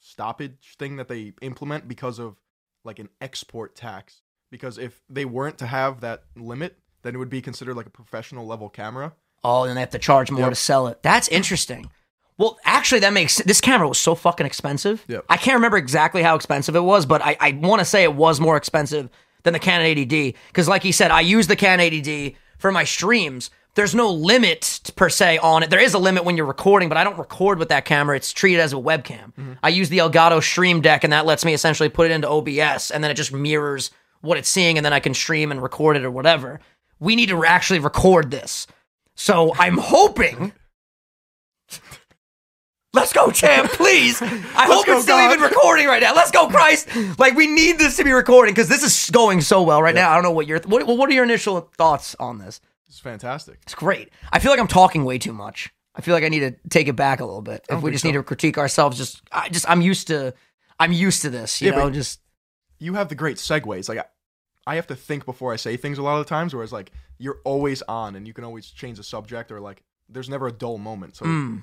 stoppage 0.00 0.74
thing 0.78 0.96
that 0.96 1.08
they 1.08 1.32
implement 1.42 1.88
because 1.88 2.18
of 2.18 2.36
like 2.84 2.98
an 2.98 3.08
export 3.20 3.74
tax. 3.74 4.20
Because 4.50 4.78
if 4.78 5.00
they 5.08 5.24
weren't 5.24 5.58
to 5.58 5.66
have 5.66 6.00
that 6.02 6.22
limit, 6.36 6.78
then 7.02 7.14
it 7.14 7.18
would 7.18 7.30
be 7.30 7.42
considered 7.42 7.76
like 7.76 7.86
a 7.86 7.90
professional 7.90 8.46
level 8.46 8.68
camera. 8.68 9.12
Oh, 9.42 9.64
and 9.64 9.76
they 9.76 9.80
have 9.80 9.90
to 9.90 9.98
charge 9.98 10.30
more 10.30 10.40
Yep. 10.42 10.50
to 10.50 10.54
sell 10.54 10.86
it. 10.86 11.02
That's 11.02 11.28
interesting. 11.28 11.90
Well, 12.38 12.58
actually, 12.64 13.00
that 13.00 13.12
makes 13.12 13.38
this 13.38 13.60
camera 13.60 13.88
was 13.88 13.98
so 13.98 14.14
fucking 14.14 14.46
expensive. 14.46 15.04
Yep. 15.08 15.24
I 15.28 15.36
can't 15.36 15.54
remember 15.54 15.78
exactly 15.78 16.22
how 16.22 16.36
expensive 16.36 16.76
it 16.76 16.80
was, 16.80 17.06
but 17.06 17.22
I, 17.22 17.36
I 17.40 17.52
want 17.52 17.80
to 17.80 17.84
say 17.84 18.02
it 18.02 18.14
was 18.14 18.40
more 18.40 18.56
expensive 18.56 19.08
than 19.46 19.54
the 19.54 19.58
Canon 19.58 19.86
80D 19.86 20.34
because, 20.48 20.68
like 20.68 20.82
he 20.82 20.92
said, 20.92 21.10
I 21.10 21.22
use 21.22 21.46
the 21.46 21.56
Canon 21.56 21.90
80D 21.90 22.36
for 22.58 22.70
my 22.70 22.84
streams. 22.84 23.50
There's 23.74 23.94
no 23.94 24.10
limit 24.10 24.90
per 24.96 25.08
se 25.08 25.38
on 25.38 25.62
it. 25.62 25.70
There 25.70 25.80
is 25.80 25.94
a 25.94 25.98
limit 25.98 26.24
when 26.24 26.36
you're 26.36 26.46
recording, 26.46 26.88
but 26.88 26.98
I 26.98 27.04
don't 27.04 27.18
record 27.18 27.58
with 27.58 27.68
that 27.68 27.84
camera. 27.84 28.16
It's 28.16 28.32
treated 28.32 28.60
as 28.60 28.72
a 28.72 28.76
webcam. 28.76 29.32
Mm-hmm. 29.34 29.52
I 29.62 29.68
use 29.68 29.88
the 29.88 29.98
Elgato 29.98 30.42
Stream 30.42 30.80
Deck, 30.80 31.04
and 31.04 31.12
that 31.12 31.26
lets 31.26 31.44
me 31.44 31.54
essentially 31.54 31.88
put 31.88 32.10
it 32.10 32.14
into 32.14 32.28
OBS, 32.28 32.90
and 32.90 33.04
then 33.04 33.10
it 33.10 33.14
just 33.14 33.32
mirrors 33.32 33.90
what 34.22 34.38
it's 34.38 34.48
seeing, 34.48 34.78
and 34.78 34.84
then 34.84 34.92
I 34.92 35.00
can 35.00 35.14
stream 35.14 35.50
and 35.50 35.62
record 35.62 35.96
it 35.96 36.04
or 36.04 36.10
whatever. 36.10 36.60
We 36.98 37.16
need 37.16 37.28
to 37.28 37.44
actually 37.44 37.78
record 37.78 38.30
this. 38.30 38.66
So 39.14 39.54
I'm 39.58 39.78
hoping. 39.78 40.52
Let's 42.96 43.12
go, 43.12 43.30
champ, 43.30 43.70
please. 43.72 44.20
I 44.22 44.26
hope 44.66 44.86
go, 44.86 44.94
it's 44.94 45.02
still 45.04 45.16
God. 45.18 45.32
even 45.32 45.42
recording 45.44 45.86
right 45.86 46.02
now. 46.02 46.14
Let's 46.14 46.30
go, 46.30 46.48
Christ. 46.48 46.88
Like, 47.18 47.34
we 47.36 47.46
need 47.46 47.78
this 47.78 47.96
to 47.98 48.04
be 48.04 48.10
recording 48.12 48.54
because 48.54 48.68
this 48.68 48.82
is 48.82 49.10
going 49.10 49.40
so 49.42 49.62
well 49.62 49.82
right 49.82 49.94
now. 49.94 50.10
I 50.10 50.14
don't 50.14 50.22
know 50.24 50.30
what 50.32 50.46
your 50.46 50.60
what, 50.66 50.86
what 50.86 51.08
are 51.08 51.12
your 51.12 51.24
initial 51.24 51.70
thoughts 51.76 52.16
on 52.18 52.38
this? 52.38 52.60
It's 52.88 52.98
fantastic. 52.98 53.58
It's 53.62 53.74
great. 53.74 54.10
I 54.32 54.38
feel 54.38 54.50
like 54.50 54.60
I'm 54.60 54.66
talking 54.68 55.04
way 55.04 55.18
too 55.18 55.32
much. 55.32 55.70
I 55.94 56.00
feel 56.00 56.14
like 56.14 56.24
I 56.24 56.28
need 56.28 56.40
to 56.40 56.54
take 56.70 56.88
it 56.88 56.96
back 56.96 57.20
a 57.20 57.24
little 57.24 57.42
bit. 57.42 57.64
If 57.68 57.82
we 57.82 57.90
just 57.90 58.02
so. 58.02 58.08
need 58.08 58.14
to 58.14 58.22
critique 58.22 58.58
ourselves, 58.58 58.96
just 58.98 59.22
I 59.32 59.48
just 59.48 59.68
I'm 59.68 59.80
used 59.80 60.06
to 60.08 60.34
I'm 60.78 60.92
used 60.92 61.22
to 61.22 61.30
this, 61.30 61.60
you 61.62 61.70
Yeah, 61.70 61.76
know, 61.78 61.90
just 61.90 62.20
you 62.78 62.94
have 62.94 63.08
the 63.08 63.14
great 63.14 63.36
segues. 63.38 63.88
Like 63.88 63.98
I, 63.98 64.04
I 64.66 64.74
have 64.76 64.86
to 64.88 64.96
think 64.96 65.24
before 65.24 65.52
I 65.52 65.56
say 65.56 65.76
things 65.76 65.98
a 65.98 66.02
lot 66.02 66.18
of 66.18 66.24
the 66.26 66.28
times, 66.28 66.54
whereas 66.54 66.72
like 66.72 66.92
you're 67.18 67.38
always 67.44 67.82
on 67.82 68.14
and 68.14 68.26
you 68.26 68.32
can 68.34 68.44
always 68.44 68.66
change 68.66 68.98
the 68.98 69.04
subject 69.04 69.50
or 69.50 69.60
like 69.60 69.82
there's 70.08 70.28
never 70.28 70.46
a 70.46 70.52
dull 70.52 70.78
moment. 70.78 71.16
So 71.16 71.24
Mm. 71.24 71.62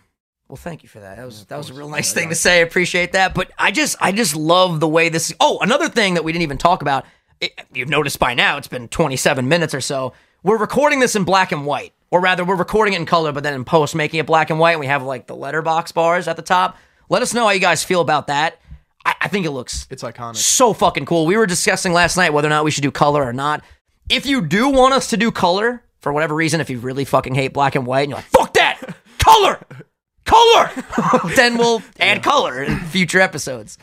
Well, 0.54 0.60
thank 0.60 0.84
you 0.84 0.90
for 0.90 1.00
that. 1.00 1.18
That 1.18 1.26
was 1.26 1.46
that 1.46 1.58
was 1.58 1.72
a 1.72 1.74
real 1.74 1.90
nice 1.90 2.14
thing 2.14 2.30
to 2.30 2.36
say. 2.36 2.60
I 2.60 2.62
appreciate 2.62 3.14
that. 3.14 3.34
But 3.34 3.50
I 3.58 3.72
just 3.72 3.98
I 4.00 4.12
just 4.12 4.36
love 4.36 4.80
the 4.80 4.88
way 4.88 5.10
this. 5.10 5.34
Oh, 5.40 5.58
another 5.62 5.90
thing 5.90 6.14
that 6.14 6.24
we 6.24 6.32
didn't 6.32 6.44
even 6.44 6.60
talk 6.60 6.84
about. 6.84 7.06
It, 7.42 7.60
you've 7.74 7.90
noticed 7.90 8.20
by 8.20 8.36
now. 8.36 8.58
It's 8.58 8.68
been 8.68 8.88
27 8.88 9.48
minutes 9.48 9.74
or 9.74 9.82
so. 9.82 10.14
We're 10.44 10.60
recording 10.60 11.00
this 11.00 11.16
in 11.16 11.24
black 11.24 11.52
and 11.52 11.66
white, 11.66 11.94
or 12.12 12.22
rather, 12.22 12.46
we're 12.46 12.56
recording 12.56 12.94
it 12.94 12.98
in 12.98 13.08
color, 13.08 13.32
but 13.32 13.42
then 13.42 13.56
in 13.56 13.66
post 13.66 13.96
making 13.96 14.20
it 14.20 14.28
black 14.28 14.52
and 14.52 14.60
white. 14.60 14.74
And 14.74 14.80
we 14.80 14.86
have 14.86 15.02
like 15.02 15.26
the 15.26 15.36
letterbox 15.36 15.92
bars 15.92 16.28
at 16.28 16.36
the 16.36 16.44
top. 16.44 16.78
Let 17.10 17.24
us 17.24 17.34
know 17.34 17.46
how 17.46 17.50
you 17.50 17.60
guys 17.60 17.84
feel 17.84 18.02
about 18.02 18.28
that. 18.28 18.60
I, 19.04 19.16
I 19.22 19.28
think 19.30 19.48
it 19.48 19.52
looks 19.52 19.88
it's 19.90 20.04
iconic. 20.04 20.36
so 20.36 20.72
fucking 20.72 21.08
cool. 21.08 21.26
We 21.26 21.36
were 21.36 21.48
discussing 21.48 21.94
last 21.94 22.16
night 22.16 22.32
whether 22.32 22.48
or 22.48 22.50
not 22.50 22.64
we 22.64 22.70
should 22.70 22.84
do 22.84 22.92
color 22.92 23.24
or 23.24 23.34
not. 23.34 23.64
If 24.08 24.28
you 24.28 24.40
do 24.40 24.70
want 24.70 24.94
us 24.94 25.10
to 25.10 25.18
do 25.18 25.32
color, 25.32 25.82
for 26.00 26.14
whatever 26.14 26.36
reason, 26.36 26.62
if 26.62 26.70
you 26.70 26.78
really 26.78 27.06
fucking 27.06 27.34
hate 27.34 27.54
black 27.54 27.74
and 27.74 27.88
white 27.88 28.02
and 28.02 28.12
you're 28.12 28.18
like, 28.18 28.26
fuck 28.26 28.54
that, 28.54 28.96
color, 29.18 29.60
color, 30.26 30.72
then 31.36 31.58
we'll 31.58 31.82
add 32.00 32.24
color 32.24 32.62
in 32.64 32.80
future 32.80 33.20
episodes. 33.20 33.78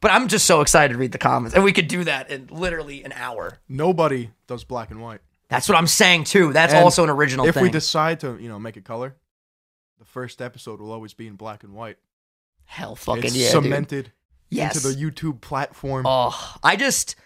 But 0.00 0.10
I'm 0.10 0.28
just 0.28 0.44
so 0.46 0.60
excited 0.60 0.92
to 0.92 0.98
read 0.98 1.12
the 1.12 1.18
comments. 1.18 1.54
And 1.54 1.64
we 1.64 1.72
could 1.72 1.88
do 1.88 2.04
that 2.04 2.30
in 2.30 2.48
literally 2.50 3.04
an 3.04 3.12
hour. 3.12 3.58
Nobody 3.68 4.30
does 4.46 4.62
black 4.64 4.90
and 4.90 5.00
white. 5.00 5.20
That's 5.48 5.68
what 5.68 5.78
I'm 5.78 5.86
saying 5.86 6.24
too. 6.24 6.52
That's 6.52 6.74
And 6.74 6.84
also 6.84 7.04
an 7.04 7.10
original 7.10 7.46
if 7.46 7.54
thing. 7.54 7.62
we 7.62 7.70
decide 7.70 8.20
to, 8.20 8.36
you 8.38 8.48
know, 8.48 8.58
make 8.58 8.76
it 8.76 8.84
color, 8.84 9.14
the 9.98 10.04
first 10.04 10.42
episode 10.42 10.80
will 10.80 10.92
always 10.92 11.14
be 11.14 11.26
in 11.26 11.36
black 11.36 11.62
and 11.64 11.72
white. 11.74 11.96
Hell 12.66 12.96
fucking 12.96 13.24
it's 13.24 13.36
yeah. 13.36 13.52
dude. 13.52 13.62
cemented 13.64 14.12
Yes. 14.50 14.76
into 14.84 14.88
the 14.88 15.10
YouTube 15.10 15.40
platform. 15.40 16.04
Oh, 16.06 16.54
I 16.62 16.76
just 16.76 17.16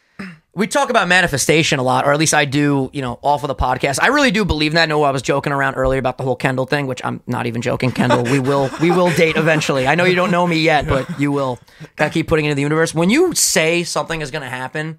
we 0.59 0.67
talk 0.67 0.91
about 0.91 1.07
manifestation 1.07 1.79
a 1.79 1.85
lot, 1.85 2.05
or 2.05 2.13
at 2.13 2.19
least 2.19 2.35
I 2.35 2.45
do, 2.45 2.91
you 2.93 3.01
know, 3.01 3.21
off 3.23 3.45
of 3.45 3.49
the 3.49 3.55
podcast. 3.55 4.01
I 4.03 4.09
really 4.09 4.33
do 4.33 4.45
believe 4.45 4.73
that. 4.73 4.83
I 4.83 4.87
know 4.87 5.05
I 5.05 5.13
was 5.13 5.23
joking 5.23 5.53
around 5.53 5.75
earlier 5.75 6.01
about 6.01 6.19
the 6.19 6.25
whole 6.25 6.35
Kendall 6.35 6.67
thing, 6.67 6.89
which 6.89 7.01
I'm 7.05 7.23
not 7.29 7.47
even 7.47 7.63
joking. 7.63 7.93
Kendall, 7.93 8.25
we 8.25 8.41
will 8.41 8.69
we 8.83 8.91
will 8.91 9.11
date 9.11 9.37
eventually. 9.37 9.87
I 9.87 9.95
know 9.95 10.03
you 10.03 10.17
don't 10.17 10.33
know 10.33 10.49
me 10.49 10.59
yet, 10.59 10.89
but 10.89 11.21
you 11.21 11.31
will. 11.31 11.61
Gotta 11.95 12.11
keep 12.11 12.27
putting 12.27 12.45
it 12.45 12.49
into 12.49 12.57
the 12.57 12.63
universe. 12.63 12.93
When 12.93 13.09
you 13.09 13.37
say 13.37 13.85
something 13.85 14.21
is 14.21 14.33
gonna 14.33 14.51
happen, 14.51 14.99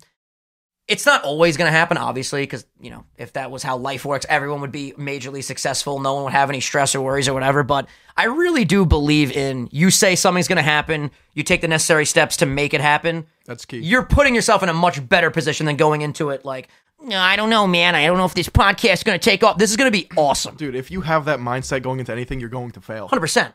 it's 0.90 1.06
not 1.06 1.24
always 1.24 1.56
going 1.56 1.68
to 1.68 1.72
happen, 1.72 1.98
obviously, 1.98 2.42
because, 2.42 2.66
you 2.82 2.90
know, 2.90 3.06
if 3.16 3.34
that 3.34 3.52
was 3.52 3.62
how 3.62 3.78
life 3.78 4.06
works, 4.06 4.26
everyone 4.28 4.60
would 4.62 4.72
be 4.72 4.92
majorly 4.98 5.44
successful. 5.44 6.00
No 6.00 6.16
one 6.16 6.24
would 6.24 6.34
have 6.34 6.50
any 6.50 6.62
stress 6.62 6.96
or 6.96 7.02
worries 7.02 7.28
or 7.28 7.34
whatever. 7.36 7.62
But 7.62 7.88
I 8.18 8.26
really 8.26 8.66
do 8.66 8.88
believe 8.88 9.32
in 9.32 9.70
you 9.72 9.92
say 9.92 10.16
something's 10.16 10.48
going 10.48 10.58
to 10.58 10.64
happen, 10.64 11.12
you 11.36 11.44
take 11.44 11.62
the 11.62 11.68
necessary 11.68 12.08
steps 12.08 12.38
to 12.38 12.48
make 12.48 12.74
it 12.74 12.82
happen. 12.82 13.28
That's 13.46 13.66
key. 13.66 13.78
You're 13.78 14.04
putting 14.04 14.34
yourself 14.34 14.64
in 14.64 14.70
a 14.70 14.74
much 14.74 15.08
better 15.08 15.30
position 15.30 15.68
than 15.68 15.78
going 15.78 16.02
into 16.02 16.32
it 16.32 16.44
like, 16.44 16.70
no, 17.00 17.20
I 17.20 17.36
don't 17.36 17.52
know, 17.52 17.68
man. 17.68 17.94
I 17.94 18.08
don't 18.08 18.18
know 18.18 18.26
if 18.26 18.34
this 18.34 18.50
podcast 18.50 18.94
is 18.94 19.04
going 19.04 19.18
to 19.18 19.24
take 19.24 19.44
off. 19.44 19.60
This 19.60 19.70
is 19.70 19.78
going 19.78 19.92
to 19.92 19.98
be 19.98 20.10
awesome. 20.18 20.56
Dude, 20.56 20.76
if 20.76 20.90
you 20.90 21.02
have 21.02 21.26
that 21.26 21.40
mindset 21.40 21.84
going 21.84 22.00
into 22.00 22.12
anything, 22.12 22.40
you're 22.40 22.50
going 22.50 22.72
to 22.72 22.82
fail. 22.82 23.08
100%. 23.08 23.54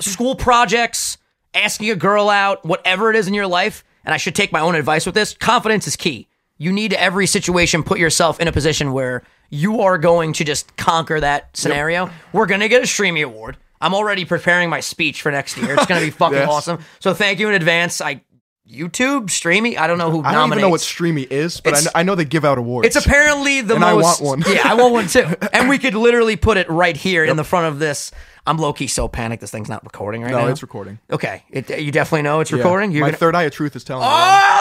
School 0.00 0.36
projects, 0.36 1.16
asking 1.54 1.90
a 1.90 1.96
girl 1.96 2.28
out, 2.28 2.66
whatever 2.66 3.08
it 3.08 3.16
is 3.16 3.26
in 3.26 3.32
your 3.32 3.46
life, 3.46 3.82
and 4.04 4.12
I 4.12 4.18
should 4.18 4.34
take 4.34 4.52
my 4.52 4.60
own 4.60 4.74
advice 4.74 5.06
with 5.06 5.14
this 5.14 5.32
confidence 5.34 5.86
is 5.88 5.96
key. 5.96 6.28
You 6.58 6.72
need 6.72 6.92
to 6.92 7.00
every 7.00 7.26
situation 7.26 7.82
put 7.82 7.98
yourself 7.98 8.40
in 8.40 8.48
a 8.48 8.52
position 8.52 8.92
where 8.92 9.22
you 9.50 9.82
are 9.82 9.98
going 9.98 10.32
to 10.34 10.44
just 10.44 10.76
conquer 10.76 11.20
that 11.20 11.56
scenario. 11.56 12.10
We're 12.32 12.46
going 12.46 12.60
to 12.60 12.68
get 12.68 12.82
a 12.82 12.86
Streamy 12.86 13.22
Award. 13.22 13.56
I'm 13.80 13.94
already 13.94 14.24
preparing 14.24 14.70
my 14.70 14.80
speech 14.80 15.20
for 15.22 15.30
next 15.30 15.56
year. 15.58 15.74
It's 15.74 15.86
going 15.86 16.00
to 16.00 16.06
be 16.06 16.10
fucking 16.16 16.38
Yes. 16.38 16.48
awesome. 16.48 16.78
So 17.00 17.12
thank 17.14 17.38
you 17.40 17.48
in 17.48 17.54
advance. 17.54 18.00
I 18.00 18.22
YouTube, 18.68 19.30
Streamy, 19.30 19.78
I 19.78 19.86
don't 19.86 19.98
know 19.98 20.10
who 20.10 20.20
I 20.20 20.32
don't 20.32 20.32
nominates. 20.32 20.52
even 20.58 20.62
know 20.62 20.70
what 20.70 20.80
Streamy 20.80 21.22
is, 21.22 21.60
but 21.60 21.74
I, 21.74 21.76
It's- 21.76 21.84
kn- 21.84 21.92
I 21.94 22.02
know 22.02 22.14
they 22.16 22.24
give 22.24 22.44
out 22.44 22.58
awards. 22.58 22.86
It's 22.88 22.96
apparently 22.96 23.60
the 23.60 23.76
And 23.76 23.84
I 23.84 23.92
most. 23.94 24.20
want 24.20 24.44
one. 24.44 24.52
yeah, 24.54 24.62
I 24.64 24.74
want 24.74 24.92
one 24.92 25.06
too. 25.06 25.24
And 25.52 25.68
we 25.68 25.78
could 25.78 25.94
literally 25.94 26.34
put 26.36 26.56
it 26.56 26.68
right 26.68 26.96
here 26.96 27.24
in 27.24 27.36
the 27.36 27.44
front 27.44 27.66
of 27.66 27.78
this. 27.78 28.10
I'm 28.44 28.56
low 28.58 28.72
key 28.72 28.86
so 28.88 29.06
panicked. 29.08 29.40
This 29.40 29.50
thing's 29.52 29.68
not 29.68 29.84
recording 29.84 30.22
right 30.22 30.30
no, 30.32 30.38
now. 30.40 30.46
it's 30.48 30.62
recording. 30.62 30.98
okay. 31.10 31.44
It, 31.50 31.68
you 31.80 31.92
definitely 31.92 32.22
know 32.22 32.40
it's 32.40 32.50
Yeah. 32.50 32.58
recording. 32.58 32.90
You're 32.90 33.02
My 33.02 33.08
gonna- 33.08 33.18
third 33.18 33.34
eye 33.36 33.42
of 33.44 33.52
truth 33.52 33.76
is 33.76 33.84
telling 33.84 34.02
me. 34.02 34.08
oh, 34.08 34.10
that. 34.10 34.55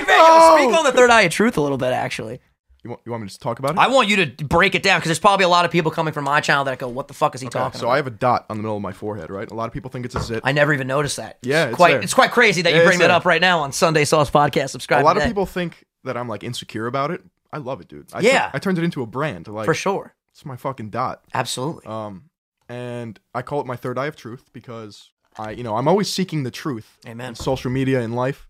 Vic. 0.00 0.08
No. 0.08 0.56
Speak 0.56 0.76
on 0.78 0.84
the 0.84 0.92
third 0.92 1.10
eye 1.10 1.22
of 1.22 1.32
truth 1.32 1.56
a 1.56 1.60
little 1.60 1.78
bit. 1.78 1.92
Actually, 1.92 2.40
You 2.84 2.90
want, 2.90 3.02
you 3.04 3.12
want 3.12 3.22
me 3.22 3.28
to 3.28 3.30
just 3.32 3.40
talk 3.42 3.58
about 3.58 3.72
it? 3.72 3.78
I 3.78 3.88
want 3.88 4.08
you 4.08 4.24
to 4.24 4.44
break 4.44 4.74
it 4.74 4.82
down 4.82 4.98
because 4.98 5.08
there's 5.08 5.18
probably 5.18 5.44
a 5.44 5.48
lot 5.48 5.64
of 5.64 5.70
people 5.70 5.90
coming 5.90 6.12
from 6.12 6.24
my 6.24 6.40
channel 6.40 6.64
that 6.64 6.78
go, 6.78 6.88
"What 6.88 7.08
the 7.08 7.14
fuck 7.14 7.34
is 7.34 7.40
he 7.40 7.46
Okay, 7.48 7.58
talking 7.58 7.78
so 7.80 7.86
about?" 7.86 7.92
I 7.92 7.96
have 7.96 8.06
a 8.06 8.10
dot 8.10 8.46
on 8.50 8.56
the 8.56 8.62
middle 8.62 8.76
of 8.76 8.82
my 8.82 8.92
forehead, 8.92 9.30
right? 9.30 9.50
A 9.50 9.54
lot 9.54 9.66
of 9.66 9.72
people 9.72 9.90
think 9.90 10.04
it's 10.06 10.14
a 10.14 10.20
zit. 10.20 10.40
I 10.44 10.52
never 10.52 10.72
even 10.72 10.86
noticed 10.86 11.16
that. 11.16 11.38
Yeah, 11.42 11.64
it's 11.64 11.70
it's 11.70 11.76
quite 11.76 11.90
there. 11.92 12.00
it's 12.02 12.14
quite 12.14 12.30
crazy 12.30 12.62
that 12.62 12.70
you 12.72 12.78
bring 12.80 12.88
it's 12.90 12.98
that 12.98 13.08
there. 13.08 13.16
up 13.16 13.24
right 13.24 13.40
now 13.40 13.60
on 13.60 13.72
Sunday 13.72 14.04
Sauce 14.04 14.30
Podcast. 14.30 14.70
Subscribe. 14.70 15.02
a 15.02 15.04
lot 15.04 15.16
of 15.16 15.22
today. 15.22 15.30
people 15.30 15.46
think 15.46 15.84
that 16.04 16.16
I'm 16.16 16.28
like 16.28 16.44
insecure 16.44 16.86
about 16.86 17.10
it. 17.10 17.22
I 17.52 17.58
love 17.58 17.80
it, 17.80 17.88
dude. 17.88 18.08
I 18.12 18.20
Yeah. 18.20 18.50
I 18.52 18.58
turned 18.58 18.78
it 18.78 18.84
into 18.84 19.02
a 19.02 19.06
brand. 19.06 19.48
Like 19.48 19.64
for 19.64 19.74
sure, 19.74 20.14
it's 20.30 20.44
my 20.44 20.56
fucking 20.56 20.90
dot. 20.90 21.22
absolutely. 21.34 21.86
Um, 21.86 22.24
and 22.68 23.18
I 23.34 23.42
call 23.42 23.60
it 23.60 23.66
my 23.66 23.76
third 23.76 23.98
eye 23.98 24.06
of 24.06 24.16
truth 24.16 24.50
because 24.52 25.10
I, 25.38 25.52
you 25.52 25.62
know, 25.62 25.76
I'm 25.76 25.88
always 25.88 26.08
seeking 26.10 26.42
the 26.42 26.50
truth 26.50 26.98
Amen. 27.06 27.28
in 27.30 27.34
social 27.34 27.70
media 27.70 28.00
in 28.02 28.12
life, 28.12 28.47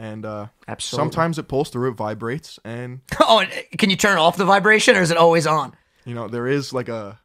and 0.00 0.24
uh, 0.24 0.46
Absolutely. 0.66 1.04
sometimes 1.04 1.38
it 1.38 1.46
pulls 1.46 1.68
through, 1.68 1.90
it 1.90 1.94
vibrates, 1.96 2.58
and 2.64 3.02
oh, 3.20 3.44
can 3.76 3.90
you 3.90 3.96
turn 3.96 4.16
off 4.16 4.36
the 4.38 4.46
vibration 4.46 4.96
or 4.96 5.02
is 5.02 5.10
it 5.10 5.18
always 5.18 5.46
on? 5.46 5.76
You 6.06 6.14
know, 6.14 6.26
there 6.26 6.46
is 6.46 6.72
like 6.72 6.88
a 6.88 7.20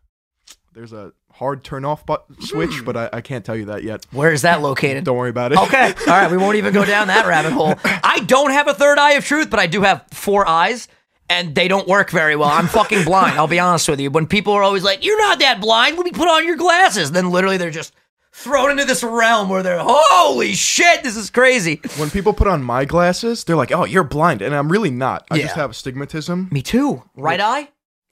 there's 0.74 0.92
a 0.92 1.14
hard 1.32 1.64
turn 1.64 1.86
off 1.86 2.06
but- 2.06 2.26
switch, 2.42 2.84
but 2.84 2.98
I, 2.98 3.10
I 3.14 3.22
can't 3.22 3.46
tell 3.46 3.56
you 3.56 3.66
that 3.66 3.84
yet. 3.84 4.06
Where 4.12 4.34
is 4.34 4.42
that 4.42 4.62
located? 4.62 5.06
Don't 5.06 5.16
worry 5.18 5.30
about 5.30 5.54
it. 5.54 5.58
Okay. 5.58 5.94
All 6.00 6.06
right. 6.08 6.30
We 6.30 6.38
won't 6.38 6.58
even 6.58 6.74
go 6.74 6.84
down 6.84 7.08
that 7.08 7.26
rabbit 7.26 7.54
hole. 7.54 7.76
I 7.86 8.20
don't 8.26 8.52
have 8.52 8.68
a 8.68 8.74
third 8.74 9.00
eye 9.00 9.14
of 9.14 9.26
truth, 9.26 9.50
but 9.50 9.60
I 9.60 9.68
do 9.68 9.82
have 9.82 10.06
four 10.12 10.48
eyes. 10.48 10.88
And 11.28 11.56
they 11.56 11.68
don't 11.68 11.88
work 11.88 12.12
very 12.12 12.36
well. 12.36 12.50
I'm 12.50 12.68
fucking 12.68 13.04
blind. 13.04 13.40
I'll 13.40 13.48
be 13.48 13.58
honest 13.58 13.90
with 13.90 14.00
you. 14.00 14.12
When 14.12 14.28
people 14.28 14.54
are 14.54 14.62
always 14.62 14.84
like, 14.84 15.04
"You're 15.04 15.18
not 15.18 15.40
that 15.40 15.60
blind," 15.60 15.98
let 15.98 16.06
me 16.06 16.12
put 16.12 16.28
on 16.28 16.46
your 16.46 16.56
glasses. 16.56 17.12
Then 17.12 17.32
literally 17.32 17.58
they're 17.58 17.72
just 17.72 17.96
thrown 18.38 18.70
into 18.72 18.86
this 18.86 19.02
realm 19.04 19.50
where 19.50 19.64
they're, 19.64 19.80
"Holy 19.82 20.54
shit, 20.54 21.04
this 21.04 21.16
is 21.16 21.30
crazy." 21.30 21.80
When 21.98 22.10
people 22.10 22.34
put 22.34 22.48
on 22.48 22.62
my 22.64 22.86
glasses, 22.86 23.44
they're 23.44 23.56
like, 23.56 23.72
"Oh, 23.72 23.86
you're 23.86 24.04
blind," 24.04 24.42
and 24.42 24.54
I'm 24.54 24.72
really 24.72 24.92
not. 24.92 25.26
I 25.32 25.40
just 25.40 25.56
Yeah. 25.56 25.62
have 25.62 25.72
astigmatism. 25.72 26.50
Me 26.52 26.62
too. 26.62 27.04
Right 27.16 27.40
eye. 27.40 27.70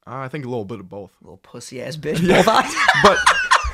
Uh, 0.08 0.16
I 0.18 0.28
think 0.28 0.46
a 0.46 0.50
little 0.50 0.66
bit 0.66 0.80
of 0.80 0.90
both. 0.90 1.12
Little 1.22 1.38
pussy 1.38 1.82
ass 1.82 1.96
bitch. 1.98 2.26
Both 2.28 2.48
eyes. 2.48 2.74
But 3.04 3.18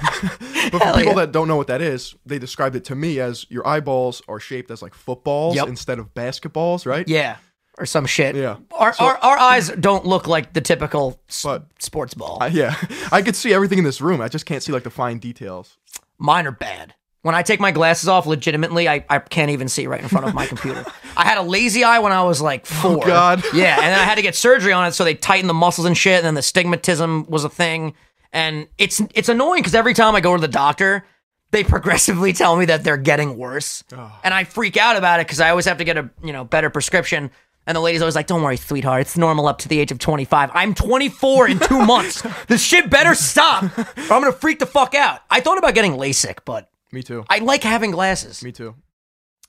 but 0.71 0.79
for 0.79 0.85
Hell 0.85 0.95
people 0.95 1.11
yeah. 1.13 1.25
that 1.25 1.31
don't 1.31 1.47
know 1.47 1.55
what 1.57 1.67
that 1.67 1.81
is, 1.81 2.15
they 2.25 2.39
described 2.39 2.75
it 2.75 2.85
to 2.85 2.95
me 2.95 3.19
as 3.19 3.45
your 3.49 3.67
eyeballs 3.67 4.21
are 4.27 4.39
shaped 4.39 4.71
as 4.71 4.81
like 4.81 4.93
footballs 4.93 5.55
Yep. 5.55 5.67
instead 5.67 5.99
of 5.99 6.13
basketballs, 6.13 6.85
right? 6.85 7.07
yeah. 7.07 7.35
Or 7.77 7.85
some 7.85 8.05
shit. 8.05 8.35
Yeah. 8.35 8.57
Our, 8.73 8.93
our, 8.99 9.17
our 9.17 9.37
eyes 9.37 9.69
don't 9.69 10.05
look 10.05 10.27
like 10.27 10.51
the 10.53 10.59
typical 10.61 11.19
s- 11.29 11.43
But- 11.43 11.67
sports 11.79 12.13
ball. 12.13 12.37
I- 12.41 12.47
yeah, 12.47 12.75
I 13.11 13.21
could 13.21 13.35
see 13.37 13.53
everything 13.53 13.77
in 13.77 13.83
this 13.85 14.01
room. 14.01 14.19
I 14.21 14.27
just 14.27 14.45
can't 14.45 14.61
see 14.61 14.71
like 14.73 14.83
the 14.83 14.89
fine 14.89 15.17
details. 15.19 15.77
Mine 16.19 16.45
are 16.45 16.51
bad. 16.51 16.93
When 17.21 17.35
I 17.35 17.41
take 17.41 17.59
my 17.59 17.71
glasses 17.71 18.07
off, 18.07 18.25
legitimately, 18.25 18.87
I, 18.87 19.05
I 19.09 19.19
can't 19.19 19.51
even 19.51 19.67
see 19.67 19.87
right 19.87 20.01
in 20.01 20.07
front 20.07 20.27
of 20.27 20.33
my 20.33 20.45
computer. 20.45 20.85
I 21.17 21.25
had 21.25 21.37
a 21.37 21.41
lazy 21.41 21.83
eye 21.83 21.99
when 21.99 22.13
I 22.13 22.23
was 22.23 22.41
like 22.41 22.65
oh, 22.71 22.75
four. 22.75 23.03
Oh, 23.03 23.07
God. 23.07 23.43
Yeah, 23.53 23.75
and 23.75 23.85
then 23.85 23.99
I 23.99 24.03
had 24.03 24.15
to 24.15 24.21
get 24.21 24.35
surgery 24.35 24.71
on 24.71 24.87
it, 24.87 24.93
so 24.93 25.03
they 25.03 25.15
tightened 25.15 25.49
the 25.49 25.53
muscles 25.53 25.85
and 25.85 25.97
shit, 25.97 26.17
and 26.17 26.25
then 26.25 26.35
the 26.35 26.41
stigmatism 26.41 27.27
was 27.27 27.43
a 27.43 27.49
thing. 27.49 27.93
And 28.31 28.67
it's 28.77 29.01
it's 29.15 29.27
annoying 29.27 29.61
because 29.61 29.75
every 29.75 29.93
time 29.93 30.15
I 30.15 30.21
go 30.21 30.35
to 30.35 30.39
the 30.39 30.47
doctor, 30.47 31.03
they 31.51 31.63
progressively 31.65 32.31
tell 32.31 32.55
me 32.55 32.65
that 32.65 32.83
they're 32.83 32.97
getting 32.97 33.37
worse. 33.37 33.83
And 34.23 34.33
I 34.33 34.43
freak 34.43 34.77
out 34.77 34.95
about 34.95 35.19
it 35.19 35.27
because 35.27 35.41
I 35.41 35.49
always 35.49 35.65
have 35.65 35.79
to 35.79 35.83
get 35.83 35.97
a 35.97 36.09
you 36.23 36.31
know 36.31 36.45
better 36.45 36.69
prescription. 36.69 37.31
And 37.69 37.75
the 37.75 37.81
lady's 37.81 38.01
always 38.01 38.15
like, 38.15 38.25
"Don't 38.25 38.41
worry, 38.41 38.57
sweetheart. 38.57 39.01
It's 39.01 39.15
normal 39.15 39.47
up 39.47 39.59
to 39.59 39.67
the 39.67 39.79
age 39.79 39.91
of 39.91 39.99
25. 39.99 40.49
I'm 40.55 40.73
24 40.73 41.49
in 41.49 41.59
two 41.59 41.85
months. 41.85 42.23
This 42.47 42.63
shit 42.63 42.89
better 42.89 43.13
stop, 43.13 43.61
or 43.77 43.85
I'm 44.01 44.07
gonna 44.23 44.31
freak 44.31 44.57
the 44.57 44.65
fuck 44.65 44.95
out." 44.95 45.19
I 45.29 45.39
thought 45.39 45.59
about 45.59 45.75
getting 45.75 45.91
LASIK, 45.93 46.39
but 46.45 46.71
Me 46.91 47.03
too. 47.03 47.25
I 47.29 47.37
like 47.37 47.61
having 47.61 47.91
glasses. 47.91 48.43
Me 48.43 48.51
too. 48.51 48.73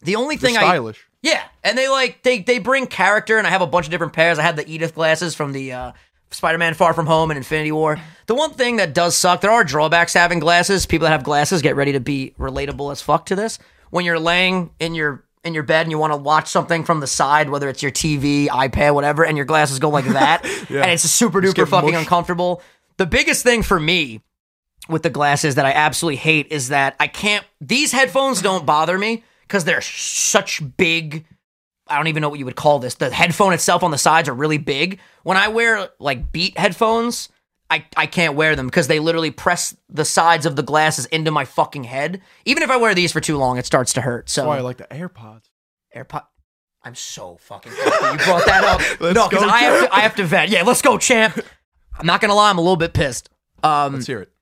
The 0.02 0.16
only 0.16 0.37
They're 0.37 0.50
thing 0.50 0.59
I 0.59 0.61
stylish. 0.61 1.02
yeah, 1.22 1.42
and 1.64 1.78
they 1.78 1.88
like 1.88 2.22
they 2.22 2.40
they 2.40 2.59
bring 2.59 2.87
character, 2.87 3.38
and 3.38 3.46
I 3.46 3.50
have 3.50 3.62
a 3.62 3.66
bunch 3.66 3.87
of 3.87 3.90
different 3.90 4.12
pairs. 4.12 4.38
I 4.38 4.42
had 4.42 4.56
the 4.56 4.70
Edith 4.70 4.94
glasses 4.94 5.35
from 5.35 5.52
the 5.52 5.72
uh, 5.72 5.92
Spider-Man: 6.30 6.74
Far 6.74 6.92
From 6.92 7.06
Home 7.06 7.30
and 7.30 7.38
Infinity 7.38 7.72
War. 7.72 7.98
The 8.26 8.35
one 8.35 8.50
thing 8.52 8.76
that 8.76 8.92
does 8.92 9.16
suck, 9.16 9.40
there 9.40 9.50
are 9.50 9.64
drawbacks 9.64 10.12
to 10.12 10.18
having 10.18 10.40
glasses. 10.40 10.85
People 10.85 11.06
that 11.06 11.12
have 11.12 11.24
glasses 11.24 11.62
get 11.62 11.74
ready 11.74 11.92
to 11.92 12.00
be 12.00 12.35
relatable 12.38 12.92
as 12.92 13.00
fuck 13.00 13.24
to 13.26 13.35
this. 13.35 13.59
When 13.88 14.04
you're 14.04 14.20
laying 14.20 14.70
in 14.78 14.94
your 14.94 15.24
in 15.44 15.55
your 15.55 15.62
bed 15.62 15.83
and 15.83 15.90
you 15.90 15.98
want 15.98 16.12
to 16.12 16.16
watch 16.16 16.48
something 16.48 16.85
from 16.85 17.00
the 17.00 17.07
side, 17.07 17.48
whether 17.48 17.68
it's 17.68 17.83
your 17.83 17.92
TV, 17.92 18.48
iPad, 18.48 18.94
whatever, 18.94 19.24
and 19.24 19.37
your 19.37 19.46
glasses 19.46 19.79
go 19.79 19.88
like 19.88 20.05
that, 20.07 20.44
and 20.70 20.90
it's 20.90 21.03
super 21.03 21.40
duper 21.40 21.66
fucking 21.66 21.92
mush. 21.92 22.00
uncomfortable. 22.00 22.62
The 22.98 23.07
biggest 23.07 23.42
thing 23.42 23.62
for 23.62 23.81
me 23.81 24.20
with 24.88 25.03
the 25.03 25.11
glasses 25.11 25.55
that 25.55 25.64
I 25.64 25.72
absolutely 25.72 26.16
hate 26.16 26.48
is 26.50 26.68
that 26.68 26.96
I 27.00 27.07
can't. 27.07 27.44
These 27.61 27.92
headphones 27.92 28.42
don't 28.42 28.66
bother 28.66 28.98
me 28.98 29.24
because 29.42 29.64
they're 29.64 29.81
such 29.81 30.62
big. 30.76 31.24
I 31.87 31.96
don't 31.96 32.09
even 32.09 32.20
know 32.20 32.29
what 32.29 32.38
you 32.38 32.44
would 32.44 32.57
call 32.57 32.79
this. 32.79 32.94
The 32.94 33.11
headphone 33.11 33.53
itself 33.53 33.83
on 33.83 33.90
the 33.90 33.98
sides 33.98 34.29
are 34.29 34.35
really 34.35 34.59
big. 34.59 35.00
When 35.22 35.37
I 35.37 35.48
wear 35.48 35.88
like 35.98 36.31
Beat 36.33 36.57
headphones, 36.57 37.29
I, 37.70 37.85
I 37.96 38.06
can't 38.06 38.35
wear 38.35 38.56
them 38.56 38.66
because 38.66 38.88
they 38.88 38.98
literally 38.98 39.30
press 39.30 39.76
the 39.88 40.04
sides 40.04 40.44
of 40.44 40.56
the 40.56 40.62
glasses 40.62 41.06
into 41.06 41.30
my 41.30 41.44
fucking 41.44 41.85
head. 41.85 42.20
Even 42.44 42.64
if 42.64 42.70
I 42.70 42.76
wear 42.76 42.94
these 42.94 43.12
for 43.12 43.20
too 43.20 43.38
long, 43.38 43.59
it 43.59 43.64
starts 43.66 43.92
to 43.92 44.00
hurt. 44.00 44.28
So 44.28 44.40
That's 44.42 44.48
why 44.48 44.59
I 44.59 44.61
like 44.61 44.78
the 44.78 44.88
AirPods. 44.90 45.44
AirPod. 45.96 46.24
I'm 46.83 46.94
so 46.94 47.37
fucking 47.42 47.72
happy 47.72 48.18
you 48.18 48.24
brought 48.24 48.46
that 48.46 48.64
up. 48.64 48.80
No, 49.14 49.28
because 49.28 49.44
I 49.44 49.59
have 49.59 49.80
to. 49.88 49.94
I 49.94 50.00
have 50.00 50.14
to 50.16 50.24
vent. 50.24 50.50
Yeah, 50.50 50.62
let's 50.62 50.83
go, 50.83 50.98
champ. 50.98 51.38
I'm 51.98 52.06
not 52.06 52.20
gonna 52.20 52.35
lie. 52.35 52.50
I'm 52.50 52.59
a 52.59 52.62
little 52.62 52.76
bit 52.76 52.92
pissed. 52.94 53.28
Um, 53.62 53.92
Let's 53.94 54.06
hear 54.06 54.20
it. 54.22 54.33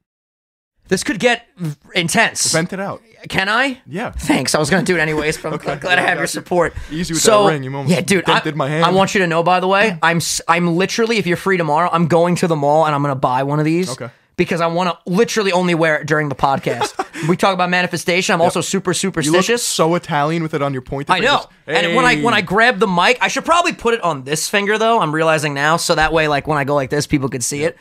This 0.88 1.04
could 1.04 1.18
get 1.18 1.46
intense. 1.94 2.52
Vent 2.52 2.72
it 2.72 2.80
out. 2.80 3.02
Can 3.28 3.48
I? 3.48 3.80
Yeah. 3.86 4.10
Thanks. 4.12 4.54
I 4.54 4.58
was 4.58 4.70
gonna 4.70 4.84
do 4.84 4.96
it 4.96 5.00
anyways, 5.00 5.38
but 5.38 5.48
I'm 5.48 5.54
Okay. 5.54 5.76
glad 5.76 5.98
I 5.98 6.02
have 6.02 6.14
your 6.16 6.22
you. 6.22 6.28
support. 6.28 6.74
Easy 6.90 7.14
with 7.14 7.22
so, 7.22 7.44
that 7.44 7.52
ring. 7.52 7.62
You 7.62 7.74
almost 7.74 7.94
yeah, 7.94 8.00
dude. 8.00 8.28
I, 8.28 8.50
my 8.52 8.68
hand. 8.68 8.84
I 8.84 8.90
want 8.90 9.14
you 9.14 9.20
to 9.20 9.26
know, 9.26 9.42
by 9.42 9.60
the 9.60 9.68
way, 9.68 9.98
I'm 10.02 10.20
I'm 10.46 10.76
literally, 10.76 11.18
if 11.18 11.26
you're 11.26 11.36
free 11.36 11.56
tomorrow, 11.56 11.88
I'm 11.92 12.06
going 12.06 12.36
to 12.36 12.46
the 12.46 12.56
mall 12.56 12.86
and 12.86 12.94
I'm 12.94 13.02
gonna 13.02 13.14
buy 13.16 13.42
one 13.42 13.58
of 13.58 13.64
these. 13.64 13.90
Okay. 13.90 14.10
Because 14.36 14.60
I 14.60 14.68
want 14.68 14.88
to 14.88 15.10
literally 15.10 15.50
only 15.50 15.74
wear 15.74 15.96
it 15.96 16.06
during 16.06 16.28
the 16.28 16.36
podcast. 16.36 16.94
we 17.28 17.36
talk 17.36 17.54
about 17.54 17.70
manifestation. 17.70 18.34
I'm 18.34 18.40
also 18.40 18.60
super 18.60 18.90
You 18.92 18.92
look 18.92 19.16
superstitious. 19.16 19.64
so 19.64 19.96
Italian 19.96 20.44
with 20.44 20.54
it 20.54 20.62
on 20.62 20.72
your 20.72 20.82
pointer. 20.82 21.12
I 21.12 21.18
know. 21.18 21.44
And 21.66 21.96
when 21.96 22.04
I 22.04 22.22
when 22.22 22.34
I 22.34 22.40
grab 22.40 22.78
the 22.78 22.86
mic, 22.86 23.18
I 23.20 23.26
should 23.26 23.44
probably 23.44 23.72
put 23.72 23.94
it 23.94 24.00
on 24.02 24.22
this 24.22 24.48
finger 24.48 24.78
though. 24.78 25.00
I'm 25.00 25.12
realizing 25.12 25.54
now, 25.54 25.76
so 25.76 25.96
that 25.96 26.12
way, 26.12 26.28
like 26.28 26.46
when 26.46 26.56
I 26.56 26.62
go 26.62 26.76
like 26.76 26.88
this, 26.88 27.04
people 27.04 27.28
could 27.28 27.42
see 27.42 27.64
it. 27.64 27.76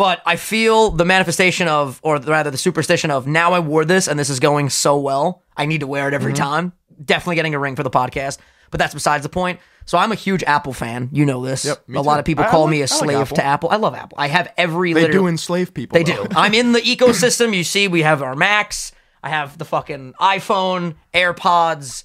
But 0.00 0.22
I 0.24 0.36
feel 0.36 0.90
the 0.90 1.04
manifestation 1.04 1.68
of, 1.68 2.00
or 2.02 2.16
rather 2.18 2.50
the 2.50 2.56
superstition 2.56 3.10
of, 3.10 3.26
now 3.26 3.52
I 3.52 3.58
wore 3.60 3.84
this 3.84 4.08
and 4.08 4.18
this 4.18 4.30
is 4.30 4.40
going 4.40 4.70
so 4.70 4.98
well. 4.98 5.42
I 5.58 5.66
need 5.66 5.80
to 5.80 5.86
wear 5.86 6.04
it 6.08 6.12
Mm-hmm. 6.12 6.14
every 6.14 6.32
time. 6.32 6.72
Definitely 7.04 7.34
getting 7.36 7.54
a 7.54 7.58
ring 7.58 7.76
for 7.76 7.82
the 7.82 7.90
podcast, 7.90 8.38
but 8.70 8.78
that's 8.80 8.94
besides 8.94 9.22
the 9.24 9.28
point. 9.28 9.60
So 9.84 9.98
I'm 9.98 10.10
a 10.10 10.14
huge 10.14 10.42
Apple 10.44 10.72
fan. 10.72 11.10
You 11.12 11.26
know 11.26 11.44
this. 11.44 11.66
Yep, 11.66 11.84
a 11.94 12.00
lot 12.00 12.18
of 12.18 12.24
people 12.24 12.44
call 12.46 12.62
like- 12.62 12.70
me 12.70 12.76
a 12.78 12.80
I 12.80 12.82
like 12.84 12.88
slave 12.88 13.18
Apple. 13.18 13.36
to 13.36 13.44
Apple. 13.44 13.68
I 13.70 13.76
love 13.76 13.94
Apple. 13.94 14.16
I 14.18 14.28
have 14.28 14.50
every. 14.56 14.92
they 14.94 15.08
do 15.08 15.26
enslave 15.26 15.74
people. 15.74 15.96
they 15.98 16.02
though. 16.04 16.24
do. 16.24 16.30
I'm 16.34 16.54
in 16.54 16.72
the 16.72 16.80
ecosystem. 16.80 17.54
You 17.54 17.62
see, 17.64 17.86
we 17.88 18.00
have 18.02 18.22
our 18.22 18.34
Macs. 18.34 18.92
I 19.22 19.28
have 19.28 19.58
the 19.58 19.64
fucking 19.66 20.14
iPhone, 20.20 20.94
AirPods. 21.12 22.04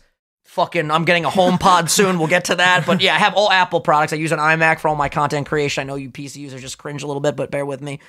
Fucking, 0.56 0.90
I'm 0.90 1.04
getting 1.04 1.26
a 1.26 1.30
HomePod 1.30 1.90
soon. 1.90 2.18
We'll 2.18 2.30
get 2.30 2.46
to 2.46 2.56
that. 2.56 2.86
But 2.86 3.02
yeah, 3.02 3.14
I 3.14 3.18
have 3.18 3.34
all 3.36 3.52
Apple 3.52 3.82
products. 3.82 4.14
I 4.14 4.16
use 4.16 4.32
an 4.32 4.40
iMac 4.40 4.80
for 4.80 4.88
all 4.88 4.96
my 4.96 5.10
content 5.10 5.48
creation. 5.48 5.82
I 5.82 5.84
know 5.84 5.96
you 5.96 6.10
PC 6.10 6.38
users 6.38 6.62
just 6.62 6.78
cringe 6.78 7.04
a 7.04 7.08
little 7.08 7.20
bit, 7.20 7.36
but 7.36 7.52
bear 7.52 7.66
with 7.66 7.82
me. 7.82 8.00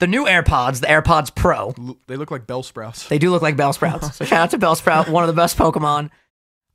The 0.00 0.08
new 0.08 0.24
AirPods, 0.24 0.80
the 0.80 0.88
AirPods 0.88 1.32
Pro, 1.32 1.72
They 2.08 2.16
look 2.16 2.32
like 2.32 2.48
Bellsprouts. 2.48 3.06
they 3.06 3.18
do 3.20 3.30
look 3.30 3.42
like 3.42 3.56
Bellsprouts. 3.56 4.12
So 4.14 4.24
shout 4.24 4.40
out 4.40 4.50
to 4.50 4.58
Bellsprout, 4.58 5.08
one 5.08 5.22
of 5.22 5.28
the 5.28 5.40
best 5.40 5.56
Pokemon. 5.56 6.10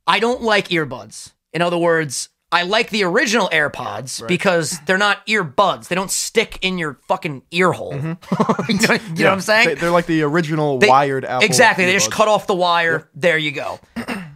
I 0.06 0.20
don't 0.20 0.40
like 0.40 0.68
earbuds. 0.68 1.32
In 1.52 1.60
other 1.60 1.76
words, 1.76 2.30
I 2.50 2.62
like 2.62 2.88
the 2.88 3.04
original 3.04 3.50
AirPods 3.50 4.26
because 4.26 4.80
they're 4.86 4.96
not 4.96 5.26
earbuds. 5.26 5.88
They 5.88 5.94
don't 5.96 6.10
stick 6.10 6.58
in 6.62 6.78
your 6.78 6.94
fucking 7.08 7.42
ear 7.50 7.72
hole. 7.72 7.92
Mm-hmm. 7.92 8.72
you 8.72 8.88
know, 8.88 8.94
you 8.94 9.24
know 9.24 9.24
what 9.24 9.32
I'm 9.34 9.40
saying? 9.42 9.76
They, 9.78 9.86
are 9.86 9.90
like 9.90 10.06
the 10.06 10.22
original 10.22 10.78
They- 10.78 10.88
wired 10.88 11.26
Apple. 11.26 11.44
Exactly. 11.44 11.84
They 11.84 11.92
just 11.92 12.10
cut 12.10 12.28
off 12.28 12.46
the 12.46 12.54
wire. 12.54 13.10
There 13.14 13.36
you 13.36 13.50
go. 13.50 13.78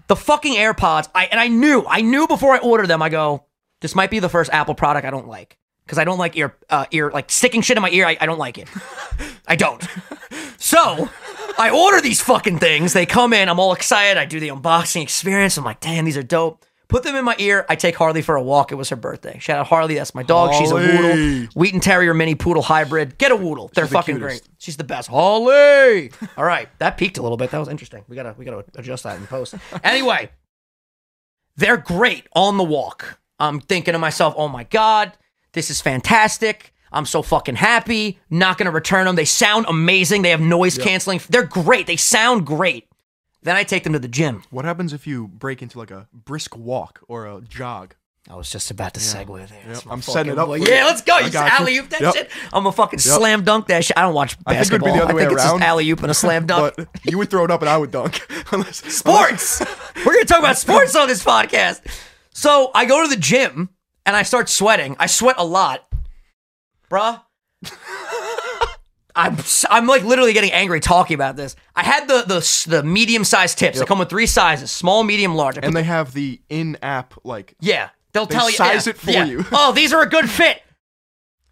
The 0.08 0.16
fucking 0.16 0.54
AirPods. 0.54 1.08
I 1.14 1.26
and 1.26 1.40
I 1.40 1.48
knew. 1.48 1.84
I 1.88 2.00
knew 2.00 2.26
before 2.26 2.54
I 2.54 2.58
ordered 2.58 2.88
them. 2.88 3.02
I 3.02 3.08
go, 3.08 3.44
this 3.80 3.94
might 3.94 4.10
be 4.10 4.18
the 4.18 4.28
first 4.28 4.50
Apple 4.52 4.74
product 4.74 5.06
I 5.06 5.10
don't 5.10 5.28
like 5.28 5.58
because 5.84 5.98
I 5.98 6.04
don't 6.04 6.18
like 6.18 6.36
ear 6.36 6.56
uh, 6.70 6.86
ear 6.90 7.10
like 7.10 7.30
sticking 7.30 7.62
shit 7.62 7.76
in 7.76 7.82
my 7.82 7.90
ear. 7.90 8.06
I, 8.06 8.16
I 8.20 8.26
don't 8.26 8.38
like 8.38 8.58
it. 8.58 8.68
I 9.46 9.56
don't. 9.56 9.86
So 10.56 11.10
I 11.58 11.70
order 11.70 12.00
these 12.00 12.20
fucking 12.20 12.58
things. 12.58 12.92
They 12.92 13.04
come 13.04 13.32
in. 13.32 13.48
I'm 13.48 13.58
all 13.58 13.72
excited. 13.72 14.18
I 14.18 14.24
do 14.24 14.38
the 14.38 14.48
unboxing 14.48 15.02
experience. 15.02 15.56
I'm 15.56 15.64
like, 15.64 15.80
damn, 15.80 16.04
these 16.04 16.16
are 16.16 16.22
dope. 16.22 16.64
Put 16.92 17.05
them 17.05 17.16
in 17.16 17.24
my 17.24 17.35
ear. 17.38 17.64
I 17.68 17.74
take 17.74 17.96
Harley 17.96 18.20
for 18.20 18.37
a 18.37 18.42
walk. 18.42 18.70
It 18.70 18.74
was 18.74 18.90
her 18.90 18.96
birthday. 18.96 19.38
Shout 19.40 19.59
out 19.59 19.66
Harley. 19.66 19.94
That's 19.94 20.14
my 20.14 20.22
dog. 20.22 20.52
She's 20.55 20.70
a 20.70 20.74
Harley. 20.74 21.40
Woodle. 21.40 21.48
Wheaten 21.55 21.81
Terrier 21.81 22.12
mini 22.14 22.35
poodle 22.35 22.62
hybrid. 22.62 23.16
Get 23.16 23.33
a 23.33 23.37
Woodle. 23.37 23.70
They're 23.74 23.87
the 23.87 23.92
fucking 23.92 24.16
cutest. 24.18 24.44
great. 24.44 24.55
She's 24.59 24.76
the 24.76 24.85
best. 24.85 25.09
Holly. 25.09 26.11
All 26.37 26.44
right, 26.44 26.68
that 26.78 26.98
peaked 26.98 27.16
a 27.16 27.22
little 27.22 27.38
bit. 27.38 27.50
That 27.50 27.59
was 27.59 27.68
interesting. 27.68 28.05
We 28.09 28.14
gotta 28.14 28.35
we 28.38 28.44
gotta 28.44 28.64
adjust 28.76 29.05
that 29.05 29.18
in 29.18 29.26
post. 29.26 29.55
Anyway, 29.83 30.31
they're 31.57 31.76
great 31.78 32.26
on 32.35 32.57
the 32.57 32.64
walk. 32.64 33.18
I'm 33.38 33.59
thinking 33.61 33.92
to 33.92 33.98
myself, 33.98 34.35
oh 34.37 34.48
my 34.48 34.64
god, 34.64 35.12
this 35.55 35.70
is 35.70 35.81
fantastic. 35.81 36.72
I'm 36.92 37.07
so 37.07 37.22
fucking 37.22 37.57
happy. 37.57 38.18
Not 38.28 38.59
gonna 38.59 38.70
return 38.70 39.07
them. 39.07 39.16
They 39.16 39.24
sound 39.24 39.64
amazing. 39.68 40.22
They 40.22 40.31
have 40.31 40.40
noise 40.42 40.76
canceling. 40.76 41.20
They're 41.31 41.46
great. 41.46 41.87
They 41.87 41.96
sound 41.96 42.46
great. 42.46 42.87
Then 43.42 43.57
I 43.57 43.64
take 43.64 43.83
them 43.85 43.92
to 43.92 43.98
the 43.98 44.09
gym. 44.09 44.44
What 44.50 44.64
happens 44.64 44.92
if 44.92 45.07
you 45.07 45.26
break 45.28 45.62
into 45.62 45.78
like 45.78 45.90
a 45.90 46.09
brisk 46.12 46.57
walk 46.57 47.00
or 47.09 47.26
a 47.26 47.40
jog? 47.40 47.94
I 48.31 48.37
was 48.37 48.48
just 48.50 48.70
about 48.70 48.94
to 48.94 49.00
segue 49.00 49.48
there. 49.48 49.74
My 49.85 49.92
I'm 49.94 50.00
setting 50.00 50.33
it 50.33 50.38
up 50.38 50.46
boy. 50.46 50.61
for 50.61 50.68
you. 50.68 50.72
Yeah, 50.72 50.85
let's 50.85 51.02
go. 51.02 51.16
I 51.16 51.20
You 51.22 51.31
got 51.31 51.50
you. 51.50 51.59
alley 51.59 51.78
oop 51.78 51.88
that 51.88 52.00
Yep. 52.02 52.14
shit. 52.14 52.31
I'm 52.52 52.64
a 52.66 52.70
fucking 52.72 53.00
slam 53.00 53.42
dunk 53.42 53.66
that 53.66 53.85
shit. 53.85 53.98
I 53.98 54.02
don't 54.02 54.14
watch 54.14 54.37
I 54.46 54.55
think 54.55 54.66
it 54.66 54.72
would 54.81 54.85
be 54.85 54.96
the 54.96 55.02
other 55.05 55.14
way 55.14 55.24
it's 55.24 55.33
around. 55.35 55.59
just 55.59 55.62
alley 55.68 55.90
oop 55.90 56.02
and 56.02 56.11
a 56.11 56.14
slam 56.14 56.46
dunk. 56.46 56.74
But 56.76 56.88
you 57.05 57.18
would 57.18 57.31
throw 57.31 57.44
it 57.44 57.50
up 57.50 57.62
and 57.62 57.68
I 57.68 57.76
would 57.78 57.90
dunk. 57.90 58.24
Unless, 58.52 58.85
sports. 58.94 59.60
We're 60.06 60.12
gonna 60.12 60.25
talk 60.25 60.38
about 60.38 60.56
sports 60.56 60.94
on 60.94 61.08
this 61.08 61.25
podcast. 61.25 61.81
So 62.31 62.71
I 62.77 62.85
go 62.85 63.02
to 63.02 63.08
the 63.08 63.21
gym 63.21 63.71
and 64.06 64.14
I 64.14 64.23
start 64.23 64.48
sweating. 64.48 64.94
I 65.00 65.06
sweat 65.06 65.35
a 65.37 65.44
lot, 65.44 65.85
bruh. 66.88 67.23
I'm 69.15 69.37
I'm 69.71 69.87
like 69.87 70.04
literally 70.04 70.33
getting 70.33 70.52
angry 70.52 70.81
talking 70.81 71.15
about 71.15 71.37
this. 71.37 71.56
I 71.77 71.83
had 71.83 72.08
the 72.08 72.23
the 72.23 72.67
the 72.71 72.83
medium 72.83 73.25
sized 73.25 73.58
tips. 73.58 73.79
They 73.79 73.85
come 73.85 73.98
with 73.98 74.08
three 74.10 74.27
sizes: 74.27 74.71
small, 74.71 75.04
medium, 75.04 75.35
large. 75.35 75.58
And 75.63 75.77
they 75.77 75.83
have 75.83 76.13
the 76.15 76.40
in-app 76.48 77.15
like 77.25 77.54
yeah, 77.60 77.90
they'll 78.13 78.27
They 78.27 78.35
tell 78.35 78.50
you 78.50 78.56
size 78.56 78.87
yeah, 78.87 78.90
it 78.90 78.96
for 78.96 79.10
yeah. 79.10 79.25
you. 79.25 79.44
oh, 79.52 79.73
these 79.73 79.92
are 79.92 80.02
a 80.02 80.08
good 80.08 80.29
fit. 80.31 80.63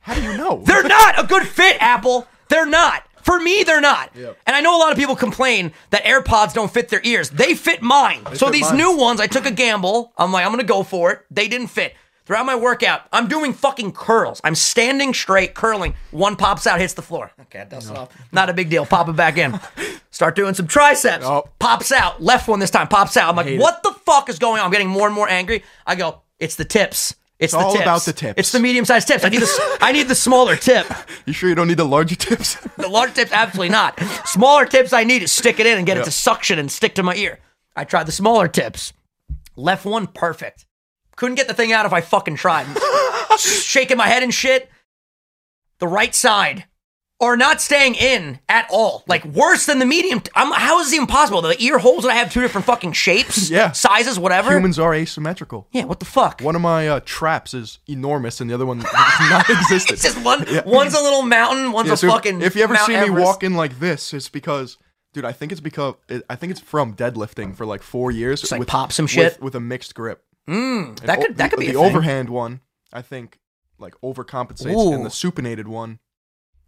How 0.01 0.15
do 0.15 0.23
you 0.23 0.37
know? 0.37 0.63
They're 0.67 0.83
not 0.83 1.23
a 1.23 1.27
good 1.27 1.47
fit, 1.47 1.77
Apple. 1.81 2.27
They're 2.49 2.67
not. 2.67 3.05
For 3.23 3.39
me, 3.39 3.65
they're 3.65 3.83
not. 3.83 4.11
Yep. 4.17 4.39
And 4.47 4.57
I 4.57 4.63
know 4.63 4.77
a 4.77 4.81
lot 4.81 4.93
of 4.93 4.97
people 4.97 5.15
complain 5.15 5.73
that 5.91 6.05
AirPods 6.05 6.55
don't 6.55 6.73
fit 6.73 6.89
their 6.89 7.03
ears. 7.05 7.29
They 7.29 7.55
fit 7.55 7.83
mine. 7.83 8.25
so 8.35 8.47
fit 8.47 8.53
these 8.53 8.71
mine. 8.71 8.79
new 8.79 8.97
ones, 8.97 9.21
I 9.21 9.27
took 9.27 9.45
a 9.45 9.51
gamble. 9.51 10.13
I'm 10.17 10.33
like, 10.33 10.45
I'm 10.47 10.51
gonna 10.51 10.65
go 10.65 10.83
for 10.83 11.13
it. 11.13 11.21
They 11.31 11.47
didn't 11.47 11.67
fit. 11.69 11.95
Throughout 12.31 12.47
my 12.47 12.55
workout, 12.55 13.03
I'm 13.13 13.27
doing 13.27 13.53
fucking 13.53 13.91
curls. 13.91 14.41
I'm 14.45 14.55
standing 14.55 15.13
straight, 15.15 15.53
curling. 15.53 15.95
One 16.13 16.37
pops 16.37 16.65
out, 16.65 16.79
hits 16.79 16.95
the 16.95 17.03
floor. 17.03 17.33
Okay, 17.41 17.67
dust 17.69 17.91
it 17.91 17.97
off. 17.97 18.17
Not 18.31 18.49
a 18.49 18.53
big 18.53 18.71
deal. 18.71 18.87
Pop 18.87 19.09
it 19.09 19.17
back 19.17 19.37
in. 19.37 19.59
Start 20.13 20.37
doing 20.37 20.55
some 20.55 20.69
triceps. 20.69 21.25
Oh. 21.27 21.49
Pops 21.59 21.91
out. 21.91 22.23
Left 22.23 22.47
one 22.47 22.61
this 22.61 22.71
time. 22.71 22.87
Pops 22.87 23.17
out. 23.17 23.31
I'm 23.31 23.35
like, 23.35 23.47
hate 23.47 23.57
it. 23.57 23.61
what 23.61 23.83
the 23.83 23.91
fuck 24.07 24.29
is 24.29 24.39
going 24.39 24.61
on? 24.61 24.67
I'm 24.67 24.71
getting 24.71 24.87
more 24.87 25.09
and 25.09 25.15
more 25.17 25.29
angry. 25.29 25.65
I 25.85 25.97
go, 25.97 26.23
it's 26.39 26.55
the 26.55 26.65
tips. 26.65 27.17
It's, 27.41 27.53
the 27.53 27.59
all 27.59 27.73
tips. 27.73 27.83
about 27.83 28.03
the 28.03 28.13
tips. 28.13 28.35
It's 28.39 28.53
the 28.53 28.61
medium-sized 28.61 29.09
tips. 29.09 29.25
I 29.25 29.29
need 29.29 29.41
the 29.41 29.79
I 29.81 29.91
need 29.91 30.07
the 30.07 30.15
smaller 30.15 30.55
tip. 30.55 30.87
you 31.27 31.33
sure 31.33 31.49
you 31.49 31.57
don't 31.57 31.67
need 31.67 31.79
the 31.79 31.85
larger 31.85 32.15
tips? 32.15 32.59
The 32.77 32.87
larger 32.87 33.13
tips, 33.13 33.33
absolutely 33.33 33.71
not. 33.71 33.99
Smaller 34.25 34.67
tips, 34.67 34.93
I 34.93 35.03
need 35.03 35.19
to 35.19 35.27
stick 35.27 35.59
it 35.59 35.67
in 35.67 35.79
and 35.79 35.85
get 35.85 35.97
it 35.97 36.05
to 36.05 36.13
suction 36.13 36.61
and 36.61 36.71
stick 36.71 36.95
to 36.95 37.03
my 37.03 37.17
ear. 37.17 37.41
I 37.75 37.83
tried 37.83 38.07
the 38.07 38.13
smaller 38.13 38.47
tips. 38.47 38.93
Left 39.57 39.85
one, 39.85 40.07
perfect. 40.07 40.65
Couldn't 41.21 41.35
get 41.37 41.49
the 41.49 41.55
thing 41.55 41.71
out 41.71 41.85
if 41.85 41.93
I 41.93 42.01
fucking 42.01 42.37
tried. 42.37 42.67
Shaking 43.39 43.99
my 43.99 44.07
head 44.09 44.23
and 44.23 44.33
shit. 44.33 44.71
The 45.79 45.87
right 45.87 46.15
side. 46.15 46.65
Or 47.23 47.37
not 47.37 47.61
staying 47.61 47.97
in 47.97 48.39
at 48.49 48.67
all. 48.73 49.05
Like 49.07 49.27
worse 49.27 49.67
than 49.67 49.79
the 49.81 49.85
medium. 49.85 50.21
T- 50.21 50.31
I'm, 50.35 50.51
how 50.53 50.81
is 50.81 50.91
it 50.91 50.95
even 50.97 51.07
possible? 51.07 51.43
The 51.43 51.63
ear 51.63 51.77
holes 51.79 52.05
that 52.05 52.11
I 52.11 52.15
have 52.15 52.33
two 52.33 52.41
different 52.41 52.67
fucking 52.67 52.93
shapes, 52.93 53.51
Yeah. 53.51 53.73
sizes, 53.73 54.19
whatever. 54.19 54.53
Humans 54.55 54.79
are 54.79 54.95
asymmetrical. 54.95 55.69
Yeah, 55.73 55.85
what 55.85 55.99
the 56.01 56.07
fuck? 56.07 56.41
One 56.41 56.57
of 56.57 56.63
my 56.63 56.89
uh, 56.89 57.01
traps 57.05 57.53
is 57.53 57.79
enormous, 57.87 58.41
and 58.41 58.49
the 58.49 58.55
other 58.55 58.65
one 58.65 58.79
is 58.81 58.85
non-existent. 58.95 59.91
It's 59.91 60.03
just 60.03 60.25
one. 60.25 60.47
One's 60.65 60.95
a 60.95 61.03
little 61.03 61.21
mountain. 61.21 61.73
One's 61.73 61.89
Yeah, 61.89 61.93
a 61.95 61.97
so 61.99 62.09
fucking. 62.09 62.41
if 62.41 62.57
you 62.57 62.63
ever 62.63 62.73
Mount 62.73 62.87
see 62.87 62.93
me 62.95 63.01
Everest. 63.01 63.23
walking 63.27 63.53
like 63.53 63.79
this, 63.79 64.15
it's 64.15 64.31
because, 64.31 64.79
dude, 65.13 65.27
I 65.27 65.33
think 65.33 65.53
it's 65.53 65.61
because 65.61 65.97
I 66.31 66.37
think 66.37 66.53
it's 66.53 66.61
from 66.61 66.95
deadlifting 66.97 67.55
for 67.55 67.67
like 67.67 67.83
four 67.83 68.11
years. 68.11 68.51
like 68.51 68.61
with, 68.61 68.69
pop 68.69 68.93
some 68.93 69.05
with- 69.05 69.11
shit? 69.11 69.43
with, 69.43 69.55
a 69.55 69.61
mixed 69.61 69.95
grip. 69.95 70.25
Mm, 70.49 70.99
that 71.01 71.19
O- 71.19 71.23
could 71.23 71.37
that 71.37 71.51
could 71.51 71.61
be 71.61 71.69
a 71.69 71.73
the 71.73 71.79
overhand 71.79 72.29
one. 72.29 72.61
I 72.93 73.03
think 73.03 73.39
like 73.79 73.95
overcompensates, 74.03 74.75
Ooh. 74.75 74.93
and 74.93 75.05
the 75.05 75.11
supinated 75.11 75.67
one. 75.67 75.99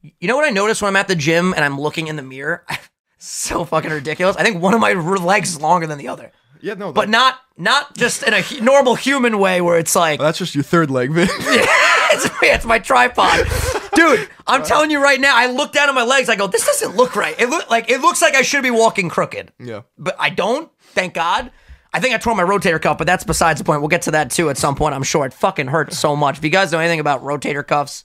You 0.00 0.28
know 0.28 0.36
what 0.36 0.44
I 0.44 0.50
notice 0.50 0.82
when 0.82 0.88
I'm 0.88 0.96
at 0.96 1.08
the 1.08 1.14
gym 1.16 1.52
and 1.54 1.64
I'm 1.64 1.80
looking 1.80 2.08
in 2.08 2.16
the 2.16 2.22
mirror? 2.22 2.64
so 3.18 3.64
fucking 3.64 3.90
ridiculous. 3.90 4.36
I 4.36 4.42
think 4.42 4.60
one 4.62 4.74
of 4.74 4.80
my 4.80 4.92
legs 4.94 5.50
is 5.50 5.60
longer 5.60 5.86
than 5.86 5.98
the 5.98 6.08
other, 6.08 6.32
Yeah, 6.60 6.74
no, 6.74 6.92
but 6.92 7.08
not 7.08 7.38
not 7.56 7.96
just 7.96 8.22
in 8.24 8.34
a 8.34 8.40
hu- 8.42 8.60
normal 8.60 8.94
human 8.96 9.38
way 9.38 9.60
where 9.60 9.78
it's 9.78 9.94
like 9.94 10.18
that's 10.20 10.38
just 10.38 10.54
your 10.54 10.64
third 10.64 10.90
leg, 10.90 11.12
Vin. 11.12 11.28
it's, 11.30 12.28
it's 12.42 12.64
my 12.64 12.78
tripod. 12.78 13.46
Dude, 13.94 14.28
I'm 14.46 14.64
telling 14.64 14.90
you 14.90 15.02
right 15.02 15.20
now, 15.20 15.36
I 15.36 15.46
look 15.52 15.72
down 15.72 15.88
at 15.88 15.94
my 15.94 16.02
legs, 16.04 16.28
I 16.30 16.34
go, 16.36 16.46
this 16.46 16.64
doesn't 16.64 16.96
look 16.96 17.14
right. 17.14 17.38
It 17.38 17.48
look 17.50 17.70
like 17.70 17.90
it 17.90 18.00
looks 18.00 18.22
like 18.22 18.34
I 18.34 18.42
should 18.42 18.62
be 18.62 18.70
walking 18.70 19.08
crooked. 19.08 19.52
yeah. 19.60 19.82
But 19.98 20.16
I 20.18 20.30
don't, 20.30 20.70
thank 20.80 21.14
God. 21.14 21.52
I 21.94 22.00
think 22.00 22.14
I 22.14 22.18
tore 22.18 22.34
my 22.34 22.42
rotator 22.42 22.80
cuff, 22.80 22.96
but 22.98 23.06
that's 23.06 23.24
besides 23.24 23.60
the 23.60 23.64
point. 23.64 23.80
We'll 23.80 23.88
get 23.88 24.02
to 24.02 24.12
that 24.12 24.30
too 24.30 24.48
at 24.50 24.56
some 24.56 24.74
point, 24.74 24.94
I'm 24.94 25.02
sure. 25.02 25.26
It 25.26 25.34
fucking 25.34 25.66
hurts 25.68 25.98
so 25.98 26.16
much. 26.16 26.38
If 26.38 26.44
you 26.44 26.50
guys 26.50 26.72
know 26.72 26.78
anything 26.78 27.00
about 27.00 27.22
rotator 27.22 27.66
cuffs, 27.66 28.04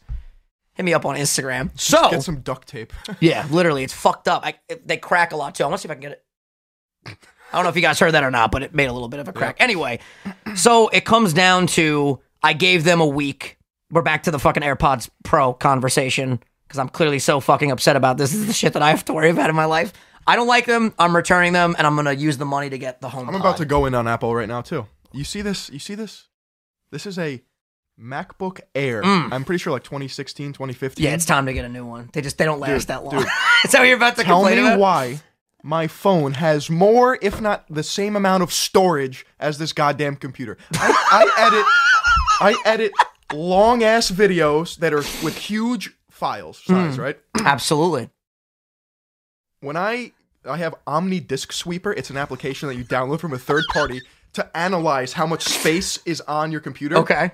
hit 0.73 0.83
me 0.83 0.93
up 0.93 1.05
on 1.05 1.15
Instagram. 1.15 1.71
So 1.79 2.09
Get 2.11 2.23
some 2.23 2.41
duct 2.41 2.67
tape. 2.67 2.91
Yeah, 3.19 3.47
literally, 3.49 3.83
it's 3.83 3.93
fucked 3.93 4.27
up. 4.27 4.45
I, 4.45 4.55
it- 4.67 4.87
they 4.87 4.97
crack 4.97 5.31
a 5.31 5.37
lot 5.37 5.55
too. 5.55 5.63
I 5.63 5.67
want 5.67 5.79
to 5.81 5.87
see 5.87 5.87
if 5.87 5.91
I 5.91 5.95
can 5.95 6.01
get 6.01 6.11
it. 6.11 6.23
I 7.53 7.55
don't 7.55 7.63
know 7.63 7.69
if 7.69 7.77
you 7.77 7.81
guys 7.81 7.97
heard 7.99 8.11
that 8.11 8.23
or 8.25 8.31
not, 8.31 8.51
but 8.51 8.61
it 8.61 8.75
made 8.75 8.87
a 8.87 8.93
little 8.93 9.07
bit 9.07 9.21
of 9.21 9.27
a 9.29 9.33
crack. 9.33 9.55
Anyway, 9.61 9.99
so 10.55 10.89
it 10.89 11.05
comes 11.05 11.31
down 11.31 11.67
to 11.67 12.19
I 12.43 12.51
gave 12.51 12.83
them 12.83 12.99
a 12.99 13.05
week. 13.07 13.57
We're 13.89 14.01
back 14.01 14.23
to 14.23 14.31
the 14.31 14.39
fucking 14.39 14.63
AirPods 14.63 15.09
Pro 15.23 15.53
conversation 15.53 16.41
because 16.67 16.77
I'm 16.77 16.89
clearly 16.89 17.19
so 17.19 17.39
fucking 17.39 17.71
upset 17.71 17.95
about 17.95 18.17
this. 18.17 18.31
This 18.31 18.41
is 18.41 18.47
the 18.47 18.53
shit 18.53 18.73
that 18.73 18.81
I 18.81 18.89
have 18.89 19.05
to 19.05 19.13
worry 19.13 19.29
about 19.29 19.49
in 19.49 19.55
my 19.55 19.63
life. 19.63 19.93
I 20.27 20.35
don't 20.35 20.47
like 20.47 20.65
them. 20.65 20.93
I'm 20.99 21.15
returning 21.15 21.53
them, 21.53 21.73
and 21.77 21.87
I'm 21.87 21.95
gonna 21.95 22.11
use 22.13 22.37
the 22.37 22.45
money 22.45 22.69
to 22.69 22.77
get 22.77 22.99
the 23.01 23.09
home. 23.09 23.29
I'm 23.29 23.35
about 23.35 23.57
to 23.57 23.65
go 23.65 23.85
in 23.85 23.95
on 23.95 24.07
Apple 24.07 24.35
right 24.35 24.47
now 24.47 24.61
too. 24.61 24.85
You 25.13 25.23
see 25.23 25.41
this? 25.41 25.69
You 25.69 25.79
see 25.79 25.95
this? 25.95 26.27
This 26.91 27.05
is 27.05 27.17
a 27.17 27.41
MacBook 27.99 28.59
Air. 28.75 29.03
I'm 29.03 29.43
pretty 29.43 29.57
sure 29.59 29.73
like 29.73 29.83
2016, 29.83 30.53
2015. 30.53 31.01
Mm. 31.03 31.07
Yeah, 31.09 31.15
it's 31.15 31.25
time 31.25 31.45
to 31.47 31.53
get 31.53 31.65
a 31.65 31.69
new 31.69 31.85
one. 31.85 32.09
They 32.13 32.21
just 32.21 32.37
they 32.37 32.45
don't 32.45 32.59
last 32.59 32.81
Dude, 32.81 32.87
that 32.89 33.03
long. 33.03 33.17
dude. 33.17 33.27
Is 33.65 33.71
that 33.71 33.79
what 33.79 33.85
you're 33.87 33.97
about 33.97 34.15
to 34.17 34.23
Tell 34.23 34.43
me 34.45 34.59
about? 34.59 34.79
why 34.79 35.19
my 35.63 35.87
phone 35.87 36.33
has 36.33 36.69
more, 36.69 37.17
if 37.21 37.41
not 37.41 37.65
the 37.69 37.81
same 37.83 38.15
amount 38.15 38.43
of 38.43 38.53
storage 38.53 39.25
as 39.39 39.57
this 39.57 39.73
goddamn 39.73 40.15
computer. 40.17 40.57
I, 40.73 40.93
I 42.39 42.51
edit, 42.51 42.55
I 42.67 42.69
edit 42.69 42.91
long 43.33 43.83
ass 43.83 44.11
videos 44.11 44.77
that 44.77 44.93
are 44.93 45.03
with 45.23 45.35
huge 45.37 45.91
files 46.11 46.61
size, 46.63 46.95
Hmm. 46.95 47.01
right? 47.01 47.19
Absolutely. 47.39 48.09
When 49.61 49.75
I 49.75 50.11
I 50.47 50.57
have 50.57 50.75
OmniDiskSweeper, 50.87 51.93
it's 51.97 52.09
an 52.09 52.17
application 52.17 52.67
that 52.69 52.75
you 52.75 52.83
download 52.83 53.19
from 53.19 53.33
a 53.33 53.37
third 53.37 53.63
party 53.73 54.01
to 54.33 54.57
analyze 54.57 55.13
how 55.13 55.25
much 55.25 55.43
space 55.43 55.99
is 56.05 56.21
on 56.21 56.51
your 56.51 56.61
computer. 56.61 56.97
Okay, 56.97 57.31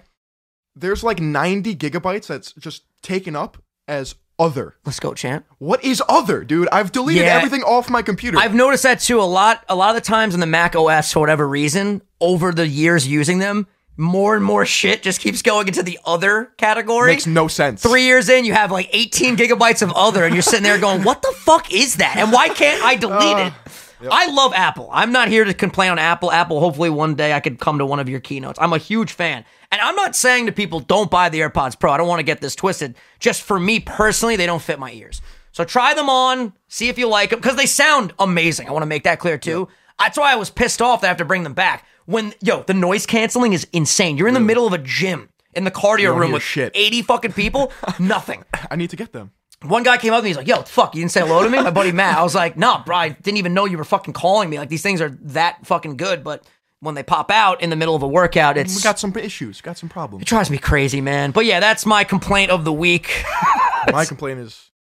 There's 0.75 1.03
like 1.03 1.19
90 1.19 1.75
gigabytes 1.75 2.27
that's 2.27 2.51
just 2.53 2.83
taken 3.01 3.35
up 3.35 3.57
as 3.87 4.15
other. 4.39 4.75
let's 4.85 4.99
go, 4.99 5.13
champ. 5.13 5.45
What 5.59 5.83
is 5.83 6.01
other, 6.09 6.43
dude? 6.43 6.67
I've 6.71 6.91
deleted 6.91 7.23
Yeah. 7.25 7.35
everything 7.37 7.61
off 7.61 7.89
my 7.89 8.01
computer. 8.01 8.39
I've 8.39 8.55
noticed 8.55 8.81
that 8.83 8.99
too 8.99 9.19
a 9.19 9.23
lot. 9.23 9.63
A 9.69 9.75
lot 9.75 9.95
of 9.95 10.01
the 10.01 10.07
times 10.07 10.33
in 10.33 10.39
the 10.39 10.47
Mac 10.47 10.75
OS, 10.75 11.11
for 11.13 11.19
whatever 11.19 11.47
reason, 11.47 12.01
over 12.19 12.51
the 12.51 12.67
years 12.67 13.07
using 13.07 13.37
them, 13.37 13.67
more 13.97 14.35
and 14.35 14.43
more 14.43 14.65
shit 14.65 15.03
just 15.03 15.19
keeps 15.19 15.41
going 15.41 15.67
into 15.67 15.83
the 15.83 15.99
other 16.05 16.51
category. 16.57 17.11
Makes 17.11 17.27
no 17.27 17.47
sense. 17.47 17.81
Three 17.81 18.03
years 18.03 18.29
in, 18.29 18.45
you 18.45 18.53
have 18.53 18.71
like 18.71 18.89
18 18.91 19.37
gigabytes 19.37 19.81
of 19.81 19.91
other, 19.93 20.23
and 20.25 20.33
you're 20.33 20.41
sitting 20.41 20.63
there 20.63 20.79
going, 20.79 21.03
"What 21.03 21.21
the 21.21 21.33
fuck 21.37 21.71
is 21.71 21.95
that? 21.97 22.17
And 22.17 22.31
why 22.31 22.49
can't 22.49 22.83
I 22.83 22.95
delete 22.95 23.37
it?" 23.37 23.53
Uh, 23.53 24.09
I 24.11 24.27
love 24.27 24.53
Apple. 24.53 24.89
I'm 24.91 25.11
not 25.11 25.29
here 25.29 25.45
to 25.45 25.53
complain 25.53 25.91
on 25.91 25.99
Apple. 25.99 26.31
Apple, 26.31 26.59
hopefully 26.59 26.89
one 26.89 27.15
day 27.15 27.33
I 27.33 27.39
could 27.39 27.59
come 27.59 27.77
to 27.77 27.85
one 27.85 27.99
of 27.99 28.09
your 28.09 28.19
keynotes. 28.19 28.59
I'm 28.59 28.73
a 28.73 28.77
huge 28.77 29.13
fan. 29.13 29.45
And 29.71 29.81
I'm 29.81 29.95
not 29.95 30.15
saying 30.15 30.47
to 30.47 30.51
people, 30.51 30.81
don't 30.81 31.09
buy 31.09 31.29
the 31.29 31.39
AirPods 31.39 31.79
Pro. 31.79 31.91
I 31.91 31.97
don't 31.97 32.07
want 32.07 32.19
to 32.19 32.23
get 32.23 32.41
this 32.41 32.55
twisted. 32.55 32.95
Just 33.19 33.41
for 33.41 33.59
me 33.59 33.79
personally, 33.79 34.35
they 34.35 34.45
don't 34.45 34.61
fit 34.61 34.77
my 34.77 34.91
ears. 34.91 35.21
So 35.51 35.63
try 35.63 35.93
them 35.93 36.09
on, 36.09 36.53
see 36.67 36.89
if 36.89 36.97
you 36.97 37.07
like 37.07 37.29
them, 37.29 37.39
because 37.39 37.55
they 37.55 37.65
sound 37.65 38.13
amazing. 38.19 38.67
I 38.67 38.71
want 38.71 38.83
to 38.83 38.87
make 38.87 39.03
that 39.03 39.19
clear 39.19 39.37
too. 39.37 39.67
That's 39.99 40.17
why 40.17 40.31
I 40.31 40.35
was 40.35 40.49
pissed 40.49 40.81
off 40.81 41.01
that 41.01 41.07
I 41.07 41.09
have 41.09 41.17
to 41.17 41.25
bring 41.25 41.43
them 41.43 41.53
back. 41.53 41.85
When, 42.05 42.33
yo, 42.41 42.63
the 42.63 42.73
noise 42.73 43.05
canceling 43.05 43.53
is 43.53 43.67
insane. 43.71 44.17
You're 44.17 44.27
in 44.27 44.33
the 44.33 44.39
middle 44.39 44.67
of 44.67 44.73
a 44.73 44.77
gym 44.77 45.29
in 45.53 45.63
the 45.63 45.71
cardio 45.71 46.05
don't 46.07 46.19
room 46.19 46.27
hear 46.27 46.33
with 46.33 46.43
shit. 46.43 46.71
80 46.75 47.01
fucking 47.03 47.33
people, 47.33 47.71
nothing. 47.99 48.43
I 48.69 48.75
need 48.75 48.89
to 48.89 48.95
get 48.95 49.13
them. 49.13 49.31
One 49.61 49.83
guy 49.83 49.97
came 49.97 50.11
up 50.11 50.19
to 50.19 50.23
me, 50.23 50.29
he's 50.29 50.37
like, 50.37 50.47
yo, 50.47 50.61
fuck, 50.63 50.93
you 50.93 51.01
didn't 51.01 51.11
say 51.11 51.21
hello 51.21 51.41
to 51.43 51.49
me? 51.49 51.57
My 51.61 51.71
buddy 51.71 51.93
Matt. 51.93 52.17
I 52.17 52.23
was 52.23 52.35
like, 52.35 52.57
nah, 52.57 52.83
bro, 52.83 52.97
I 52.97 53.09
didn't 53.09 53.37
even 53.37 53.53
know 53.53 53.65
you 53.65 53.77
were 53.77 53.85
fucking 53.85 54.13
calling 54.13 54.49
me. 54.49 54.57
Like, 54.57 54.67
these 54.67 54.81
things 54.81 54.99
are 54.99 55.09
that 55.21 55.65
fucking 55.65 55.95
good, 55.95 56.21
but 56.23 56.45
when 56.81 56.95
they 56.95 57.03
pop 57.03 57.31
out 57.31 57.61
in 57.61 57.69
the 57.69 57.77
middle 57.77 57.95
of 57.95 58.03
a 58.03 58.07
workout, 58.07 58.57
it's. 58.57 58.75
We 58.75 58.81
got 58.81 58.99
some 58.99 59.15
issues, 59.15 59.61
got 59.61 59.77
some 59.77 59.87
problems. 59.87 60.21
it 60.21 60.25
drives 60.25 60.49
me 60.49 60.57
crazy, 60.57 60.99
man. 60.99 61.31
But 61.31 61.45
yeah, 61.45 61.61
that's 61.61 61.85
my 61.85 62.03
complaint 62.03 62.51
of 62.51 62.65
the 62.65 62.73
week. 62.73 63.23
My 63.91 64.05
complaint 64.05 64.39
is, 64.39 64.71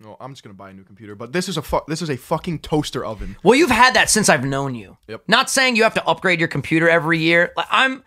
no, 0.00 0.16
I'm 0.20 0.32
just 0.32 0.42
gonna 0.42 0.54
buy 0.54 0.70
a 0.70 0.72
new 0.72 0.82
computer. 0.84 1.14
But 1.14 1.32
this 1.32 1.48
is 1.48 1.56
a 1.56 1.62
fu- 1.62 1.82
this 1.86 2.02
is 2.02 2.10
a 2.10 2.16
fucking 2.16 2.60
toaster 2.60 3.04
oven. 3.04 3.36
Well, 3.42 3.54
you've 3.54 3.70
had 3.70 3.94
that 3.94 4.10
since 4.10 4.28
I've 4.28 4.44
known 4.44 4.74
you. 4.74 4.96
Yep. 5.08 5.24
Not 5.28 5.50
saying 5.50 5.76
you 5.76 5.82
have 5.82 5.94
to 5.94 6.06
upgrade 6.06 6.38
your 6.38 6.48
computer 6.48 6.88
every 6.88 7.18
year. 7.18 7.52
Like 7.56 7.66
I'm 7.70 8.02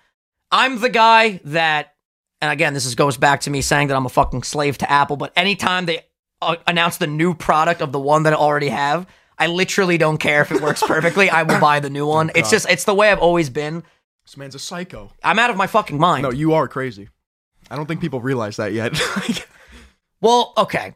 I'm 0.52 0.82
the 0.82 0.90
guy 0.90 1.40
that 1.46 1.94
and 2.42 2.52
again, 2.52 2.74
this 2.74 2.86
is, 2.86 2.96
goes 2.96 3.16
back 3.16 3.42
to 3.42 3.50
me 3.50 3.62
saying 3.62 3.88
that 3.88 3.96
I'm 3.96 4.06
a 4.06 4.10
fucking 4.10 4.44
slave 4.44 4.78
to 4.80 4.92
Apple, 4.92 5.16
but 5.16 5.32
anytime 5.36 5.86
they 5.86 6.02
uh, 6.42 6.58
announce 6.68 6.98
the 6.98 7.08
new 7.08 7.34
product 7.34 7.82
of 7.82 7.94
the 7.94 8.00
one 8.00 8.24
that 8.24 8.34
I 8.34 8.36
already 8.36 8.68
have, 8.68 9.08
I 9.38 9.48
literally 9.48 9.98
don't 9.98 10.18
care 10.18 10.42
if 10.42 10.52
it 10.52 10.62
works 10.62 10.84
perfectly. 10.88 11.30
I 11.30 11.44
will 11.44 11.62
buy 11.62 11.80
the 11.80 11.90
new 11.90 12.06
one. 12.06 12.32
It's 12.36 12.50
just 12.50 12.70
it's 12.70 12.84
the 12.84 12.94
way 12.94 13.12
I've 13.12 13.20
always 13.20 13.50
been. 13.50 13.84
This 14.26 14.36
man's 14.36 14.56
a 14.56 14.60
psycho. 14.60 15.12
I'm 15.24 15.40
out 15.40 15.52
of 15.52 15.58
my 15.58 15.68
fucking 15.68 15.98
mind. 16.00 16.24
No, 16.24 16.32
you 16.32 16.54
are 16.54 16.68
crazy. 16.68 17.10
I 17.70 17.76
don't 17.76 17.86
think 17.86 18.02
people 18.02 18.20
realize 18.20 18.58
that 18.58 18.74
yet. 18.74 19.00
Well, 20.24 20.54
okay. 20.56 20.96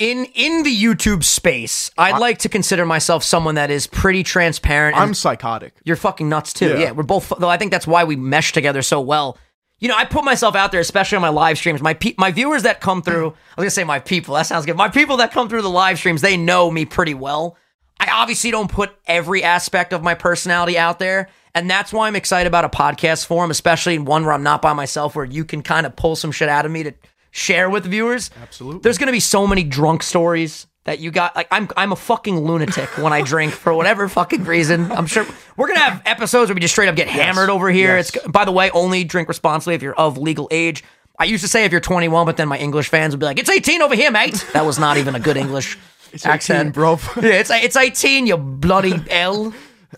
In 0.00 0.24
in 0.34 0.62
the 0.62 0.74
YouTube 0.74 1.22
space, 1.24 1.90
I'd 1.98 2.18
like 2.18 2.38
to 2.38 2.48
consider 2.48 2.86
myself 2.86 3.22
someone 3.22 3.56
that 3.56 3.70
is 3.70 3.86
pretty 3.86 4.22
transparent. 4.22 4.96
I'm 4.96 5.12
psychotic. 5.12 5.74
You're 5.84 5.94
fucking 5.96 6.26
nuts 6.26 6.54
too. 6.54 6.70
Yeah. 6.70 6.78
Yeah. 6.78 6.90
we're 6.92 7.02
both. 7.02 7.30
Though 7.38 7.50
I 7.50 7.58
think 7.58 7.70
that's 7.70 7.86
why 7.86 8.04
we 8.04 8.16
mesh 8.16 8.52
together 8.54 8.80
so 8.80 9.02
well. 9.02 9.36
You 9.78 9.88
know, 9.88 9.96
I 9.96 10.06
put 10.06 10.24
myself 10.24 10.54
out 10.54 10.72
there, 10.72 10.80
especially 10.80 11.16
on 11.16 11.22
my 11.22 11.28
live 11.28 11.58
streams. 11.58 11.82
My 11.82 11.92
pe- 11.92 12.14
my 12.16 12.30
viewers 12.30 12.62
that 12.62 12.80
come 12.80 13.02
through, 13.02 13.26
I 13.28 13.60
was 13.60 13.64
gonna 13.64 13.70
say 13.70 13.84
my 13.84 13.98
people. 14.00 14.36
That 14.36 14.46
sounds 14.46 14.64
good. 14.64 14.74
My 14.74 14.88
people 14.88 15.18
that 15.18 15.32
come 15.32 15.50
through 15.50 15.60
the 15.62 15.68
live 15.68 15.98
streams, 15.98 16.22
they 16.22 16.38
know 16.38 16.70
me 16.70 16.86
pretty 16.86 17.12
well. 17.12 17.58
I 17.98 18.08
obviously 18.10 18.50
don't 18.50 18.72
put 18.72 18.92
every 19.06 19.42
aspect 19.44 19.92
of 19.92 20.02
my 20.02 20.14
personality 20.14 20.78
out 20.78 20.98
there, 20.98 21.28
and 21.54 21.68
that's 21.68 21.92
why 21.92 22.06
I'm 22.08 22.16
excited 22.16 22.46
about 22.46 22.64
a 22.64 22.70
podcast 22.70 23.26
form, 23.26 23.50
especially 23.50 23.96
in 23.96 24.06
one 24.06 24.24
where 24.24 24.32
I'm 24.32 24.42
not 24.42 24.62
by 24.62 24.72
myself, 24.72 25.14
where 25.14 25.26
you 25.26 25.44
can 25.44 25.62
kind 25.62 25.84
of 25.84 25.94
pull 25.94 26.16
some 26.16 26.32
shit 26.32 26.48
out 26.48 26.64
of 26.64 26.72
me 26.72 26.84
to 26.84 26.94
share 27.30 27.70
with 27.70 27.84
viewers. 27.84 28.30
Absolutely. 28.42 28.80
There's 28.82 28.98
gonna 28.98 29.12
be 29.12 29.20
so 29.20 29.46
many 29.46 29.64
drunk 29.64 30.02
stories 30.02 30.66
that 30.84 30.98
you 30.98 31.10
got. 31.10 31.36
Like 31.36 31.48
I'm, 31.50 31.68
I'm 31.76 31.92
a 31.92 31.96
fucking 31.96 32.38
lunatic 32.40 32.88
when 32.98 33.12
I 33.12 33.22
drink 33.22 33.52
for 33.52 33.72
whatever 33.74 34.08
fucking 34.20 34.44
reason. 34.44 34.90
I'm 34.92 35.06
sure 35.06 35.26
we're 35.56 35.68
gonna 35.68 35.80
have 35.80 36.02
episodes 36.04 36.48
where 36.48 36.54
we 36.54 36.60
just 36.60 36.74
straight 36.74 36.88
up 36.88 36.96
get 36.96 37.08
hammered 37.08 37.50
over 37.50 37.70
here. 37.70 37.96
Yes. 37.96 38.14
It's 38.14 38.26
by 38.28 38.44
the 38.44 38.52
way, 38.52 38.70
only 38.70 39.04
drink 39.04 39.28
responsibly 39.28 39.74
if 39.74 39.82
you're 39.82 39.94
of 39.94 40.18
legal 40.18 40.48
age. 40.50 40.84
I 41.18 41.24
used 41.24 41.42
to 41.44 41.48
say 41.48 41.66
if 41.66 41.72
you're 41.72 41.82
21, 41.82 42.24
but 42.24 42.38
then 42.38 42.48
my 42.48 42.56
English 42.56 42.88
fans 42.88 43.12
would 43.12 43.20
be 43.20 43.26
like, 43.26 43.38
"It's 43.38 43.50
18 43.50 43.82
over 43.82 43.94
here, 43.94 44.10
mate." 44.10 44.44
That 44.54 44.64
was 44.64 44.78
not 44.78 44.96
even 44.96 45.14
a 45.14 45.20
good 45.20 45.36
English 45.36 45.76
It's 46.12 46.26
accent, 46.26 46.70
18, 46.70 46.72
bro. 46.72 46.98
yeah, 47.22 47.34
it's 47.34 47.50
it's 47.50 47.76
18, 47.76 48.26
you 48.26 48.36
bloody 48.36 48.94
L. 49.10 49.52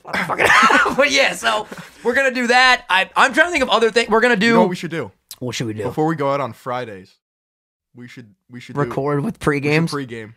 But 0.05 1.11
yeah, 1.11 1.35
so 1.35 1.67
we're 2.03 2.15
gonna 2.15 2.35
do 2.35 2.49
that. 2.49 2.85
I 2.89 3.09
I'm 3.17 3.33
trying 3.33 3.47
to 3.47 3.53
think 3.53 3.63
of 3.63 3.71
other 3.71 3.91
things. 3.91 4.09
We're 4.09 4.21
gonna 4.21 4.37
do. 4.37 4.47
you 4.47 4.53
know 4.55 4.61
what 4.61 4.71
we 4.71 4.77
should 4.77 4.91
do 4.91 5.11
what 5.39 5.55
should 5.55 5.67
we 5.67 5.75
do? 5.75 5.83
before 5.85 6.07
we 6.07 6.17
go 6.17 6.33
out 6.33 6.41
on 6.41 6.53
Fridays? 6.53 7.17
We 7.95 8.09
should 8.09 8.35
we 8.51 8.61
should 8.61 8.75
do- 8.75 8.81
Record 8.81 9.17
with 9.25 9.25
we 9.25 9.31
should 9.37 9.41
pre-games. 9.41 9.91
Pre-game. 9.91 10.35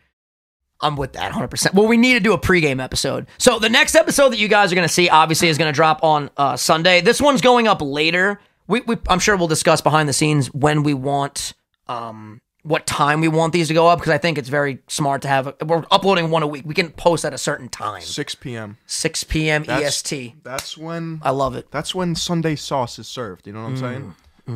I'm 0.82 0.98
with 0.98 1.14
that 1.14 1.32
100%. 1.32 1.74
Well, 1.74 1.88
we 1.88 1.96
need 1.96 2.16
to 2.16 2.20
do 2.20 2.34
a 2.34 2.38
pregame 2.38 2.84
episode. 2.84 3.28
So 3.38 3.60
the 3.60 3.70
next 3.70 3.96
episode 3.96 4.30
that 4.30 4.40
you 4.40 4.50
guys 4.50 4.74
are 4.74 4.76
going 4.76 4.88
to 4.88 4.94
see, 4.94 5.08
obviously, 5.08 5.48
is 5.48 5.58
going 5.58 5.72
to 5.72 5.76
drop 5.76 6.04
on 6.04 6.30
uh, 6.36 6.58
Sunday. 6.58 7.00
This 7.00 7.22
one's 7.22 7.40
going 7.40 7.66
up 7.68 7.82
later. 7.82 8.42
We, 8.68 8.82
we, 8.82 8.98
I'm 9.08 9.20
sure 9.20 9.38
we'll 9.38 9.48
discuss 9.48 9.80
behind 9.80 10.10
the 10.10 10.14
scenes 10.14 10.54
when 10.54 10.84
we 10.84 10.94
want, 10.94 11.54
um, 11.88 12.42
what 12.64 12.86
time 12.86 13.22
we 13.22 13.30
want 13.30 13.54
these 13.54 13.70
to 13.70 13.74
go 13.74 13.88
up 13.88 14.00
because 14.00 14.12
I 14.12 14.18
think 14.18 14.38
it's 14.38 14.50
very 14.50 14.80
smart 14.88 15.22
to 15.22 15.30
have. 15.30 15.56
We're 15.66 15.86
uploading 15.92 16.30
one 16.30 16.44
a 16.44 16.48
week. 16.48 16.64
We 16.66 16.74
can 16.74 16.90
post 16.92 17.24
at 17.24 17.34
a 17.34 17.38
certain 17.38 17.70
time, 17.70 18.02
6 18.02 18.36
p.m. 18.36 18.78
6 18.86 19.24
p.m. 19.24 19.64
That's- 19.64 19.88
EST. 19.88 20.44
That's 20.44 20.78
when 20.78 21.22
I 21.24 21.30
love 21.30 21.56
it. 21.56 21.72
that's 21.72 21.96
when 21.96 22.16
Sunday 22.16 22.56
sauce 22.58 23.00
is 23.00 23.08
served. 23.08 23.48
You 23.48 23.54
know 23.54 23.62
what 23.62 23.70
I'm 23.70 23.78
saying? 23.78 24.16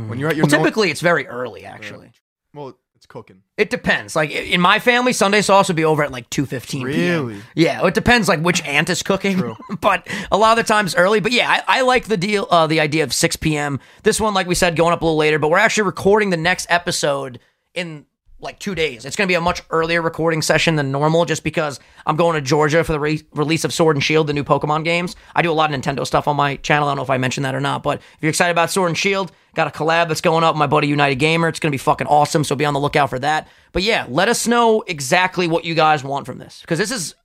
When 0.10 0.20
you're 0.20 0.30
at 0.30 0.36
your 0.36 0.48
Mm, 0.48 0.52
Well, 0.52 0.60
no- 0.60 0.66
typically 0.66 0.92
it's 0.92 1.02
very 1.02 1.28
early. 1.28 1.64
Actually, 1.66 2.12
well, 2.54 2.70
it's 2.70 2.80
cooking. 3.10 3.44
it 3.58 3.70
depends. 3.70 4.16
Like 4.16 4.32
in 4.32 4.62
my 4.62 4.80
family, 4.80 5.12
Sunday 5.12 5.42
sauce 5.42 5.68
would 5.68 5.76
be 5.76 5.84
over 5.84 6.04
at 6.04 6.12
like 6.12 6.30
two 6.30 6.46
fifteen. 6.46 6.84
Really? 6.84 7.42
Yeah, 7.56 7.86
it 7.86 7.94
depends 7.94 8.30
like 8.30 8.40
which 8.40 8.64
aunt 8.64 8.90
is 8.90 9.04
cooking, 9.04 9.58
but 9.82 10.08
a 10.32 10.38
lot 10.38 10.58
of 10.58 10.66
the 10.66 10.68
times 10.68 10.96
early. 10.96 11.20
But 11.20 11.34
yeah, 11.34 11.50
I, 11.68 11.80
I 11.80 11.82
like 11.82 12.06
the 12.06 12.16
deal, 12.16 12.48
uh, 12.50 12.68
the 12.68 12.80
idea 12.80 13.04
of 13.04 13.14
6 13.14 13.36
p.m. 13.38 13.80
This 14.04 14.22
one, 14.22 14.34
like 14.34 14.48
we 14.48 14.56
said, 14.56 14.76
going 14.78 14.94
up 14.94 15.02
a 15.02 15.06
little 15.06 15.18
later, 15.18 15.40
but 15.40 15.50
we're 15.50 15.58
actually 15.58 15.84
recording 15.84 16.30
the 16.30 16.38
next 16.38 16.68
episode 16.70 17.40
in 17.74 18.06
like 18.42 18.58
two 18.60 18.74
days. 18.76 19.04
It's 19.06 19.16
going 19.16 19.28
to 19.28 19.32
be 19.32 19.36
a 19.36 19.42
much 19.42 19.62
earlier 19.70 20.02
recording 20.02 20.42
session 20.42 20.76
than 20.76 20.92
normal, 20.92 21.26
just 21.26 21.44
because 21.44 21.80
I'm 22.06 22.16
going 22.16 22.36
to 22.36 22.42
Georgia 22.42 22.84
for 22.84 22.94
the 22.94 23.00
re- 23.00 23.22
release 23.34 23.66
of 23.66 23.74
Sword 23.74 23.96
and 23.96 24.04
Shield, 24.04 24.28
the 24.28 24.34
new 24.34 24.44
Pokemon 24.44 24.84
games. 24.86 25.16
I 25.36 25.42
do 25.42 25.52
a 25.52 25.54
lot 25.54 25.74
of 25.74 25.80
Nintendo 25.82 26.06
stuff 26.08 26.28
on 26.28 26.36
my 26.38 26.56
channel. 26.58 26.88
I 26.88 26.92
don't 26.92 26.98
know 26.98 27.04
if 27.04 27.10
I 27.10 27.18
mentioned 27.18 27.44
that 27.46 27.54
or 27.56 27.60
not, 27.60 27.84
but 27.84 27.98
if 28.00 28.18
you're 28.22 28.30
excited 28.30 28.52
about 28.52 28.72
Sword 28.72 28.90
and 28.90 28.98
Shield, 28.98 29.32
got 29.56 29.68
a 29.68 29.72
collab 29.72 30.08
that's 30.08 30.22
going 30.22 30.44
up 30.44 30.56
with 30.56 30.60
my 30.60 30.68
buddy 30.68 30.88
United 30.88 31.16
Gamer. 31.16 31.48
It's 31.50 31.60
going 31.60 31.70
to 31.72 31.74
be 31.74 31.78
fucking 31.80 32.08
awesome, 32.08 32.44
so 32.44 32.56
be 32.56 32.66
on 32.66 32.74
the 32.74 32.80
lookout 32.80 33.10
for 33.10 33.20
that. 33.20 33.48
But 33.74 33.84
yeah, 33.84 34.06
let 34.10 34.30
us 34.30 34.48
know 34.48 34.84
exactly 34.88 35.48
what 35.48 35.66
you 35.66 35.76
guys 35.76 36.04
want 36.04 36.26
from 36.26 36.38
this, 36.38 36.62
because 36.62 36.80
this 36.80 36.92
is 36.92 37.16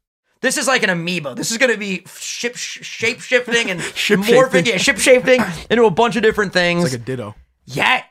this 0.40 0.58
is 0.58 0.66
like 0.66 0.82
an 0.82 0.90
amoeba. 0.90 1.34
This 1.34 1.50
is 1.52 1.58
going 1.58 1.72
to 1.72 1.78
be 1.78 2.04
ship 2.18 2.56
shape 2.56 3.20
shifting 3.20 3.70
and 3.70 3.80
Ship-shaping. 3.94 4.34
morphing, 4.34 4.66
yeah, 4.66 4.76
ship 4.76 4.98
shifting 4.98 5.40
into 5.70 5.84
a 5.84 5.90
bunch 5.90 6.16
of 6.16 6.22
different 6.22 6.52
things. 6.52 6.82
Like 6.84 6.92
a 6.92 6.98
ditto. 6.98 7.34
yeah, 7.66 8.02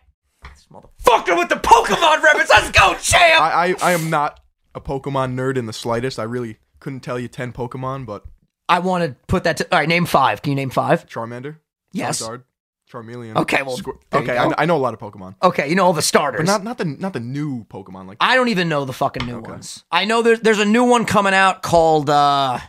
motherfucker 0.73 1.37
with 1.37 1.49
the 1.49 1.55
Pokemon 1.55 2.21
reference. 2.23 2.49
Let's 2.49 2.71
go, 2.71 2.95
champ. 2.95 3.41
I, 3.41 3.69
I 3.69 3.75
I 3.81 3.91
am 3.93 4.09
not 4.09 4.39
a 4.75 4.81
Pokemon 4.81 5.35
nerd 5.35 5.57
in 5.57 5.65
the 5.67 5.73
slightest. 5.73 6.17
I 6.19 6.23
really 6.23 6.57
couldn't 6.79 7.01
tell 7.01 7.19
you 7.19 7.27
10 7.27 7.53
Pokemon, 7.53 8.05
but 8.05 8.23
I 8.67 8.79
want 8.79 9.03
to 9.03 9.15
put 9.27 9.43
that. 9.45 9.57
to... 9.57 9.67
All 9.71 9.79
right, 9.79 9.87
name 9.87 10.05
five. 10.05 10.41
Can 10.41 10.51
you 10.51 10.55
name 10.55 10.69
five? 10.71 11.05
Charmander, 11.07 11.57
Yes. 11.91 12.21
Charizard, 12.21 12.43
Charmeleon. 12.91 13.35
Okay, 13.37 13.61
well, 13.61 13.77
Squir- 13.77 13.93
there 14.09 14.23
you 14.23 14.31
okay, 14.31 14.35
go. 14.49 14.55
I, 14.57 14.63
I 14.63 14.65
know 14.65 14.75
a 14.75 14.79
lot 14.79 14.93
of 14.93 14.99
Pokemon, 14.99 15.35
Okay, 15.43 15.69
you 15.69 15.75
know 15.75 15.85
all 15.85 15.93
the 15.93 16.01
starters. 16.01 16.39
but 16.39 16.45
not 16.45 16.63
not 16.63 16.77
the 16.77 16.85
not 16.85 17.13
the 17.13 17.19
new 17.19 17.65
Pokemon. 17.65 18.07
Like 18.07 18.17
I 18.19 18.35
don't 18.35 18.49
even 18.49 18.67
know 18.69 18.85
the 18.85 18.93
fucking 18.93 19.25
new 19.27 19.39
ones. 19.39 19.83
I 19.91 20.05
know 20.05 20.21
there's 20.21 20.39
there's 20.41 20.59
a 20.59 20.65
new 20.65 20.83
one 20.85 21.05
coming 21.05 21.33
out 21.33 21.61
called. 21.61 22.09
uh 22.09 22.59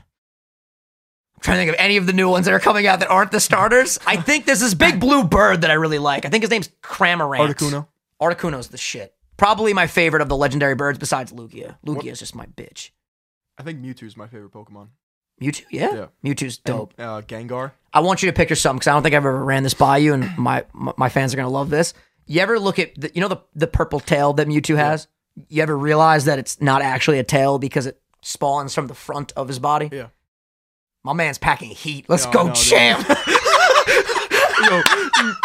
I'm 1.37 1.41
trying 1.41 1.57
to 1.57 1.61
think 1.61 1.71
of 1.71 1.77
any 1.79 1.97
of 1.99 2.07
the 2.07 2.13
new 2.15 2.29
ones 2.31 2.47
that 2.47 2.55
are 2.55 2.61
coming 2.61 2.87
out 2.87 3.01
that 3.01 3.11
aren't 3.11 3.31
the 3.31 3.41
starters. 3.41 3.99
I 4.07 4.17
think 4.17 4.47
there's 4.47 4.61
this 4.61 4.73
big 4.75 4.99
blue 5.07 5.25
bird 5.25 5.61
that 5.63 5.71
I 5.71 5.75
really 5.75 5.99
like. 5.99 6.25
I 6.25 6.31
think 6.31 6.43
his 6.43 6.51
name's 6.51 6.71
Cramorant. 6.83 7.55
Articuno. 7.55 7.87
Articuno's 8.21 8.69
the 8.69 8.79
shit. 8.79 9.15
Probably 9.37 9.73
my 9.73 9.87
favorite 9.87 10.23
of 10.23 10.29
the 10.29 10.37
legendary 10.37 10.75
birds 10.75 10.99
besides 10.99 11.33
Lugia. 11.33 11.77
Lugia's 11.85 12.21
just 12.21 12.35
my 12.35 12.47
bitch. 12.47 12.91
I 13.59 13.63
think 13.63 13.81
Mewtwo's 13.81 14.17
my 14.17 14.27
favorite 14.27 14.53
Pokemon. 14.53 14.89
Mewtwo, 15.43 15.65
yeah? 15.71 15.95
Yeah. 15.95 16.07
Mewtwo's 16.25 16.59
dope. 16.59 16.95
Uh, 16.99 17.21
Gengar. 17.23 17.73
I 17.93 18.01
want 18.01 18.23
you 18.23 18.29
to 18.31 18.33
picture 18.33 18.55
something 18.55 18.79
because 18.79 18.89
I 18.89 18.93
don't 18.93 19.03
think 19.03 19.15
I've 19.15 19.19
ever 19.27 19.45
ran 19.45 19.63
this 19.65 19.75
by 19.75 19.99
you, 19.99 20.15
and 20.15 20.37
my 20.39 20.65
my, 20.73 21.09
fans 21.09 21.33
are 21.35 21.37
gonna 21.37 21.49
love 21.49 21.71
this. 21.71 21.95
You 22.27 22.41
ever 22.41 22.59
look 22.59 22.79
at 22.79 22.95
the, 23.01 23.11
you 23.15 23.21
know 23.21 23.29
the 23.29 23.41
the 23.55 23.67
purple 23.67 24.01
tail 24.01 24.33
that 24.35 24.47
Mewtwo 24.47 24.77
has? 24.77 25.09
You 25.49 25.63
ever 25.63 25.77
realize 25.77 26.27
that 26.27 26.39
it's 26.39 26.61
not 26.61 26.83
actually 26.83 27.19
a 27.19 27.25
tail 27.25 27.59
because 27.59 27.87
it 27.87 28.01
spawns 28.23 28.75
from 28.75 28.87
the 28.87 28.95
front 28.95 29.33
of 29.37 29.49
his 29.49 29.59
body? 29.59 29.89
Yeah. 29.93 30.09
My 31.03 31.13
man's 31.13 31.39
packing 31.39 31.71
heat. 31.71 32.07
Let's 32.09 32.25
No, 32.27 32.33
go, 32.33 32.47
no, 32.47 32.53
champ. 32.55 33.07
Yo, 34.65 34.83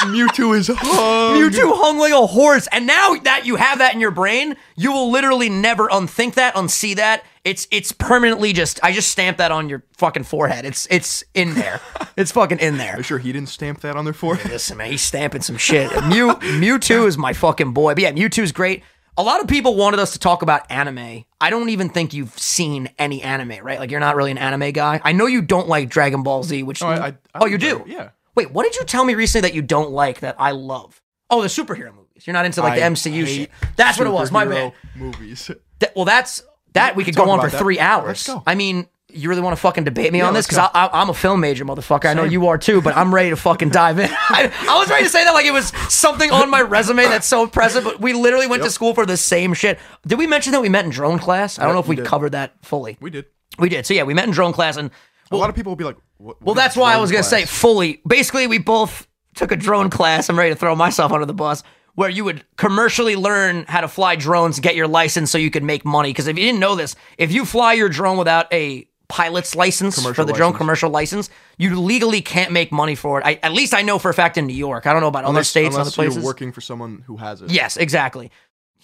Mewtwo 0.08 0.58
is 0.58 0.68
hung. 0.74 1.38
Mewtwo 1.38 1.72
hung 1.76 1.98
like 1.98 2.14
a 2.14 2.26
horse, 2.26 2.68
and 2.72 2.88
now 2.88 3.16
that 3.24 3.46
you 3.46 3.56
have 3.56 3.80
that 3.80 3.94
in 3.94 4.00
your 4.00 4.12
brain, 4.12 4.56
you 4.76 4.92
will 4.92 5.12
literally 5.12 5.50
never 5.50 5.88
unthink 5.92 6.36
that, 6.36 6.56
unsee 6.56 6.96
that. 6.96 7.24
It's 7.44 7.68
it's 7.72 7.92
permanently 7.92 8.54
just. 8.54 8.80
I 8.84 8.92
just 8.92 9.10
stamped 9.10 9.38
that 9.40 9.52
on 9.52 9.70
your 9.70 9.84
fucking 9.98 10.24
forehead. 10.24 10.66
It's 10.66 10.88
it's 10.90 11.24
in 11.34 11.56
there. 11.56 11.82
it's 12.18 12.32
fucking 12.32 12.60
in 12.60 12.78
there. 12.78 12.94
Are 12.94 12.98
you 12.98 13.04
sure 13.04 13.18
he 13.18 13.32
didn't 13.32 13.50
stamp 13.50 13.82
that 13.82 13.96
on 13.96 14.06
their 14.06 14.14
forehead? 14.14 14.52
Listen, 14.52 14.78
man, 14.78 14.92
he's 14.92 15.02
stamping 15.02 15.42
some 15.42 15.58
shit. 15.58 15.92
Mew 16.06 16.34
Mewtwo 16.34 17.08
is 17.08 17.18
my 17.18 17.34
fucking 17.34 17.74
boy. 17.74 17.94
But 17.96 18.04
yeah, 18.04 18.12
Mewtwo's 18.12 18.52
great. 18.52 18.84
A 19.18 19.24
lot 19.24 19.42
of 19.42 19.48
people 19.48 19.76
wanted 19.76 20.00
us 20.00 20.14
to 20.14 20.20
talk 20.20 20.44
about 20.44 20.70
anime. 20.72 21.26
I 21.42 21.50
don't 21.50 21.70
even 21.70 21.90
think 21.90 22.14
you've 22.14 22.38
seen 22.40 22.90
any 22.98 23.22
anime, 23.22 23.64
right? 23.64 23.78
Like 23.80 23.92
you're 23.92 24.00
not 24.00 24.16
really 24.16 24.32
an 24.32 24.38
anime 24.38 24.72
guy. 24.72 25.02
I 25.04 25.12
know 25.12 25.26
you 25.26 25.42
don't 25.42 25.68
like 25.68 25.90
Dragon 25.90 26.24
Ball 26.24 26.44
Z, 26.44 26.64
which 26.64 26.82
I, 26.82 26.96
I, 26.96 27.08
I 27.08 27.16
oh 27.36 27.46
you 27.46 27.58
do. 27.58 27.84
Yeah. 27.86 28.12
Wait, 28.40 28.52
what 28.52 28.64
did 28.64 28.78
you 28.78 28.86
tell 28.86 29.04
me 29.04 29.16
recently 29.16 29.50
that 29.50 29.54
you 29.54 29.62
don't 29.62 29.92
like 29.92 30.22
that 30.22 30.38
I 30.40 30.52
love? 30.52 31.02
Oh, 31.30 31.42
the 31.42 31.50
superhero 31.50 31.94
movies. 31.94 32.26
You're 32.26 32.34
not 32.34 32.46
into 32.46 32.62
like 32.62 32.76
the 32.80 32.86
I 32.86 32.90
MCU 32.90 33.28
shit. 33.28 33.52
That's 33.76 33.98
what 33.98 34.08
it 34.08 34.12
was. 34.12 34.32
My 34.32 34.46
bad. 34.46 34.72
Movies. 34.96 35.52
That- 35.80 35.94
well, 35.94 36.06
that's 36.06 36.42
that 36.74 36.96
we 36.96 37.04
could 37.04 37.16
go 37.18 37.30
on 37.32 37.42
for 37.42 37.50
that. 37.50 37.60
three 37.60 37.80
hours. 37.82 38.08
Let's 38.08 38.28
go. 38.28 38.42
I 38.48 38.56
mean, 38.56 38.88
you 39.12 39.28
really 39.28 39.42
want 39.42 39.58
to 39.58 39.60
fucking 39.62 39.84
debate 39.84 40.14
me 40.14 40.22
on 40.22 40.34
this? 40.34 40.48
Because 40.48 40.70
I'm 40.74 41.10
a 41.10 41.14
film 41.14 41.42
major, 41.42 41.66
motherfucker. 41.66 42.06
I 42.06 42.14
know 42.14 42.24
you 42.24 42.48
are 42.48 42.58
too, 42.58 42.82
but 42.82 42.96
I'm 42.96 43.14
ready 43.14 43.30
to 43.32 43.36
fucking 43.36 43.72
dive 43.72 44.00
in. 44.00 44.10
I, 44.30 44.50
I 44.70 44.80
was 44.80 44.90
ready 44.90 45.04
to 45.04 45.10
say 45.10 45.26
that 45.26 45.32
like 45.34 45.46
it 45.46 45.52
was 45.52 45.74
something 45.94 46.32
on 46.32 46.50
my 46.50 46.62
resume 46.62 47.04
that's 47.04 47.28
so 47.28 47.44
impressive, 47.44 47.84
but 47.84 48.00
we 48.00 48.14
literally 48.14 48.48
went 48.48 48.64
to 48.64 48.70
school 48.72 48.94
for 48.94 49.06
the 49.06 49.18
same 49.18 49.54
shit. 49.54 49.80
Did 50.08 50.18
we 50.18 50.28
mention 50.28 50.54
that 50.54 50.62
we 50.62 50.70
met 50.70 50.86
in 50.86 50.92
drone 50.92 51.20
class? 51.20 51.60
I 51.60 51.64
don't 51.64 51.72
Yeah, 51.72 51.74
know 51.74 51.80
if 51.82 51.88
we 51.90 51.96
we 51.98 52.04
covered 52.04 52.32
that 52.32 52.54
fully. 52.64 52.98
We 53.02 53.10
did. 53.10 53.26
We 53.58 53.68
did. 53.68 53.86
So 53.86 53.94
yeah, 53.94 54.04
we 54.04 54.14
met 54.14 54.26
in 54.26 54.32
drone 54.32 54.54
class, 54.54 54.78
and 54.78 54.92
a 55.32 55.36
lot 55.36 55.50
of 55.50 55.56
people 55.56 55.72
will 55.72 55.76
be 55.78 55.84
like, 55.84 55.98
what, 56.20 56.42
well, 56.42 56.54
that's 56.56 56.76
why 56.76 56.94
I 56.94 56.98
was 56.98 57.12
gonna 57.12 57.24
say 57.24 57.46
fully. 57.46 58.02
Basically, 58.08 58.46
we 58.46 58.60
both 58.60 59.08
took 59.36 59.52
a 59.52 59.56
drone 59.56 59.90
class. 59.90 60.30
I'm 60.30 60.38
ready 60.38 60.52
to 60.52 60.56
throw 60.56 60.76
myself 60.76 61.12
under 61.12 61.26
the 61.26 61.34
bus. 61.34 61.64
Where 61.96 62.10
you 62.10 62.24
would 62.24 62.46
commercially 62.56 63.16
learn 63.18 63.66
how 63.68 63.82
to 63.82 63.88
fly 63.90 64.16
drones, 64.16 64.60
get 64.60 64.76
your 64.76 64.88
license, 64.88 65.32
so 65.32 65.38
you 65.38 65.52
could 65.52 65.64
make 65.64 65.84
money. 65.84 66.12
Because 66.12 66.28
if 66.28 66.38
you 66.38 66.46
didn't 66.46 66.62
know 66.62 66.76
this, 66.76 66.96
if 67.18 67.32
you 67.34 67.44
fly 67.46 67.74
your 67.74 67.90
drone 67.90 68.18
without 68.18 68.52
a 68.54 68.88
pilot's 69.10 69.56
license 69.56 69.96
for 69.96 70.02
Commercial 70.02 70.26
the 70.26 70.34
drone 70.34 70.50
license. 70.52 70.58
commercial 70.60 70.90
license, 70.92 71.30
you 71.58 71.78
legally 71.82 72.22
can't 72.22 72.52
make 72.54 72.72
money 72.72 72.96
for 72.96 73.20
it. 73.20 73.26
I, 73.26 73.40
at 73.42 73.52
least 73.52 73.74
I 73.74 73.82
know 73.82 73.98
for 74.00 74.10
a 74.10 74.14
fact 74.14 74.38
in 74.38 74.46
New 74.46 74.54
York. 74.56 74.86
I 74.86 74.94
don't 74.94 75.02
know 75.02 75.08
about 75.08 75.24
other 75.24 75.32
Unless, 75.32 75.50
states, 75.50 75.76
other 75.76 75.90
places. 75.90 76.18
you're 76.18 76.24
working 76.26 76.52
for 76.52 76.62
someone 76.62 77.04
who 77.08 77.18
has 77.18 77.42
it. 77.42 77.50
Yes, 77.52 77.76
exactly. 77.76 78.32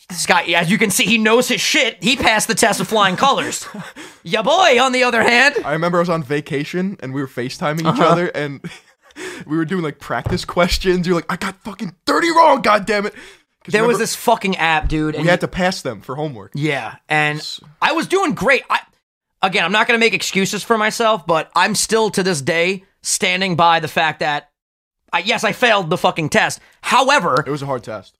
This 0.09 0.25
guy, 0.25 0.43
as 0.53 0.69
you 0.69 0.77
can 0.77 0.91
see, 0.91 1.05
he 1.05 1.17
knows 1.17 1.47
his 1.47 1.61
shit. 1.61 2.03
He 2.03 2.15
passed 2.15 2.47
the 2.47 2.53
test 2.55 2.79
of 2.79 2.87
flying 2.87 3.15
colors. 3.15 3.67
ya 4.23 4.43
boy, 4.43 4.79
on 4.81 4.91
the 4.91 5.03
other 5.03 5.23
hand, 5.23 5.55
I 5.65 5.71
remember 5.73 5.97
I 5.97 6.01
was 6.01 6.09
on 6.09 6.21
vacation 6.23 6.97
and 7.01 7.13
we 7.13 7.21
were 7.21 7.27
FaceTiming 7.27 7.79
each 7.81 7.85
Uh-huh. 7.87 8.03
other 8.05 8.27
and 8.27 8.61
we 9.47 9.57
were 9.57 9.65
doing 9.65 9.81
like 9.83 9.99
practice 9.99 10.45
questions. 10.45 11.07
You're 11.07 11.15
like, 11.15 11.31
I 11.31 11.37
got 11.37 11.55
fucking 11.63 11.95
30 12.05 12.29
wrong, 12.31 12.61
god 12.61 12.85
damn 12.85 13.05
it. 13.07 13.13
'Cause 13.63 13.71
there 13.71 13.83
was 13.87 13.97
this 13.97 14.15
fucking 14.15 14.57
app, 14.57 14.87
dude. 14.87 15.15
And 15.15 15.23
we 15.23 15.29
had 15.29 15.41
to 15.41 15.47
pass 15.47 15.81
them 15.81 16.01
for 16.01 16.15
homework. 16.15 16.51
Yeah, 16.53 16.97
and 17.09 17.41
I 17.81 17.93
was 17.93 18.05
doing 18.05 18.35
great. 18.35 18.61
I 18.69 18.79
again, 19.41 19.65
I'm 19.65 19.71
not 19.71 19.87
going 19.87 19.99
to 19.99 20.05
make 20.05 20.13
excuses 20.13 20.63
for 20.63 20.77
myself, 20.77 21.25
but 21.25 21.49
I'm 21.55 21.73
still 21.73 22.11
to 22.11 22.21
this 22.21 22.43
day 22.43 22.83
standing 23.01 23.55
by 23.55 23.79
the 23.79 23.87
fact 23.87 24.19
that 24.19 24.51
I, 25.11 25.19
yes, 25.19 25.43
I 25.43 25.51
failed 25.51 25.89
the 25.89 25.97
fucking 25.97 26.29
test. 26.29 26.59
However, 26.81 27.43
It 27.47 27.49
was 27.49 27.63
a 27.63 27.65
hard 27.65 27.83
test. 27.83 28.14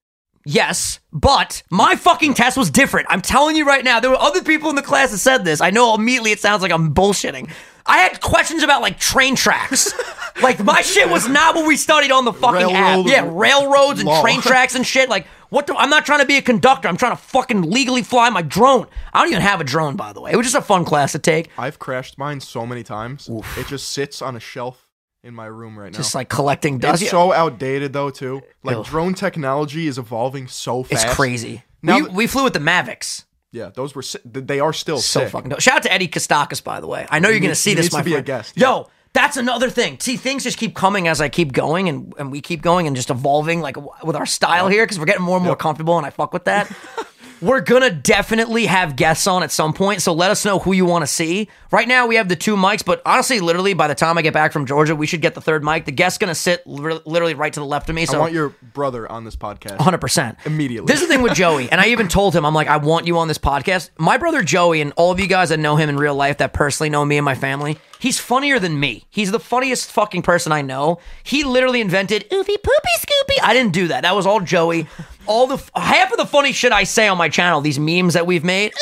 Yes, 0.45 0.99
but 1.11 1.63
my 1.69 1.95
fucking 1.95 2.33
test 2.33 2.57
was 2.57 2.69
different. 2.69 3.07
I'm 3.09 3.21
telling 3.21 3.55
you 3.55 3.65
right 3.65 3.83
now, 3.83 3.99
there 3.99 4.09
were 4.09 4.19
other 4.19 4.43
people 4.43 4.69
in 4.69 4.75
the 4.75 4.81
class 4.81 5.11
that 5.11 5.17
said 5.17 5.43
this. 5.43 5.61
I 5.61 5.71
know 5.71 5.95
immediately 5.95 6.31
it 6.31 6.39
sounds 6.39 6.61
like 6.61 6.71
I'm 6.71 6.93
bullshitting. 6.93 7.49
I 7.85 7.97
had 7.97 8.19
questions 8.19 8.63
about 8.63 8.81
like 8.81 8.99
train 8.99 9.35
tracks. 9.35 9.93
like 10.41 10.63
my 10.63 10.81
shit 10.81 11.09
was 11.09 11.27
not 11.27 11.55
what 11.55 11.67
we 11.67 11.77
studied 11.77 12.11
on 12.11 12.25
the 12.25 12.33
fucking 12.33 12.75
app. 12.75 13.05
Yeah, 13.05 13.29
railroads 13.31 13.99
and 13.99 14.07
law. 14.07 14.21
train 14.21 14.41
tracks 14.41 14.75
and 14.75 14.85
shit. 14.85 15.07
Like 15.07 15.27
what? 15.49 15.67
The, 15.67 15.75
I'm 15.75 15.89
not 15.89 16.05
trying 16.05 16.19
to 16.19 16.25
be 16.25 16.37
a 16.37 16.41
conductor. 16.41 16.87
I'm 16.87 16.97
trying 16.97 17.11
to 17.11 17.21
fucking 17.21 17.61
legally 17.61 18.01
fly 18.01 18.29
my 18.29 18.41
drone. 18.41 18.87
I 19.13 19.21
don't 19.21 19.29
even 19.29 19.41
have 19.41 19.61
a 19.61 19.63
drone, 19.63 19.95
by 19.95 20.13
the 20.13 20.21
way. 20.21 20.31
It 20.31 20.35
was 20.35 20.45
just 20.45 20.55
a 20.55 20.61
fun 20.61 20.83
class 20.83 21.11
to 21.11 21.19
take. 21.19 21.51
I've 21.57 21.77
crashed 21.77 22.17
mine 22.17 22.39
so 22.39 22.65
many 22.65 22.83
times. 22.83 23.29
It 23.57 23.67
just 23.67 23.89
sits 23.89 24.21
on 24.21 24.35
a 24.35 24.39
shelf 24.39 24.84
in 25.26 25.34
my 25.34 25.45
room 25.47 25.78
right 25.78 25.91
now. 25.91 25.97
Just 25.97 26.15
like 26.15 26.30
collecting 26.30 26.78
dust. 26.78 27.01
it's 27.01 27.11
so 27.11 27.34
outdated 27.34 27.91
though 27.93 28.09
too. 28.11 28.41
Like 28.63 28.78
Ugh. 28.78 28.86
drone 28.86 29.13
technology 29.15 29.88
is 29.88 29.97
evolving 29.97 30.47
so 30.47 30.84
fast. 30.84 31.05
it's 31.05 31.13
crazy. 31.15 31.63
Now 31.82 31.97
we, 31.99 32.07
we 32.09 32.28
flew 32.28 32.43
with 32.43 32.53
the 32.53 32.59
Mavics. 32.59 33.26
Yeah, 33.51 33.69
those 33.73 33.95
were 33.95 34.01
si- 34.01 34.19
they 34.23 34.59
are 34.59 34.73
still 34.73 34.97
So 34.99 35.21
sick. 35.21 35.30
fucking 35.30 35.49
dope. 35.49 35.61
Shout 35.61 35.78
out 35.78 35.84
to 35.84 35.91
Eddie 35.93 36.07
Kostakis, 36.09 36.63
by 36.63 36.80
the 36.80 36.88
way. 36.88 37.07
I 37.09 37.19
know 37.19 37.30
you're 37.30 37.36
He 37.36 37.41
gonna 37.41 37.55
see 37.55 37.73
this, 37.73 37.91
my 37.91 37.99
to 37.99 38.05
be 38.05 38.11
a 38.11 38.13
friend. 38.15 38.26
guest, 38.26 38.57
Yo, 38.57 38.89
That's 39.13 39.38
another 39.38 39.69
thing. 39.69 39.97
See, 40.01 40.17
things 40.17 40.43
just 40.43 40.57
keep 40.57 40.76
coming 40.76 41.07
as 41.07 41.21
I 41.21 41.30
keep 41.30 41.53
going, 41.53 41.88
and, 41.88 42.13
and 42.19 42.32
we 42.34 42.41
keep 42.41 42.61
going 42.61 42.86
and 42.86 42.95
just 42.97 43.09
evolving, 43.09 43.61
like 43.61 43.78
with 44.03 44.15
our 44.17 44.26
style 44.26 44.67
here, 44.67 44.84
because 44.84 44.99
we're 44.99 45.05
getting 45.05 45.21
more 45.23 45.38
and 45.38 45.45
more 45.45 45.55
comfortable, 45.55 45.97
and 45.97 46.05
I 46.05 46.09
fuck 46.09 46.34
with 46.34 46.43
that. 46.45 46.69
we're 47.41 47.61
gonna 47.61 47.91
definitely 47.91 48.65
have 48.65 48.95
guests 48.95 49.27
on 49.27 49.43
at 49.43 49.51
some 49.51 49.73
point, 49.73 50.01
so 50.01 50.13
let 50.13 50.31
us 50.31 50.45
know 50.45 50.59
who 50.59 50.73
you 50.73 50.86
want 50.86 51.03
to 51.03 51.07
see. 51.07 51.49
Right 51.71 51.88
now, 51.88 52.07
we 52.07 52.15
have 52.15 52.29
the 52.29 52.36
two 52.36 52.55
mics, 52.55 52.83
but 52.83 53.01
honestly, 53.05 53.39
literally, 53.39 53.73
by 53.73 53.88
the 53.88 53.95
time 53.95 54.17
I 54.17 54.21
get 54.21 54.33
back 54.33 54.51
from 54.51 54.65
Georgia, 54.65 54.95
we 54.95 55.05
should 55.07 55.21
get 55.21 55.36
the 55.36 55.41
third 55.41 55.63
mic. 55.63 55.86
The 55.86 55.91
guest's 55.91 56.17
gonna 56.17 56.36
sit 56.36 56.65
li- 56.65 57.01
literally 57.05 57.33
right 57.33 57.51
to 57.53 57.59
the 57.59 57.65
left 57.65 57.89
of 57.89 57.95
me. 57.95 58.05
So 58.05 58.17
I 58.17 58.19
want 58.21 58.33
your 58.33 58.49
brother 58.73 59.09
on 59.11 59.23
this 59.25 59.36
podcast. 59.36 59.79
Hundred 59.81 59.99
percent. 59.99 60.38
Immediately. 60.45 60.88
This 60.91 61.01
is 61.01 61.07
the 61.07 61.13
thing 61.13 61.23
with 61.23 61.33
Joey, 61.36 61.69
and 61.71 61.81
I 61.81 61.88
even 61.88 62.07
told 62.07 62.36
him, 62.36 62.45
I'm 62.45 62.53
like, 62.53 62.67
I 62.67 62.77
want 62.77 63.07
you 63.07 63.17
on 63.17 63.27
this 63.27 63.38
podcast. 63.38 63.89
My 63.97 64.17
brother 64.17 64.41
Joey, 64.41 64.81
and 64.81 64.93
all 64.95 65.11
of 65.11 65.19
you 65.19 65.27
guys 65.27 65.49
that 65.49 65.59
know 65.59 65.75
him 65.75 65.89
in 65.89 65.97
real 65.97 66.15
life, 66.15 66.38
that 66.38 66.53
personally 66.53 66.89
know 66.89 67.03
me 67.05 67.17
and 67.17 67.25
my 67.25 67.36
family, 67.36 67.77
he's 67.99 68.19
funnier 68.19 68.59
than 68.59 68.79
me. 68.79 69.05
He's 69.09 69.31
the 69.31 69.39
funniest 69.39 69.91
fucking 69.91 70.21
person 70.21 70.51
I 70.51 70.61
know. 70.61 70.99
He 71.23 71.43
literally 71.43 71.81
invented 71.81 72.29
Oofy 72.29 72.55
Poopy 72.63 72.89
Scoopy. 72.99 73.38
I 73.43 73.53
didn't 73.53 73.73
do 73.73 73.89
that. 73.89 74.01
That 74.01 74.15
was 74.15 74.25
all 74.25 74.39
Joey. 74.39 74.88
All 75.28 75.47
the 75.47 75.61
half 75.76 76.11
of 76.11 76.17
the 76.17 76.26
funny 76.26 76.51
shit 76.51 76.71
I 76.71 76.84
say 76.84 77.07
on 77.07 77.17
my 77.17 77.30
channel, 77.30 77.61
these 77.61 77.80
memes 77.80 78.13
that 78.13 78.26
we've 78.26 78.43
made, 78.43 78.73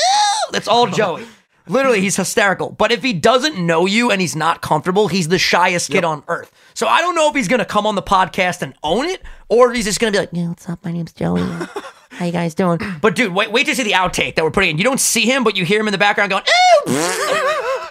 that's 0.51 0.67
all 0.67 0.87
Joey. 0.87 1.25
Literally, 1.67 2.01
he's 2.01 2.17
hysterical. 2.17 2.71
But 2.71 2.91
if 2.91 3.01
he 3.01 3.13
doesn't 3.13 3.57
know 3.57 3.85
you 3.85 4.11
and 4.11 4.19
he's 4.19 4.35
not 4.35 4.61
comfortable, 4.61 5.07
he's 5.07 5.29
the 5.29 5.39
shyest 5.39 5.89
kid 5.89 6.03
on 6.03 6.23
earth. 6.27 6.51
So 6.73 6.87
I 6.87 6.99
don't 6.99 7.15
know 7.15 7.29
if 7.29 7.35
he's 7.35 7.47
gonna 7.47 7.65
come 7.65 7.85
on 7.85 7.95
the 7.95 8.01
podcast 8.01 8.61
and 8.61 8.73
own 8.83 9.05
it, 9.05 9.21
or 9.47 9.71
he's 9.71 9.85
just 9.85 9.99
gonna 9.99 10.11
be 10.11 10.17
like, 10.17 10.29
"Yeah, 10.33 10.49
what's 10.49 10.67
up? 10.67 10.83
My 10.83 10.91
name's 10.91 11.13
Joey. 11.13 11.41
How 12.09 12.25
you 12.25 12.31
guys 12.31 12.53
doing?" 12.53 12.79
But 13.01 13.15
dude, 13.15 13.33
wait, 13.33 13.51
wait 13.51 13.65
to 13.67 13.75
see 13.75 13.83
the 13.83 13.91
outtake 13.91 14.35
that 14.35 14.43
we're 14.43 14.51
putting 14.51 14.71
in. 14.71 14.77
You 14.77 14.83
don't 14.83 14.99
see 14.99 15.21
him, 15.21 15.43
but 15.43 15.55
you 15.55 15.63
hear 15.63 15.79
him 15.79 15.87
in 15.87 15.93
the 15.93 15.97
background 15.97 16.31
going, 16.31 16.43
"Ooh!" 16.89 16.93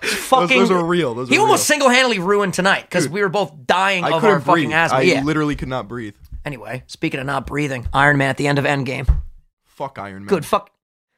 fucking. 0.03 0.59
those 0.59 0.71
are 0.71 0.85
real. 0.85 1.15
Those 1.15 1.29
he 1.29 1.37
are 1.37 1.41
almost 1.41 1.61
real. 1.61 1.75
single-handedly 1.75 2.19
ruined 2.19 2.55
tonight 2.55 2.83
because 2.83 3.09
we 3.09 3.23
were 3.23 3.29
both 3.29 3.67
dying 3.67 4.05
I 4.05 4.11
of 4.11 4.25
our 4.25 4.41
fucking 4.41 4.73
asthma. 4.73 4.99
I 4.99 5.03
yeah. 5.03 5.23
literally 5.23 5.57
could 5.57 5.69
not 5.69 5.89
breathe. 5.89 6.15
Anyway, 6.45 6.83
speaking 6.87 7.21
of 7.21 7.27
not 7.27 7.47
breathing, 7.47 7.87
Iron 7.93 8.17
Man 8.19 8.31
at 8.31 8.37
the 8.37 8.47
end 8.47 8.59
of 8.59 8.65
Endgame. 8.65 9.23
Fuck 9.67 9.99
Iron 9.99 10.21
Man. 10.25 10.27
Good. 10.27 10.45
Fuck. 10.47 10.71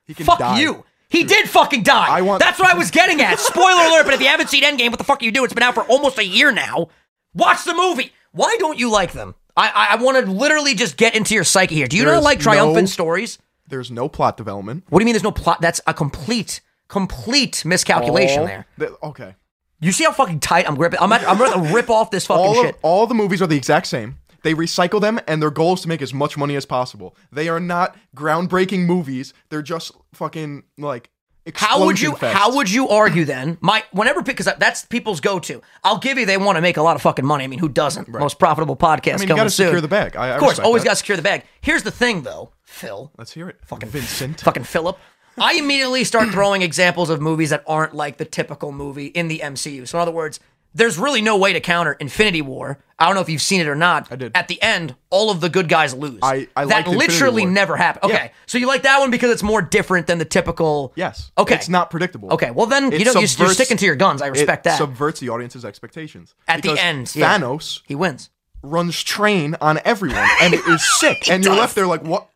He 0.07 0.15
can 0.15 0.27
Fuck 0.27 0.39
die. 0.39 0.61
you. 0.61 0.85
He 1.09 1.25
did 1.25 1.49
fucking 1.49 1.83
die. 1.85 2.09
I 2.09 2.23
want- 2.23 2.41
That's 2.41 2.59
what 2.59 2.73
I 2.73 2.77
was 2.77 2.91
getting 2.91 3.21
at. 3.21 3.39
Spoiler 3.39 3.83
alert, 3.87 4.05
but 4.05 4.15
if 4.15 4.21
you 4.21 4.27
haven't 4.27 4.49
seen 4.51 4.65
Endgame, 4.65 4.91
what 4.91 4.99
the 4.99 5.05
fuck 5.05 5.23
are 5.23 5.25
you 5.25 5.31
doing? 5.31 5.45
It's 5.45 5.55
been 5.55 5.63
out 5.63 5.75
for 5.75 5.85
almost 5.85 6.19
a 6.19 6.25
year 6.27 6.51
now. 6.51 6.89
Watch 7.35 7.65
the 7.65 7.75
movie. 7.75 8.13
Why 8.33 8.57
don't 8.59 8.79
you 8.79 8.91
like 8.91 9.13
them? 9.13 9.35
I 9.57 9.69
I, 9.69 9.87
I 9.93 10.03
want 10.03 10.25
to 10.25 10.31
literally 10.31 10.75
just 10.75 10.97
get 10.97 11.15
into 11.15 11.35
your 11.35 11.45
psyche 11.45 11.75
here. 11.77 11.87
Do 11.87 11.97
you 11.97 12.05
There 12.05 12.13
not 12.13 12.19
is 12.21 12.25
like 12.25 12.41
triumphant 12.41 12.83
no- 12.83 12.87
stories? 12.87 13.39
There's 13.69 13.91
no 13.91 14.09
plot 14.09 14.37
development. 14.37 14.85
What 14.89 14.99
do 14.99 15.03
you 15.03 15.07
mean 15.07 15.15
there's 15.15 15.23
no 15.23 15.31
plot? 15.31 15.61
That's 15.61 15.81
a 15.87 15.95
complete, 15.95 16.61
complete 16.89 17.65
miscalculation 17.65 18.41
All 18.41 18.47
there. 18.47 18.67
the- 18.79 18.97
okay. 19.03 19.35
You 19.81 19.93
see 19.93 20.05
how 20.05 20.13
fucking 20.13 20.41
tight 20.41 20.67
I'm 20.69 20.77
gripping? 20.77 20.99
I'm, 21.01 21.13
at, 21.13 21.29
I'm 21.29 21.37
going 21.37 21.53
to 21.67 21.75
rip 21.75 21.91
off 21.91 22.11
this 22.11 22.27
fucking 22.27 22.45
All 22.45 22.55
shit. 22.63 22.79
all 22.83 23.07
the 23.07 23.15
movies 23.15 23.43
are 23.43 23.47
the 23.47 23.57
exact 23.57 23.87
same. 23.87 24.19
They 24.45 24.55
recycle 24.55 25.01
them, 25.01 25.19
and 25.27 25.43
their 25.43 25.51
goal 25.51 25.75
is 25.75 25.81
to 25.81 25.89
make 25.89 26.01
as 26.03 26.15
much 26.15 26.37
money 26.37 26.55
as 26.55 26.65
possible. 26.67 27.17
They 27.33 27.49
are 27.49 27.59
not 27.59 27.97
groundbreaking 28.17 28.87
movies. 28.87 29.35
They're 29.49 29.63
just 29.63 29.91
fucking 30.13 30.63
like. 30.79 31.11
How 31.57 31.85
would 31.85 32.01
you 32.01 32.15
how 32.15 32.55
would 32.57 32.71
you 32.71 32.89
argue 32.89 33.25
then? 33.27 33.59
My 33.61 33.85
whenever 33.93 34.23
because 34.23 34.47
that's 34.59 34.87
people's 34.87 35.21
go 35.21 35.39
to. 35.41 35.61
I'll 35.83 35.99
give 35.99 36.17
you 36.17 36.25
they 36.25 36.39
want 36.39 36.57
to 36.57 36.63
make 36.63 36.79
a 36.79 36.83
lot 36.83 36.97
of 36.97 37.03
fucking 37.03 37.27
money. 37.27 37.45
I 37.45 37.49
mean, 37.49 37.59
who 37.59 37.69
doesn't? 37.69 38.09
Most 38.09 38.39
profitable 38.39 38.77
podcast 38.77 39.15
I 39.15 39.17
mean, 39.17 39.21
you 39.23 39.27
coming 39.29 39.37
got 39.41 39.45
to 39.45 39.51
soon. 39.51 39.67
secure 39.67 39.81
the 39.83 39.89
bag. 39.89 40.17
I, 40.17 40.29
I 40.29 40.31
Of 40.37 40.41
course, 40.41 40.59
always 40.59 40.85
got 40.85 40.91
to 40.93 40.97
secure 40.97 41.17
the 41.17 41.23
bag. 41.23 41.45
Here's 41.61 41.83
the 41.83 41.91
thing, 41.91 42.23
though, 42.23 42.53
Phil, 42.63 43.13
Let's 43.19 43.33
hear 43.33 43.49
it. 43.51 43.59
Fucking 43.67 43.91
Vincent. 43.91 44.41
fucking 44.41 44.65
Philip. 44.65 44.99
I 45.37 45.55
immediately 45.55 46.05
start 46.05 46.31
throwing 46.31 46.63
examples 46.63 47.11
of 47.11 47.21
movies 47.21 47.51
that 47.51 47.63
aren't 47.67 47.95
like 47.95 48.17
the 48.19 48.25
typical 48.25 48.73
movie 48.73 49.07
in 49.07 49.29
the 49.29 49.41
MCU. 49.41 49.87
So, 49.87 49.99
in 49.99 50.03
other 50.03 50.13
words, 50.13 50.41
there's 50.75 50.99
really 50.99 51.23
no 51.23 51.37
way 51.37 51.53
to 51.53 51.61
counter 51.61 51.93
Infinity 51.93 52.43
War. 52.43 52.79
I 52.99 53.07
don't 53.07 53.15
know 53.15 53.21
if 53.21 53.29
you've 53.29 53.43
seen 53.43 53.61
it 53.61 53.69
or 53.69 53.75
not. 53.75 54.11
I 54.13 54.17
did. 54.17 54.33
At 54.37 54.49
the 54.49 54.61
end, 54.63 54.95
all 55.11 55.31
of 55.31 55.41
the 55.41 55.49
good 55.49 55.69
guys 55.69 55.95
lose. 55.95 56.19
I- 56.23 56.49
I 56.57 56.65
that 56.65 56.75
liked 56.75 56.89
Infinity 56.89 57.13
literally 57.13 57.43
War. 57.43 57.51
never 57.51 57.77
happened. 57.77 58.05
Okay, 58.13 58.25
Yeah. 58.25 58.31
so 58.47 58.59
you 58.59 58.67
like 58.67 58.83
that 58.83 58.99
one 59.01 59.11
because 59.11 59.31
it's 59.31 59.43
more 59.43 59.63
different 59.63 60.07
than 60.07 60.19
the 60.19 60.25
typical. 60.25 60.93
Yes. 60.97 61.31
Okay. 61.39 61.55
It's 61.55 61.69
not 61.69 61.91
predictable. 61.91 62.31
Okay, 62.33 62.51
well 62.51 62.67
then 62.67 62.93
It 62.93 62.99
you 63.01 63.05
know 63.05 63.13
you're, 63.13 63.21
you're 63.23 63.29
subverts- 63.29 63.55
sticking 63.55 63.77
to 63.79 63.87
your 63.87 63.97
guns. 63.97 64.23
I 64.23 64.29
respect 64.29 64.67
it 64.67 64.71
that. 64.71 64.79
subverts 64.79 65.21
the 65.21 65.29
audience's 65.31 65.65
expectations. 65.65 66.35
At 66.49 66.57
the 66.63 66.71
Because 66.71 66.79
end, 66.79 67.15
yeah. 67.17 67.39
Thanos 67.39 67.81
he 67.87 67.95
wins. 67.95 68.31
runs 68.63 69.03
train 69.03 69.57
on 69.61 69.81
everyone, 69.85 70.27
and 70.41 70.55
it 70.55 70.65
is 70.69 70.83
sick. 70.99 71.29
and 71.31 71.45
you're 71.45 71.53
does. 71.55 71.61
left 71.61 71.75
there 71.75 71.87
like, 71.87 72.03
what? 72.03 72.29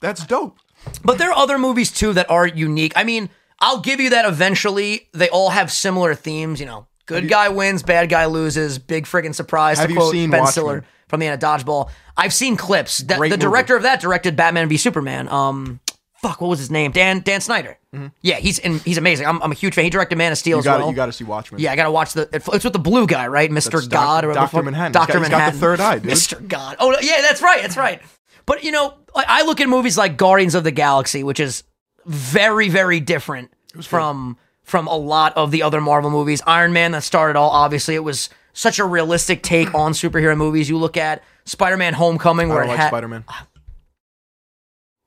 That's 0.00 0.24
dope. 0.26 0.58
But 1.04 1.18
there 1.18 1.30
are 1.30 1.36
other 1.36 1.58
movies 1.58 1.90
too 1.92 2.12
that 2.14 2.28
are 2.30 2.46
unique. 2.46 2.92
I 2.96 3.04
mean, 3.04 3.30
I'll 3.60 3.80
give 3.80 4.00
you 4.00 4.10
that 4.10 4.24
eventually. 4.26 5.08
They 5.12 5.28
all 5.28 5.50
have 5.50 5.70
similar 5.70 6.14
themes, 6.14 6.58
you 6.60 6.66
know. 6.66 6.86
Good 7.10 7.28
guy 7.28 7.48
wins, 7.50 7.82
bad 7.82 8.08
guy 8.08 8.26
loses, 8.26 8.78
big 8.78 9.04
friggin' 9.04 9.34
surprise. 9.34 9.78
Have 9.78 9.88
to 9.88 9.92
you 9.92 9.98
quote 9.98 10.12
seen 10.12 10.30
Ben 10.30 10.40
Watchmen? 10.40 10.52
Stiller 10.52 10.84
from 11.08 11.20
the 11.20 11.26
end 11.26 11.42
of 11.42 11.48
Dodgeball. 11.48 11.90
I've 12.16 12.32
seen 12.32 12.56
clips. 12.56 12.98
That, 12.98 13.18
Great 13.18 13.30
the 13.30 13.36
movie. 13.36 13.42
director 13.50 13.76
of 13.76 13.82
that 13.82 14.00
directed 14.00 14.36
Batman 14.36 14.68
v 14.68 14.76
Superman. 14.76 15.28
Um, 15.28 15.80
fuck, 16.22 16.40
what 16.40 16.48
was 16.48 16.58
his 16.58 16.70
name? 16.70 16.92
Dan 16.92 17.20
Dan 17.20 17.40
Snyder. 17.40 17.76
Yeah, 18.22 18.36
he's 18.36 18.60
and 18.60 18.80
he's 18.82 18.98
amazing. 18.98 19.26
I'm, 19.26 19.42
I'm 19.42 19.50
a 19.50 19.54
huge 19.56 19.74
fan. 19.74 19.82
He 19.82 19.90
directed 19.90 20.16
Man 20.16 20.30
of 20.30 20.38
Steel 20.38 20.58
Mm-hmm. 20.58 20.68
You 20.68 20.70
as 20.70 20.76
got 20.76 20.78
well. 20.80 20.90
You 20.90 20.94
got 20.96 21.06
to 21.06 21.12
see 21.12 21.24
Watchmen. 21.24 21.60
Yeah, 21.60 21.72
I 21.72 21.76
gotta 21.76 21.90
watch 21.90 22.12
the. 22.12 22.28
It's 22.32 22.46
with 22.64 22.72
the 22.72 22.78
blue 22.78 23.06
guy, 23.08 23.26
right, 23.26 23.50
Mister 23.50 23.78
That's 23.78 23.88
God 23.88 24.24
or 24.24 24.28
whatever 24.28 24.46
the 24.46 24.50
Dr. 24.52 24.56
fuck- 24.58 24.64
Manhattan. 24.66 24.92
Doctor 24.92 25.18
He's 25.18 25.28
got- 25.28 25.30
he's 25.30 25.30
got 25.30 25.36
the 25.36 25.36
Manhattan. 25.38 25.60
third 25.60 25.80
eye, 25.80 25.94
dude. 25.98 26.04
Mister 26.06 26.36
God. 26.40 26.76
Oh 26.78 26.96
yeah, 27.02 27.20
that's 27.22 27.42
right. 27.42 27.60
That's 27.62 27.76
right. 27.76 28.00
But 28.46 28.62
you 28.62 28.70
know, 28.70 28.94
like, 29.14 29.26
I 29.28 29.42
look 29.42 29.60
at 29.60 29.68
movies 29.68 29.98
like 29.98 30.16
Guardians 30.16 30.54
of 30.54 30.62
the 30.62 30.70
Galaxy, 30.70 31.24
which 31.24 31.40
is 31.40 31.64
very, 32.06 32.68
very 32.68 33.00
different 33.00 33.50
from 33.82 34.36
from 34.70 34.86
a 34.86 34.96
lot 34.96 35.36
of 35.36 35.50
the 35.50 35.62
other 35.62 35.80
Marvel 35.80 36.10
movies. 36.10 36.40
Iron 36.46 36.72
Man 36.72 36.92
that 36.92 37.02
started 37.02 37.36
all. 37.38 37.50
Obviously, 37.50 37.94
it 37.94 38.04
was 38.04 38.30
such 38.54 38.78
a 38.78 38.84
realistic 38.84 39.42
take 39.42 39.74
on 39.74 39.92
superhero 39.92 40.36
movies. 40.36 40.68
You 40.70 40.78
look 40.78 40.96
at 40.96 41.22
Spider-Man: 41.44 41.94
Homecoming, 41.94 42.50
I 42.50 42.54
where 42.54 42.62
don't 42.62 42.70
it 42.70 42.72
like 42.74 42.80
had 42.80 42.88
Spider 42.88 43.08
Man. 43.08 43.24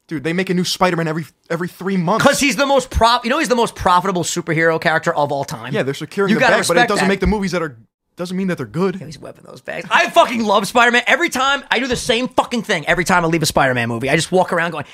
Dude, 0.08 0.24
they 0.26 0.34
make 0.34 0.50
a 0.50 0.54
new 0.54 0.66
Spider 0.66 0.98
Man 0.98 1.08
every 1.08 1.26
every 1.50 1.70
three 1.70 1.96
months. 1.98 2.24
because 2.26 2.40
he's 2.40 2.58
the 2.58 2.66
most 2.66 2.92
prop. 2.92 3.24
You 3.24 3.30
know, 3.30 3.40
he's 3.40 3.48
the 3.50 3.56
most 3.56 3.74
profitable 3.76 4.24
superhero 4.24 4.80
character 4.80 5.16
of 5.16 5.32
all 5.32 5.46
time. 5.46 5.74
yeah, 5.74 5.82
they're 5.84 5.94
securing 5.94 6.30
You 6.30 6.36
the 6.36 6.42
gotta 6.42 6.58
bag, 6.58 6.68
but 6.68 6.74
it 6.78 6.82
respect 6.82 6.90
doesn't 6.90 7.06
that. 7.06 7.10
make 7.10 7.20
the 7.22 7.28
movies 7.28 7.52
that 7.54 7.62
are 7.62 7.78
doesn't 8.16 8.36
mean 8.38 8.48
that 8.48 8.58
they're 8.58 8.68
good. 8.68 8.96
He's 8.98 9.18
whipping 9.18 9.44
those 9.46 9.62
bags. 9.62 9.88
I 9.90 10.10
fucking 10.10 10.44
love 10.44 10.68
Spider 10.68 10.92
Man. 10.92 11.04
Every 11.08 11.30
time 11.30 11.64
I 11.72 11.80
do 11.80 11.88
the 11.88 11.96
same 11.96 12.28
fucking 12.28 12.62
thing. 12.64 12.86
Every 12.86 13.06
time 13.06 13.24
I 13.24 13.28
leave 13.28 13.42
a 13.42 13.46
Spider 13.48 13.74
Man 13.74 13.88
movie, 13.88 14.10
I 14.10 14.16
just 14.16 14.32
walk 14.32 14.52
around 14.54 14.72
going. 14.72 14.86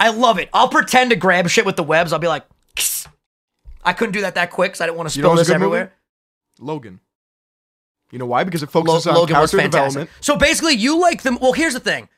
I 0.00 0.12
love 0.16 0.38
it. 0.38 0.48
I'll 0.52 0.68
pretend 0.68 1.10
to 1.10 1.16
grab 1.16 1.48
shit 1.48 1.66
with 1.66 1.76
the 1.76 1.82
webs. 1.84 2.12
I'll 2.12 2.18
be 2.18 2.28
like. 2.28 2.44
I 3.84 3.92
couldn't 3.92 4.12
do 4.12 4.20
that 4.20 4.34
that 4.36 4.50
quick, 4.50 4.76
so 4.76 4.84
I 4.84 4.86
didn't 4.86 4.96
want 4.98 5.10
to 5.10 5.18
You 5.18 5.22
know 5.22 5.28
spill 5.30 5.36
this 5.36 5.48
good 5.48 5.54
movie? 5.54 5.64
everywhere. 5.78 5.92
Logan. 6.60 7.00
You 8.10 8.18
know 8.18 8.26
why? 8.26 8.44
Because 8.44 8.62
it 8.62 8.66
Lo- 8.74 8.82
focuses 8.84 9.06
on 9.06 9.14
Logan 9.14 9.34
character 9.36 9.56
development. 9.60 10.10
So 10.20 10.36
basically, 10.36 10.74
you 10.74 10.98
like 11.00 11.22
them. 11.22 11.38
Well, 11.40 11.52
here's 11.52 11.74
the 11.74 11.80
thing: 11.80 12.08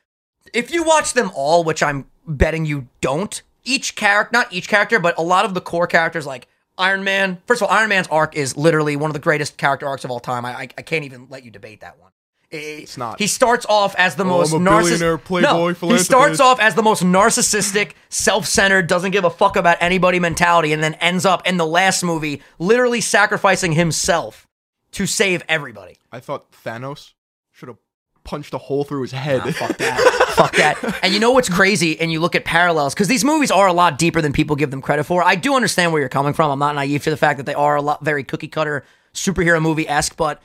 if 0.52 0.72
you 0.72 0.82
watch 0.82 1.14
them 1.14 1.30
all, 1.34 1.64
which 1.64 1.82
I'm 1.82 2.06
betting 2.26 2.64
you 2.66 2.88
don't, 3.00 3.40
each 3.64 3.94
character, 3.94 4.30
not 4.32 4.52
each 4.52 4.68
character, 4.68 4.98
but 4.98 5.16
a 5.18 5.22
lot 5.22 5.44
of 5.44 5.54
the 5.54 5.60
core 5.60 5.86
characters, 5.86 6.26
like 6.26 6.48
Iron 6.76 7.04
Man. 7.04 7.38
First 7.46 7.62
of 7.62 7.68
all, 7.68 7.74
Iron 7.76 7.88
Man's 7.88 8.08
arc 8.08 8.36
is 8.36 8.56
literally 8.56 8.96
one 8.96 9.08
of 9.08 9.14
the 9.14 9.20
greatest 9.20 9.56
character 9.56 9.86
arcs 9.86 10.04
of 10.04 10.10
all 10.10 10.20
time. 10.20 10.44
I 10.44 10.52
I, 10.54 10.62
I 10.78 10.82
can't 10.82 11.04
even 11.04 11.28
let 11.30 11.44
you 11.44 11.50
debate 11.50 11.80
that 11.82 11.98
one. 12.00 12.10
It's 12.54 12.96
not. 12.96 13.18
He 13.18 13.26
starts 13.26 13.66
off 13.66 13.94
as 13.96 14.14
the 14.14 14.24
oh, 14.24 14.28
most 14.28 14.52
I'm 14.52 14.66
a 14.66 14.70
billionaire, 14.70 15.18
narcissistic. 15.18 15.24
playboy, 15.24 15.74
no, 15.82 15.94
he 15.94 15.98
starts 15.98 16.40
off 16.40 16.60
as 16.60 16.74
the 16.74 16.82
most 16.82 17.02
narcissistic, 17.02 17.92
self-centered, 18.08 18.86
doesn't 18.86 19.10
give 19.10 19.24
a 19.24 19.30
fuck 19.30 19.56
about 19.56 19.78
anybody 19.80 20.20
mentality, 20.20 20.72
and 20.72 20.82
then 20.82 20.94
ends 20.94 21.24
up 21.24 21.46
in 21.46 21.56
the 21.56 21.66
last 21.66 22.02
movie 22.04 22.42
literally 22.58 23.00
sacrificing 23.00 23.72
himself 23.72 24.46
to 24.92 25.06
save 25.06 25.42
everybody. 25.48 25.96
I 26.12 26.20
thought 26.20 26.52
Thanos 26.52 27.14
should 27.52 27.68
have 27.68 27.78
punched 28.22 28.54
a 28.54 28.58
hole 28.58 28.84
through 28.84 29.02
his 29.02 29.12
head. 29.12 29.42
Fuck 29.54 29.76
that. 29.78 30.00
Fuck 30.34 30.56
that. 30.56 31.00
And 31.02 31.12
you 31.12 31.20
know 31.20 31.32
what's 31.32 31.48
crazy? 31.48 32.00
And 32.00 32.10
you 32.10 32.20
look 32.20 32.34
at 32.34 32.44
parallels 32.44 32.94
because 32.94 33.08
these 33.08 33.24
movies 33.24 33.50
are 33.50 33.66
a 33.66 33.72
lot 33.72 33.98
deeper 33.98 34.20
than 34.20 34.32
people 34.32 34.56
give 34.56 34.70
them 34.70 34.80
credit 34.80 35.04
for. 35.04 35.22
I 35.22 35.34
do 35.34 35.54
understand 35.54 35.92
where 35.92 36.00
you're 36.00 36.08
coming 36.08 36.32
from. 36.32 36.50
I'm 36.50 36.58
not 36.58 36.74
naive 36.74 37.04
to 37.04 37.10
the 37.10 37.16
fact 37.16 37.36
that 37.36 37.46
they 37.46 37.54
are 37.54 37.76
a 37.76 37.82
lot 37.82 38.04
very 38.04 38.24
cookie 38.24 38.48
cutter 38.48 38.84
superhero 39.12 39.60
movie 39.60 39.88
esque. 39.88 40.16
But 40.16 40.42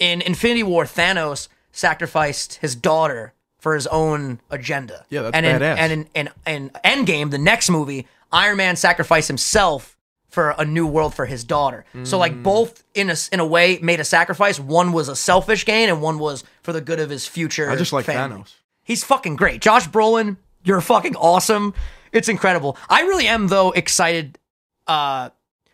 in 0.00 0.20
Infinity 0.22 0.64
War, 0.64 0.84
Thanos 0.84 1.46
sacrificed 1.70 2.54
his 2.56 2.74
daughter 2.74 3.32
for 3.58 3.74
his 3.74 3.86
own 3.86 4.40
agenda. 4.50 5.04
Yeah, 5.10 5.22
that's 5.22 5.36
and 5.36 5.46
in, 5.46 5.56
badass. 5.60 5.76
And 5.78 5.92
in, 5.92 6.08
in, 6.14 6.30
in 6.46 6.70
Endgame, 6.84 7.30
the 7.30 7.38
next 7.38 7.70
movie, 7.70 8.06
Iron 8.32 8.56
Man 8.56 8.74
sacrificed 8.76 9.28
himself 9.28 9.96
for 10.28 10.54
a 10.58 10.64
new 10.64 10.86
world 10.86 11.12
for 11.14 11.26
his 11.26 11.42
daughter. 11.44 11.84
So 12.04 12.16
Mm. 12.16 12.20
like 12.20 12.42
both 12.42 12.84
in 12.94 13.10
a 13.10 13.16
in 13.32 13.40
a 13.40 13.46
way 13.46 13.78
made 13.82 13.98
a 14.00 14.04
sacrifice. 14.04 14.58
One 14.60 14.92
was 14.92 15.08
a 15.08 15.16
selfish 15.16 15.64
gain, 15.66 15.88
and 15.88 16.00
one 16.00 16.18
was 16.18 16.44
for 16.62 16.72
the 16.72 16.80
good 16.80 17.00
of 17.00 17.10
his 17.10 17.26
future. 17.26 17.68
I 17.70 17.76
just 17.76 17.92
like 17.92 18.04
family. 18.06 18.38
Thanos. 18.42 18.54
He's 18.82 19.02
fucking 19.04 19.36
great. 19.36 19.60
Josh 19.60 19.88
Brolin, 19.88 20.36
you're 20.64 20.80
fucking 20.80 21.16
awesome. 21.16 21.74
It's 22.12 22.28
incredible. 22.28 22.76
I 22.88 23.02
really 23.02 23.26
am 23.26 23.48
though 23.48 23.72
excited. 23.72 24.38
Uh, 24.86 25.30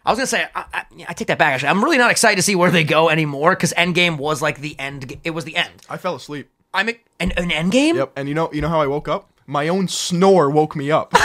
I 0.06 0.10
was 0.10 0.18
gonna 0.18 0.26
say 0.26 0.46
I, 0.54 0.64
I, 0.72 0.84
I 1.08 1.12
take 1.12 1.28
that 1.28 1.38
back. 1.38 1.54
Actually, 1.54 1.68
I'm 1.70 1.82
really 1.84 1.98
not 1.98 2.10
excited 2.10 2.36
to 2.36 2.42
see 2.42 2.54
where 2.54 2.70
they 2.70 2.84
go 2.84 3.10
anymore 3.10 3.50
because 3.56 3.72
Endgame 3.74 4.16
was 4.18 4.40
like 4.40 4.60
the 4.60 4.78
end. 4.78 5.18
It 5.24 5.30
was 5.32 5.44
the 5.44 5.56
end. 5.56 5.72
I 5.90 5.96
fell 5.96 6.14
asleep. 6.14 6.48
I'm 6.72 6.88
an, 6.88 7.32
an 7.32 7.50
Endgame. 7.50 7.96
Yep. 7.96 8.12
And 8.16 8.28
you 8.28 8.34
know 8.34 8.50
you 8.52 8.60
know 8.60 8.68
how 8.68 8.80
I 8.80 8.86
woke 8.86 9.08
up? 9.08 9.30
My 9.46 9.68
own 9.68 9.88
snore 9.88 10.48
woke 10.50 10.74
me 10.76 10.90
up. 10.90 11.10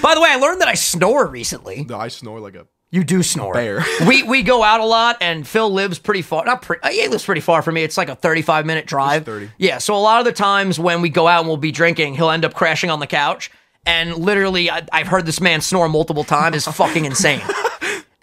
By 0.00 0.14
the 0.14 0.20
way, 0.20 0.28
I 0.30 0.36
learned 0.40 0.60
that 0.60 0.68
I 0.68 0.74
snore 0.74 1.26
recently. 1.26 1.84
no, 1.84 1.98
I 1.98 2.08
snore 2.08 2.40
like 2.40 2.54
a 2.54 2.66
You 2.90 3.04
do 3.04 3.22
snore. 3.22 3.54
Bear. 3.54 3.84
we 4.06 4.22
we 4.22 4.42
go 4.42 4.62
out 4.62 4.80
a 4.80 4.84
lot, 4.84 5.16
and 5.20 5.46
Phil 5.46 5.70
lives 5.70 5.98
pretty 5.98 6.22
far. 6.22 6.44
Not 6.44 6.62
pretty. 6.62 6.82
Uh, 6.82 6.88
he 6.90 7.06
lives 7.08 7.24
pretty 7.24 7.40
far 7.40 7.62
from 7.62 7.74
me. 7.74 7.82
It's 7.82 7.96
like 7.96 8.08
a 8.08 8.14
thirty-five 8.16 8.66
minute 8.66 8.86
drive. 8.86 9.24
30. 9.24 9.50
Yeah. 9.58 9.78
So 9.78 9.94
a 9.96 9.98
lot 9.98 10.20
of 10.20 10.24
the 10.24 10.32
times 10.32 10.78
when 10.78 11.00
we 11.02 11.08
go 11.08 11.26
out 11.26 11.40
and 11.40 11.48
we'll 11.48 11.56
be 11.56 11.72
drinking, 11.72 12.14
he'll 12.14 12.30
end 12.30 12.44
up 12.44 12.54
crashing 12.54 12.90
on 12.90 13.00
the 13.00 13.06
couch, 13.06 13.50
and 13.86 14.16
literally, 14.16 14.70
I, 14.70 14.86
I've 14.92 15.08
heard 15.08 15.26
this 15.26 15.40
man 15.40 15.60
snore 15.60 15.88
multiple 15.88 16.24
times. 16.24 16.56
It's 16.56 16.76
fucking 16.76 17.04
insane. 17.04 17.42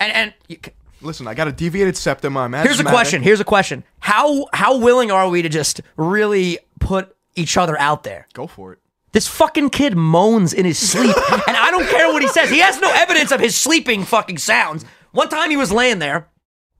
And 0.01 0.11
and 0.13 0.33
you, 0.47 0.57
Listen, 1.01 1.27
I 1.27 1.33
got 1.33 1.47
a 1.47 1.51
deviated 1.51 1.97
septum. 1.97 2.37
I'm 2.37 2.53
here's 2.53 2.79
a 2.79 2.83
question. 2.83 3.23
Here's 3.23 3.39
a 3.39 3.43
question. 3.45 3.83
How 3.99 4.47
how 4.53 4.77
willing 4.77 5.11
are 5.11 5.29
we 5.29 5.41
to 5.41 5.49
just 5.49 5.81
really 5.97 6.59
put 6.79 7.15
each 7.35 7.57
other 7.57 7.77
out 7.79 8.03
there? 8.03 8.27
Go 8.33 8.47
for 8.47 8.73
it. 8.73 8.79
This 9.11 9.27
fucking 9.27 9.71
kid 9.71 9.97
moans 9.97 10.53
in 10.53 10.65
his 10.65 10.77
sleep, 10.77 11.15
and 11.47 11.57
I 11.57 11.69
don't 11.69 11.87
care 11.89 12.07
what 12.13 12.21
he 12.21 12.27
says. 12.29 12.49
He 12.49 12.59
has 12.59 12.79
no 12.79 12.91
evidence 12.93 13.31
of 13.31 13.39
his 13.39 13.55
sleeping 13.55 14.03
fucking 14.03 14.37
sounds. 14.37 14.85
One 15.11 15.27
time 15.27 15.49
he 15.49 15.57
was 15.57 15.71
laying 15.71 15.99
there, 15.99 16.27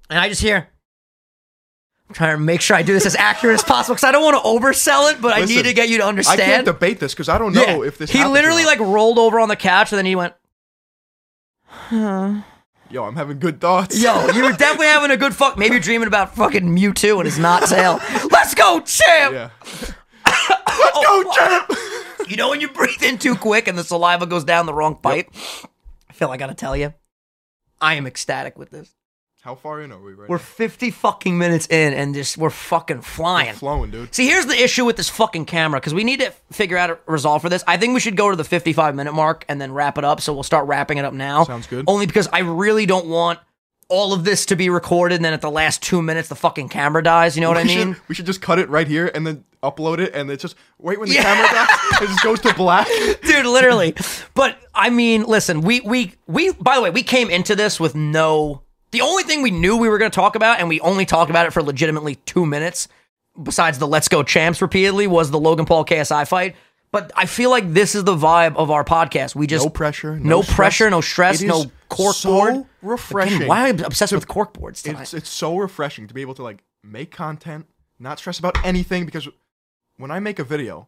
and 0.10 0.18
I 0.18 0.30
just 0.30 0.42
hear. 0.42 0.70
I'm 2.12 2.16
trying 2.16 2.36
to 2.38 2.44
make 2.44 2.60
sure 2.60 2.76
I 2.76 2.82
do 2.82 2.92
this 2.94 3.06
as 3.06 3.16
accurate 3.16 3.54
as 3.54 3.64
possible 3.64 3.96
because 3.96 4.04
I 4.04 4.12
don't 4.12 4.22
want 4.22 4.36
to 4.36 4.44
oversell 4.50 5.14
it, 5.14 5.22
but 5.22 5.34
I 5.34 5.46
need 5.46 5.64
to 5.64 5.74
get 5.74 5.88
you 5.88 5.98
to 6.00 6.06
understand. 6.06 6.42
I 6.42 6.46
can't 6.46 6.66
debate 6.66 7.00
this 7.00 7.14
because 7.14 7.30
I 7.30 7.38
don't 7.38 7.54
know 7.54 7.62
Yeah. 7.66 7.84
if 7.88 7.98
this. 7.98 8.12
he 8.12 8.26
literally 8.26 8.66
like 8.66 8.80
rolled 8.80 9.18
over 9.18 9.40
on 9.40 9.48
the 9.48 9.56
couch 9.56 9.94
and 9.94 9.98
then 9.98 10.06
he 10.06 10.16
went, 10.18 10.34
Yo, 11.90 13.06
I'm 13.06 13.16
having 13.16 13.40
good 13.40 13.62
thoughts. 13.62 14.02
"Yo, 14.02 14.28
you 14.34 14.44
were 14.44 14.52
definitely 14.52 14.88
having 14.88 15.12
a 15.12 15.18
good 15.18 15.34
fuck. 15.34 15.58
Maybe 15.58 15.76
you're 15.76 15.82
dreaming 15.82 16.08
about 16.10 16.36
fucking 16.36 16.64
Mewtwo 16.76 17.16
and 17.18 17.26
his 17.26 17.40
not 17.40 17.64
tail. 17.70 18.02
Let's 18.30 18.54
go, 18.54 18.82
champ. 18.82 19.34
Yeah. 19.34 19.50
Let's 20.26 20.58
go, 20.58 20.58
oh, 20.68 21.34
champ. 22.18 22.30
You 22.30 22.36
know 22.36 22.50
when 22.50 22.60
you 22.60 22.68
breathe 22.68 23.02
in 23.04 23.18
too 23.18 23.36
quick 23.36 23.70
and 23.70 23.78
the 23.78 23.84
saliva 23.86 24.26
goes 24.26 24.44
down 24.44 24.66
the 24.66 24.74
wrong 24.74 24.96
pipe? 24.96 25.30
I 26.10 26.14
feel 26.14 26.30
I 26.30 26.36
gotta 26.38 26.54
tell 26.54 26.76
you, 26.76 26.94
I 27.80 27.94
am 27.96 28.06
ecstatic 28.06 28.58
with 28.58 28.70
this. 28.72 28.94
How 29.42 29.56
far 29.56 29.82
in 29.82 29.92
are 29.92 30.00
we 30.00 30.14
right 30.14 30.30
We're 30.30 30.38
50 30.38 30.92
fucking 30.92 31.36
minutes 31.36 31.66
in 31.68 31.94
and 31.94 32.14
just 32.14 32.38
we're 32.38 32.52
fucking 32.52 33.02
flying. 33.02 33.48
now? 33.48 33.54
Flowing, 33.54 33.90
dude. 33.90 34.14
See, 34.14 34.28
here's 34.28 34.46
the 34.46 34.54
issue 34.54 34.86
with 34.86 34.98
this 34.98 35.10
fucking 35.10 35.46
camera 35.46 35.80
because 35.80 35.96
we 35.96 36.04
need 36.04 36.20
to 36.20 36.32
figure 36.52 36.78
out 36.78 36.92
a 36.92 37.00
resolve 37.08 37.42
for 37.42 37.50
this. 37.50 37.64
I 37.66 37.78
think 37.78 37.96
we 37.96 38.00
should 38.00 38.16
go 38.16 38.30
to 38.30 38.36
the 38.36 38.44
55 38.44 38.94
minute 38.94 39.14
mark 39.14 39.44
and 39.50 39.60
then 39.60 39.72
wrap 39.72 39.98
it 39.98 40.04
up. 40.06 40.22
So 40.22 40.32
we'll 40.32 40.44
start 40.44 40.68
wrapping 40.68 41.00
it 41.00 41.06
up 41.06 41.14
now. 41.16 41.44
Sounds 41.46 41.66
good. 41.66 41.86
Only 41.88 42.06
because 42.06 42.28
I 42.32 42.40
really 42.42 42.86
don't 42.86 43.08
want 43.08 43.40
all 43.90 44.14
of 44.14 44.24
this 44.24 44.46
to 44.46 44.56
be 44.56 44.70
recorded 44.70 45.16
and 45.16 45.26
then 45.26 45.34
at 45.34 45.42
the 45.42 45.50
last 45.50 45.82
two 45.82 46.04
minutes 46.04 46.30
the 46.30 46.36
fucking 46.36 46.70
camera 46.70 47.02
dies. 47.02 47.36
You 47.36 47.42
know 47.42 47.50
what 47.50 47.58
I 47.58 47.64
mean? 47.64 47.96
Should, 47.96 48.08
we 48.10 48.14
should 48.16 48.28
just 48.28 48.44
cut 48.44 48.60
it 48.60 48.70
right 48.70 48.88
here 48.88 49.10
and 49.16 49.26
then 49.26 49.44
upload 49.64 49.98
it, 50.00 50.14
and 50.16 50.30
it's 50.32 50.42
just 50.44 50.56
wait 50.78 51.00
when 51.00 51.10
the 51.10 51.16
Yeah. 51.16 51.24
camera 51.24 51.48
dies. 51.48 52.02
It 52.04 52.08
just 52.14 52.24
goes 52.24 52.40
to 52.42 52.54
black. 52.54 52.88
dude 53.24 53.46
literally 53.48 53.96
but 54.36 54.58
i 54.76 54.90
mean 54.90 55.24
listen 55.24 55.62
we 55.62 55.80
we 55.82 56.14
we 56.28 56.52
by 56.54 56.76
the 56.76 56.82
way 56.82 56.90
we 56.90 57.04
came 57.04 57.30
into 57.30 57.56
this 57.56 57.80
with 57.80 57.94
no 57.96 58.62
the 58.92 59.02
only 59.02 59.24
thing 59.24 59.42
we 59.42 59.52
knew 59.52 59.78
we 59.78 59.90
were 59.90 59.98
going 59.98 60.12
to 60.12 60.16
talk 60.16 60.36
about 60.36 60.60
and 60.60 60.68
we 60.70 60.80
only 60.82 61.06
talked 61.06 61.30
about 61.30 61.46
it 61.46 61.52
for 61.52 61.62
legitimately 61.64 62.16
two 62.16 62.46
minutes 62.46 62.88
besides 63.42 63.80
the 63.80 63.88
let's 63.88 64.08
go 64.08 64.24
champs 64.24 64.62
repeatedly 64.62 65.08
was 65.08 65.32
the 65.32 65.40
logan 65.40 65.66
paul 65.66 65.86
ksi 65.86 66.28
fight 66.28 66.56
but 66.92 67.12
i 67.16 67.26
feel 67.26 67.50
like 67.50 67.72
this 67.74 67.96
is 67.96 68.04
the 68.04 68.16
vibe 68.16 68.56
of 68.58 68.70
our 68.70 68.84
podcast 68.84 69.34
we 69.36 69.48
just 69.48 69.64
No 69.66 69.70
pressure. 69.70 70.20
no, 70.20 70.30
No, 70.30 70.42
stress. 70.42 70.56
pressure 70.56 70.90
no 70.90 71.02
stress 71.02 71.42
It 71.42 71.48
no 71.48 71.62
is 71.62 71.68
cork 71.90 72.16
so 72.16 72.30
board 72.30 72.66
refreshing. 72.82 73.36
Again, 73.38 73.48
why 73.48 73.70
am 73.70 73.80
I 73.80 73.84
obsessed 73.86 74.12
with 74.14 74.28
corkboards? 74.28 74.86
It's 74.86 75.14
it's 75.14 75.30
so 75.30 75.56
refreshing 75.58 76.08
to 76.08 76.14
be 76.14 76.22
able 76.22 76.34
to 76.36 76.44
like 76.44 76.64
make 76.84 77.12
content, 77.12 77.68
not 78.00 78.18
stress 78.20 78.40
about 78.40 78.58
anything 78.66 79.06
because 79.06 79.28
when 79.98 80.10
I 80.10 80.20
make 80.20 80.40
a 80.40 80.44
video, 80.44 80.88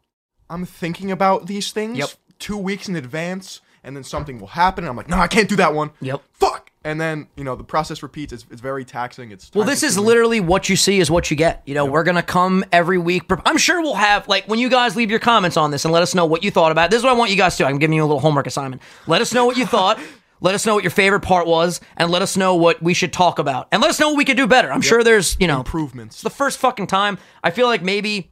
I'm 0.49 0.65
thinking 0.65 1.11
about 1.11 1.45
these 1.47 1.71
things 1.71 1.97
Yep. 1.99 2.09
two 2.39 2.57
weeks 2.57 2.87
in 2.89 2.95
advance, 2.95 3.61
and 3.83 3.95
then 3.95 4.03
something 4.03 4.39
will 4.39 4.47
happen, 4.47 4.83
and 4.85 4.89
I'm 4.89 4.97
like, 4.97 5.07
no, 5.09 5.17
I 5.17 5.27
can't 5.27 5.47
do 5.47 5.55
that 5.57 5.73
one. 5.75 5.91
Yep. 6.01 6.21
Fuck. 6.31 6.62
And 6.85 6.99
then 6.99 7.27
you 7.37 7.43
know 7.43 7.55
the 7.55 7.63
process 7.63 8.03
repeats. 8.03 8.33
It's, 8.33 8.45
it's 8.51 8.61
very 8.61 8.83
taxing. 8.83 9.31
It's 9.31 9.49
Well, 9.53 9.65
this 9.65 9.83
is 9.83 9.97
literally 9.97 10.39
what 10.41 10.67
you 10.67 10.75
see 10.75 10.99
is 10.99 11.09
what 11.09 11.31
you 11.31 11.37
get. 11.37 11.63
You 11.65 11.73
know, 11.75 11.85
we're 11.85 12.03
gonna 12.03 12.21
come 12.21 12.65
every 12.71 12.97
week. 12.97 13.23
I'm 13.45 13.57
sure 13.57 13.81
we'll 13.81 13.95
have 13.95 14.27
like 14.27 14.45
when 14.47 14.59
you 14.59 14.69
guys 14.69 14.95
leave 14.95 15.09
your 15.09 15.19
comments 15.19 15.55
on 15.55 15.71
this 15.71 15.85
and 15.85 15.93
let 15.93 16.03
us 16.03 16.13
know 16.13 16.25
what 16.25 16.43
you 16.43 16.51
thought 16.51 16.71
about. 16.71 16.85
it. 16.85 16.91
This 16.91 16.97
is 16.99 17.03
what 17.03 17.11
I 17.11 17.17
want 17.17 17.31
you 17.31 17.37
guys 17.37 17.55
to 17.57 17.63
do. 17.63 17.67
I'm 17.67 17.79
giving 17.79 17.95
you 17.95 18.03
a 18.03 18.05
little 18.05 18.19
homework 18.19 18.47
assignment. 18.47 18.81
Let 19.07 19.21
us 19.21 19.33
know 19.33 19.45
what 19.45 19.57
you 19.57 19.65
thought. 19.65 19.99
Let 20.41 20.55
us 20.55 20.65
know 20.65 20.75
what 20.75 20.83
your 20.83 20.91
favorite 20.91 21.21
part 21.21 21.47
was, 21.47 21.79
and 21.95 22.11
let 22.11 22.21
us 22.21 22.35
know 22.35 22.55
what 22.55 22.83
we 22.83 22.93
should 22.93 23.13
talk 23.13 23.39
about, 23.39 23.69
and 23.71 23.81
let 23.81 23.89
us 23.89 23.97
know 23.97 24.09
what 24.09 24.17
we 24.17 24.25
could 24.25 24.35
do 24.35 24.45
better. 24.45 24.73
I'm 24.73 24.81
sure 24.81 25.01
there's 25.01 25.37
you 25.39 25.47
know 25.47 25.59
improvements. 25.59 26.17
it's 26.17 26.23
the 26.23 26.29
first 26.29 26.59
fucking 26.59 26.87
time. 26.87 27.17
I 27.41 27.51
feel 27.51 27.65
like 27.65 27.81
maybe 27.81 28.29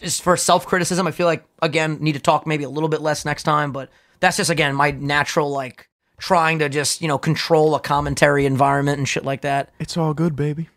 just 0.00 0.22
for 0.22 0.38
self 0.38 0.66
criticism, 0.66 1.06
I 1.06 1.10
feel 1.10 1.26
like 1.26 1.44
again 1.60 1.98
need 2.00 2.14
to 2.14 2.18
talk 2.20 2.46
maybe 2.46 2.64
a 2.64 2.68
little 2.70 2.88
bit 2.88 3.02
less 3.02 3.26
next 3.26 3.42
time. 3.42 3.72
But 3.72 3.90
that's 4.20 4.38
just 4.38 4.48
again 4.48 4.74
my 4.74 4.92
natural 4.92 5.50
like 5.50 5.90
trying 6.24 6.58
to 6.58 6.70
just 6.70 7.02
you 7.02 7.08
know 7.08 7.18
control 7.18 7.74
a 7.74 7.80
commentary 7.80 8.46
environment 8.46 8.96
and 8.98 9.06
shit 9.06 9.24
like 9.24 9.42
that. 9.42 9.70
It's 9.78 9.96
all 9.96 10.14
good, 10.14 10.34
baby. 10.34 10.70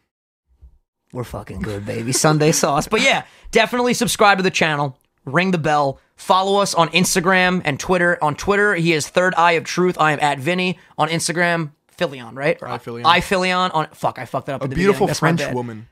We're 1.14 1.24
fucking 1.24 1.62
good, 1.62 1.86
baby. 1.86 2.12
Sunday 2.12 2.52
sauce. 2.52 2.88
But 2.88 3.02
yeah, 3.02 3.24
definitely 3.52 3.94
subscribe 3.94 4.40
to 4.40 4.44
the 4.44 4.52
channel. 4.52 4.98
Ring 5.24 5.52
the 5.52 5.58
bell. 5.58 6.00
Follow 6.18 6.60
us 6.62 6.74
on 6.74 6.90
Instagram 6.90 7.62
and 7.64 7.80
Twitter. 7.80 8.18
On 8.22 8.36
Twitter, 8.36 8.76
he 8.76 8.92
is 8.92 9.08
Third 9.08 9.34
Eye 9.36 9.54
of 9.54 9.64
Truth. 9.64 9.98
I 10.00 10.12
am 10.12 10.20
at 10.20 10.38
Vinny. 10.40 10.80
On 10.98 11.08
Instagram, 11.08 11.72
Philion, 11.98 12.36
right? 12.36 12.58
Or 12.62 12.68
iPhilion. 12.68 13.04
iPhilion. 13.04 13.74
On 13.74 13.88
fuck, 13.94 14.20
I 14.20 14.26
fucked 14.26 14.48
that 14.48 14.56
up. 14.56 14.62
A 14.62 14.66
in 14.66 14.70
the 14.72 14.76
beautiful 14.76 15.08
beginning. 15.08 15.20
French 15.20 15.40
bad. 15.40 15.56
woman 15.56 15.88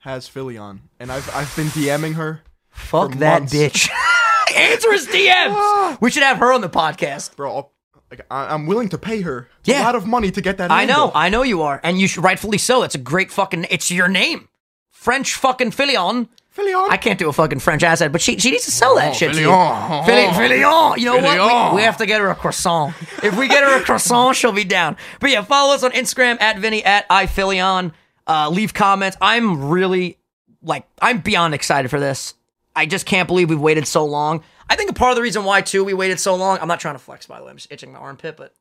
has 0.00 0.26
Philly 0.26 0.58
on, 0.58 0.82
and 0.98 1.12
I've 1.12 1.32
I've 1.34 1.54
been 1.54 1.68
DMing 1.68 2.14
her. 2.14 2.42
Fuck 2.70 3.12
for 3.12 3.18
that 3.18 3.42
months. 3.42 3.54
bitch. 3.54 3.88
Answer 4.56 4.92
his 4.92 5.06
DMs. 5.06 5.52
Ah. 5.52 5.98
we 6.00 6.10
should 6.10 6.22
have 6.22 6.38
her 6.38 6.52
on 6.52 6.60
the 6.60 6.68
podcast. 6.68 7.36
Bro, 7.36 7.54
I'll, 7.54 7.72
like, 8.10 8.24
I, 8.30 8.54
I'm 8.54 8.66
willing 8.66 8.88
to 8.90 8.98
pay 8.98 9.20
her 9.22 9.48
Yeah. 9.64 9.82
a 9.82 9.84
lot 9.84 9.94
of 9.94 10.06
money 10.06 10.30
to 10.30 10.40
get 10.40 10.58
that. 10.58 10.70
I 10.70 10.84
know. 10.84 11.10
I 11.14 11.28
know 11.28 11.42
you 11.42 11.62
are, 11.62 11.80
and 11.82 11.98
you 12.00 12.06
should 12.08 12.22
rightfully 12.24 12.58
so. 12.58 12.80
That's 12.82 12.94
a 12.94 12.98
great 12.98 13.30
fucking. 13.30 13.66
It's 13.70 13.90
your 13.90 14.08
name, 14.08 14.48
French 14.90 15.34
fucking 15.34 15.72
Filion. 15.72 16.28
Philly 16.50 16.72
on. 16.72 16.90
I 16.90 16.96
can't 16.96 17.18
do 17.18 17.28
a 17.28 17.34
fucking 17.34 17.58
French 17.58 17.82
accent, 17.82 18.12
but 18.12 18.22
she 18.22 18.38
she 18.38 18.50
needs 18.50 18.64
to 18.64 18.70
sell 18.70 18.94
that 18.94 19.10
Oh, 19.10 19.12
shit 19.12 19.34
to 19.34 19.40
you. 19.40 19.48
Philion. 19.48 20.06
Philly, 20.06 20.26
Philion. 20.48 20.98
You 20.98 21.04
know 21.04 21.16
what? 21.18 21.72
We, 21.72 21.76
we 21.76 21.82
have 21.82 21.98
to 21.98 22.06
get 22.06 22.18
her 22.22 22.30
a 22.30 22.34
croissant. 22.34 22.94
If 23.22 23.36
we 23.36 23.46
get 23.46 23.62
her 23.62 23.78
a 23.78 23.82
croissant, 23.82 24.36
she'll 24.36 24.52
be 24.52 24.64
down. 24.64 24.96
But 25.20 25.28
yeah, 25.30 25.42
follow 25.42 25.74
us 25.74 25.82
on 25.82 25.90
Instagram 25.92 26.40
at 26.40 26.58
Vinny 26.58 26.82
at 26.82 27.06
iPhilion. 27.10 27.92
Uh, 28.26 28.48
leave 28.48 28.72
comments. 28.72 29.18
I'm 29.20 29.68
really 29.68 30.16
like 30.62 30.86
I'm 31.02 31.18
beyond 31.20 31.52
excited 31.54 31.90
for 31.90 32.00
this. 32.00 32.32
I 32.76 32.86
just 32.86 33.06
can't 33.06 33.26
believe 33.26 33.48
we've 33.50 33.58
waited 33.58 33.86
so 33.86 34.04
long. 34.04 34.42
I 34.68 34.76
think 34.76 34.90
a 34.90 34.92
part 34.92 35.10
of 35.10 35.16
the 35.16 35.22
reason 35.22 35.44
why 35.44 35.62
too 35.62 35.82
we 35.82 35.94
waited 35.94 36.20
so 36.20 36.36
long. 36.36 36.58
I'm 36.60 36.68
not 36.68 36.78
trying 36.78 36.94
to 36.94 37.00
flex 37.00 37.26
by 37.26 37.38
the 37.38 37.44
way. 37.44 37.50
I'm 37.50 37.56
just 37.56 37.72
itching 37.72 37.92
my 37.92 37.98
armpit, 37.98 38.36
but 38.36 38.54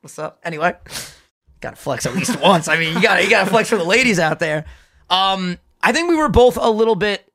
what's 0.00 0.18
up? 0.18 0.40
Anyway, 0.42 0.74
gotta 1.60 1.76
flex 1.76 2.04
at 2.04 2.14
least 2.14 2.40
once. 2.42 2.68
I 2.68 2.78
mean, 2.78 2.94
you 2.94 3.02
gotta 3.02 3.22
you 3.22 3.30
gotta 3.30 3.48
flex 3.48 3.68
for 3.68 3.76
the 3.76 3.84
ladies 3.84 4.18
out 4.18 4.40
there. 4.40 4.64
Um, 5.08 5.58
I 5.82 5.92
think 5.92 6.10
we 6.10 6.16
were 6.16 6.28
both 6.28 6.56
a 6.56 6.68
little 6.68 6.96
bit 6.96 7.30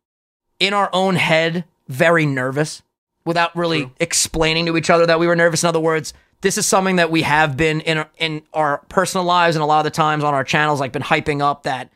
in 0.59 0.73
our 0.73 0.89
own 0.93 1.15
head, 1.15 1.63
very 1.87 2.25
nervous, 2.25 2.83
without 3.25 3.55
really 3.55 3.83
True. 3.83 3.91
explaining 3.99 4.65
to 4.65 4.77
each 4.77 4.89
other 4.89 5.05
that 5.05 5.19
we 5.19 5.27
were 5.27 5.35
nervous. 5.35 5.63
In 5.63 5.69
other 5.69 5.79
words, 5.79 6.13
this 6.41 6.57
is 6.57 6.65
something 6.65 6.97
that 6.97 7.11
we 7.11 7.21
have 7.21 7.55
been 7.55 7.81
in 7.81 8.05
in 8.17 8.41
our 8.53 8.79
personal 8.89 9.25
lives 9.25 9.55
and 9.55 9.63
a 9.63 9.65
lot 9.65 9.79
of 9.79 9.85
the 9.85 9.91
times 9.91 10.23
on 10.23 10.33
our 10.33 10.43
channels, 10.43 10.79
like 10.79 10.91
been 10.91 11.01
hyping 11.01 11.41
up 11.41 11.63
that 11.63 11.91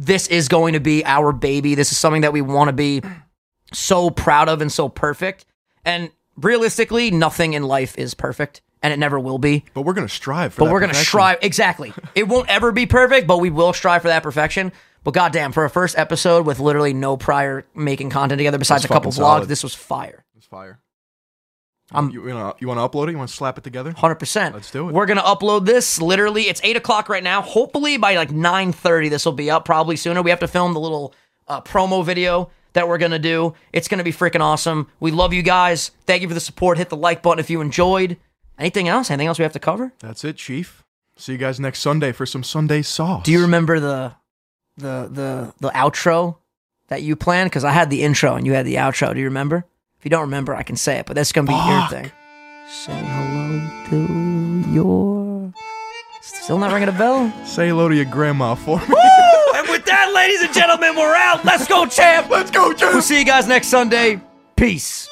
this 0.00 0.28
is 0.28 0.48
going 0.48 0.72
to 0.72 0.80
be 0.80 1.04
our 1.04 1.30
baby. 1.30 1.74
This 1.74 1.92
is 1.92 1.98
something 1.98 2.22
that 2.22 2.32
we 2.32 2.40
want 2.40 2.68
to 2.68 2.72
be 2.72 3.02
so 3.70 4.08
proud 4.08 4.48
of 4.48 4.62
and 4.62 4.72
so 4.72 4.88
perfect. 4.88 5.44
And 5.84 6.10
realistically, 6.36 7.10
nothing 7.10 7.52
in 7.52 7.64
life 7.64 7.98
is 7.98 8.14
perfect, 8.14 8.62
and 8.82 8.94
it 8.94 8.98
never 8.98 9.20
will 9.20 9.36
be. 9.36 9.66
But 9.74 9.82
we're 9.82 9.92
gonna 9.92 10.08
strive 10.08 10.54
for 10.54 10.62
it. 10.62 10.64
But 10.64 10.72
we're 10.72 10.80
gonna 10.80 10.94
strive 10.94 11.38
exactly. 11.42 11.92
It 12.14 12.26
won't 12.28 12.48
ever 12.48 12.72
be 12.72 12.86
perfect, 12.86 13.26
but 13.26 13.38
we 13.38 13.50
will 13.50 13.74
strive 13.74 14.00
for 14.02 14.08
that 14.08 14.22
perfection. 14.22 14.72
But 15.04 15.12
goddamn, 15.12 15.52
for 15.52 15.64
a 15.66 15.70
first 15.70 15.98
episode 15.98 16.46
with 16.46 16.60
literally 16.60 16.94
no 16.94 17.18
prior 17.18 17.66
making 17.74 18.08
content 18.10 18.38
together 18.38 18.58
besides 18.58 18.84
a 18.84 18.88
couple 18.88 19.12
vlogs, 19.12 19.46
this 19.46 19.62
was 19.62 19.74
fire. 19.74 20.24
It 20.34 20.38
was 20.38 20.46
fire. 20.46 20.80
I'm- 21.92 22.10
you, 22.10 22.26
you 22.28 22.34
wanna 22.34 22.54
you 22.60 22.68
wanna 22.68 22.88
upload 22.88 23.08
it? 23.08 23.12
You 23.12 23.16
wanna 23.18 23.28
slap 23.28 23.58
it 23.58 23.64
together? 23.64 23.92
Hundred 23.96 24.16
percent. 24.16 24.54
Let's 24.54 24.70
do 24.70 24.88
it. 24.88 24.92
We're 24.94 25.06
gonna 25.06 25.22
upload 25.22 25.66
this. 25.66 26.00
Literally, 26.00 26.44
it's 26.44 26.60
eight 26.64 26.76
o'clock 26.76 27.08
right 27.08 27.22
now. 27.24 27.42
Hopefully 27.42 27.96
by 27.96 28.14
like 28.16 28.30
nine 28.30 28.72
thirty, 28.72 29.08
this 29.08 29.24
will 29.24 29.32
be 29.32 29.50
up. 29.50 29.64
Probably 29.64 29.96
sooner. 29.96 30.22
We 30.22 30.30
have 30.30 30.40
to 30.40 30.48
film 30.48 30.72
the 30.74 30.80
little 30.80 31.14
uh, 31.48 31.60
promo 31.60 32.04
video 32.04 32.50
that 32.74 32.86
we're 32.88 32.98
gonna 32.98 33.18
do. 33.18 33.54
It's 33.72 33.88
gonna 33.88 34.04
be 34.04 34.12
freaking 34.12 34.40
awesome. 34.40 34.86
We 35.00 35.10
love 35.10 35.32
you 35.32 35.42
guys. 35.42 35.90
Thank 36.06 36.22
you 36.22 36.28
for 36.28 36.34
the 36.34 36.40
support. 36.40 36.78
Hit 36.78 36.88
the 36.90 36.96
like 36.96 37.22
button 37.22 37.40
if 37.40 37.50
you 37.50 37.60
enjoyed. 37.60 38.16
Anything 38.58 38.88
else? 38.88 39.10
Anything 39.10 39.26
else 39.26 39.38
we 39.38 39.42
have 39.42 39.52
to 39.54 39.58
cover? 39.58 39.92
That's 40.00 40.22
it, 40.24 40.36
Chief. 40.36 40.84
See 41.16 41.32
you 41.32 41.38
guys 41.38 41.58
next 41.58 41.80
Sunday 41.80 42.12
for 42.12 42.24
some 42.26 42.42
Sunday 42.44 42.82
sauce. 42.82 43.24
Do 43.24 43.32
you 43.32 43.40
remember 43.42 43.80
the 43.80 44.12
the 44.76 45.08
the 45.10 45.54
the 45.60 45.70
outro 45.70 46.36
that 46.88 47.02
you 47.02 47.16
planned? 47.16 47.50
Because 47.50 47.64
I 47.64 47.72
had 47.72 47.90
the 47.90 48.02
intro 48.02 48.36
and 48.36 48.46
you 48.46 48.52
had 48.52 48.64
the 48.66 48.76
outro. 48.76 49.12
Do 49.12 49.18
you 49.18 49.26
remember? 49.26 49.64
If 50.00 50.06
you 50.06 50.08
don't 50.08 50.22
remember, 50.22 50.56
I 50.56 50.62
can 50.62 50.76
say 50.76 50.96
it, 50.96 51.04
but 51.04 51.14
that's 51.14 51.30
gonna 51.30 51.46
be 51.46 51.52
your 51.52 51.88
thing. 51.88 52.10
Say 52.70 52.98
hello 53.04 53.68
to 53.90 54.70
your. 54.70 55.52
Still 56.22 56.56
not 56.56 56.72
ringing 56.72 56.88
a 56.88 56.92
bell. 56.92 57.30
Say 57.44 57.68
hello 57.68 57.86
to 57.86 57.94
your 57.94 58.06
grandma 58.06 58.54
for 58.54 58.78
me. 58.78 58.86
Woo! 58.88 58.96
And 59.56 59.68
with 59.68 59.84
that, 59.84 60.10
ladies 60.14 60.40
and 60.40 60.54
gentlemen, 60.54 60.96
we're 60.96 61.14
out. 61.14 61.44
Let's 61.44 61.68
go, 61.68 61.84
champ. 61.84 62.30
Let's 62.30 62.50
go, 62.50 62.72
Jim. 62.72 62.94
We'll 62.94 63.02
see 63.02 63.18
you 63.18 63.26
guys 63.26 63.46
next 63.46 63.66
Sunday. 63.66 64.22
Peace. 64.56 65.06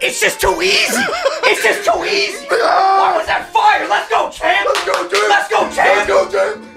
It's 0.00 0.22
just 0.22 0.40
too 0.40 0.56
easy. 0.62 1.02
It's 1.44 1.62
just 1.62 1.84
too 1.84 2.02
easy. 2.06 2.46
Why 2.48 3.14
was 3.18 3.26
that 3.26 3.50
fire? 3.52 3.86
Let's 3.90 4.08
go, 4.08 4.30
champ. 4.30 4.66
Let's 4.66 4.86
go, 4.86 5.06
champ. 5.06 5.28
Let's 5.28 5.48
go, 5.50 5.70
champ. 5.70 6.08
Let's 6.08 6.32
go, 6.32 6.54
champ. 6.56 6.69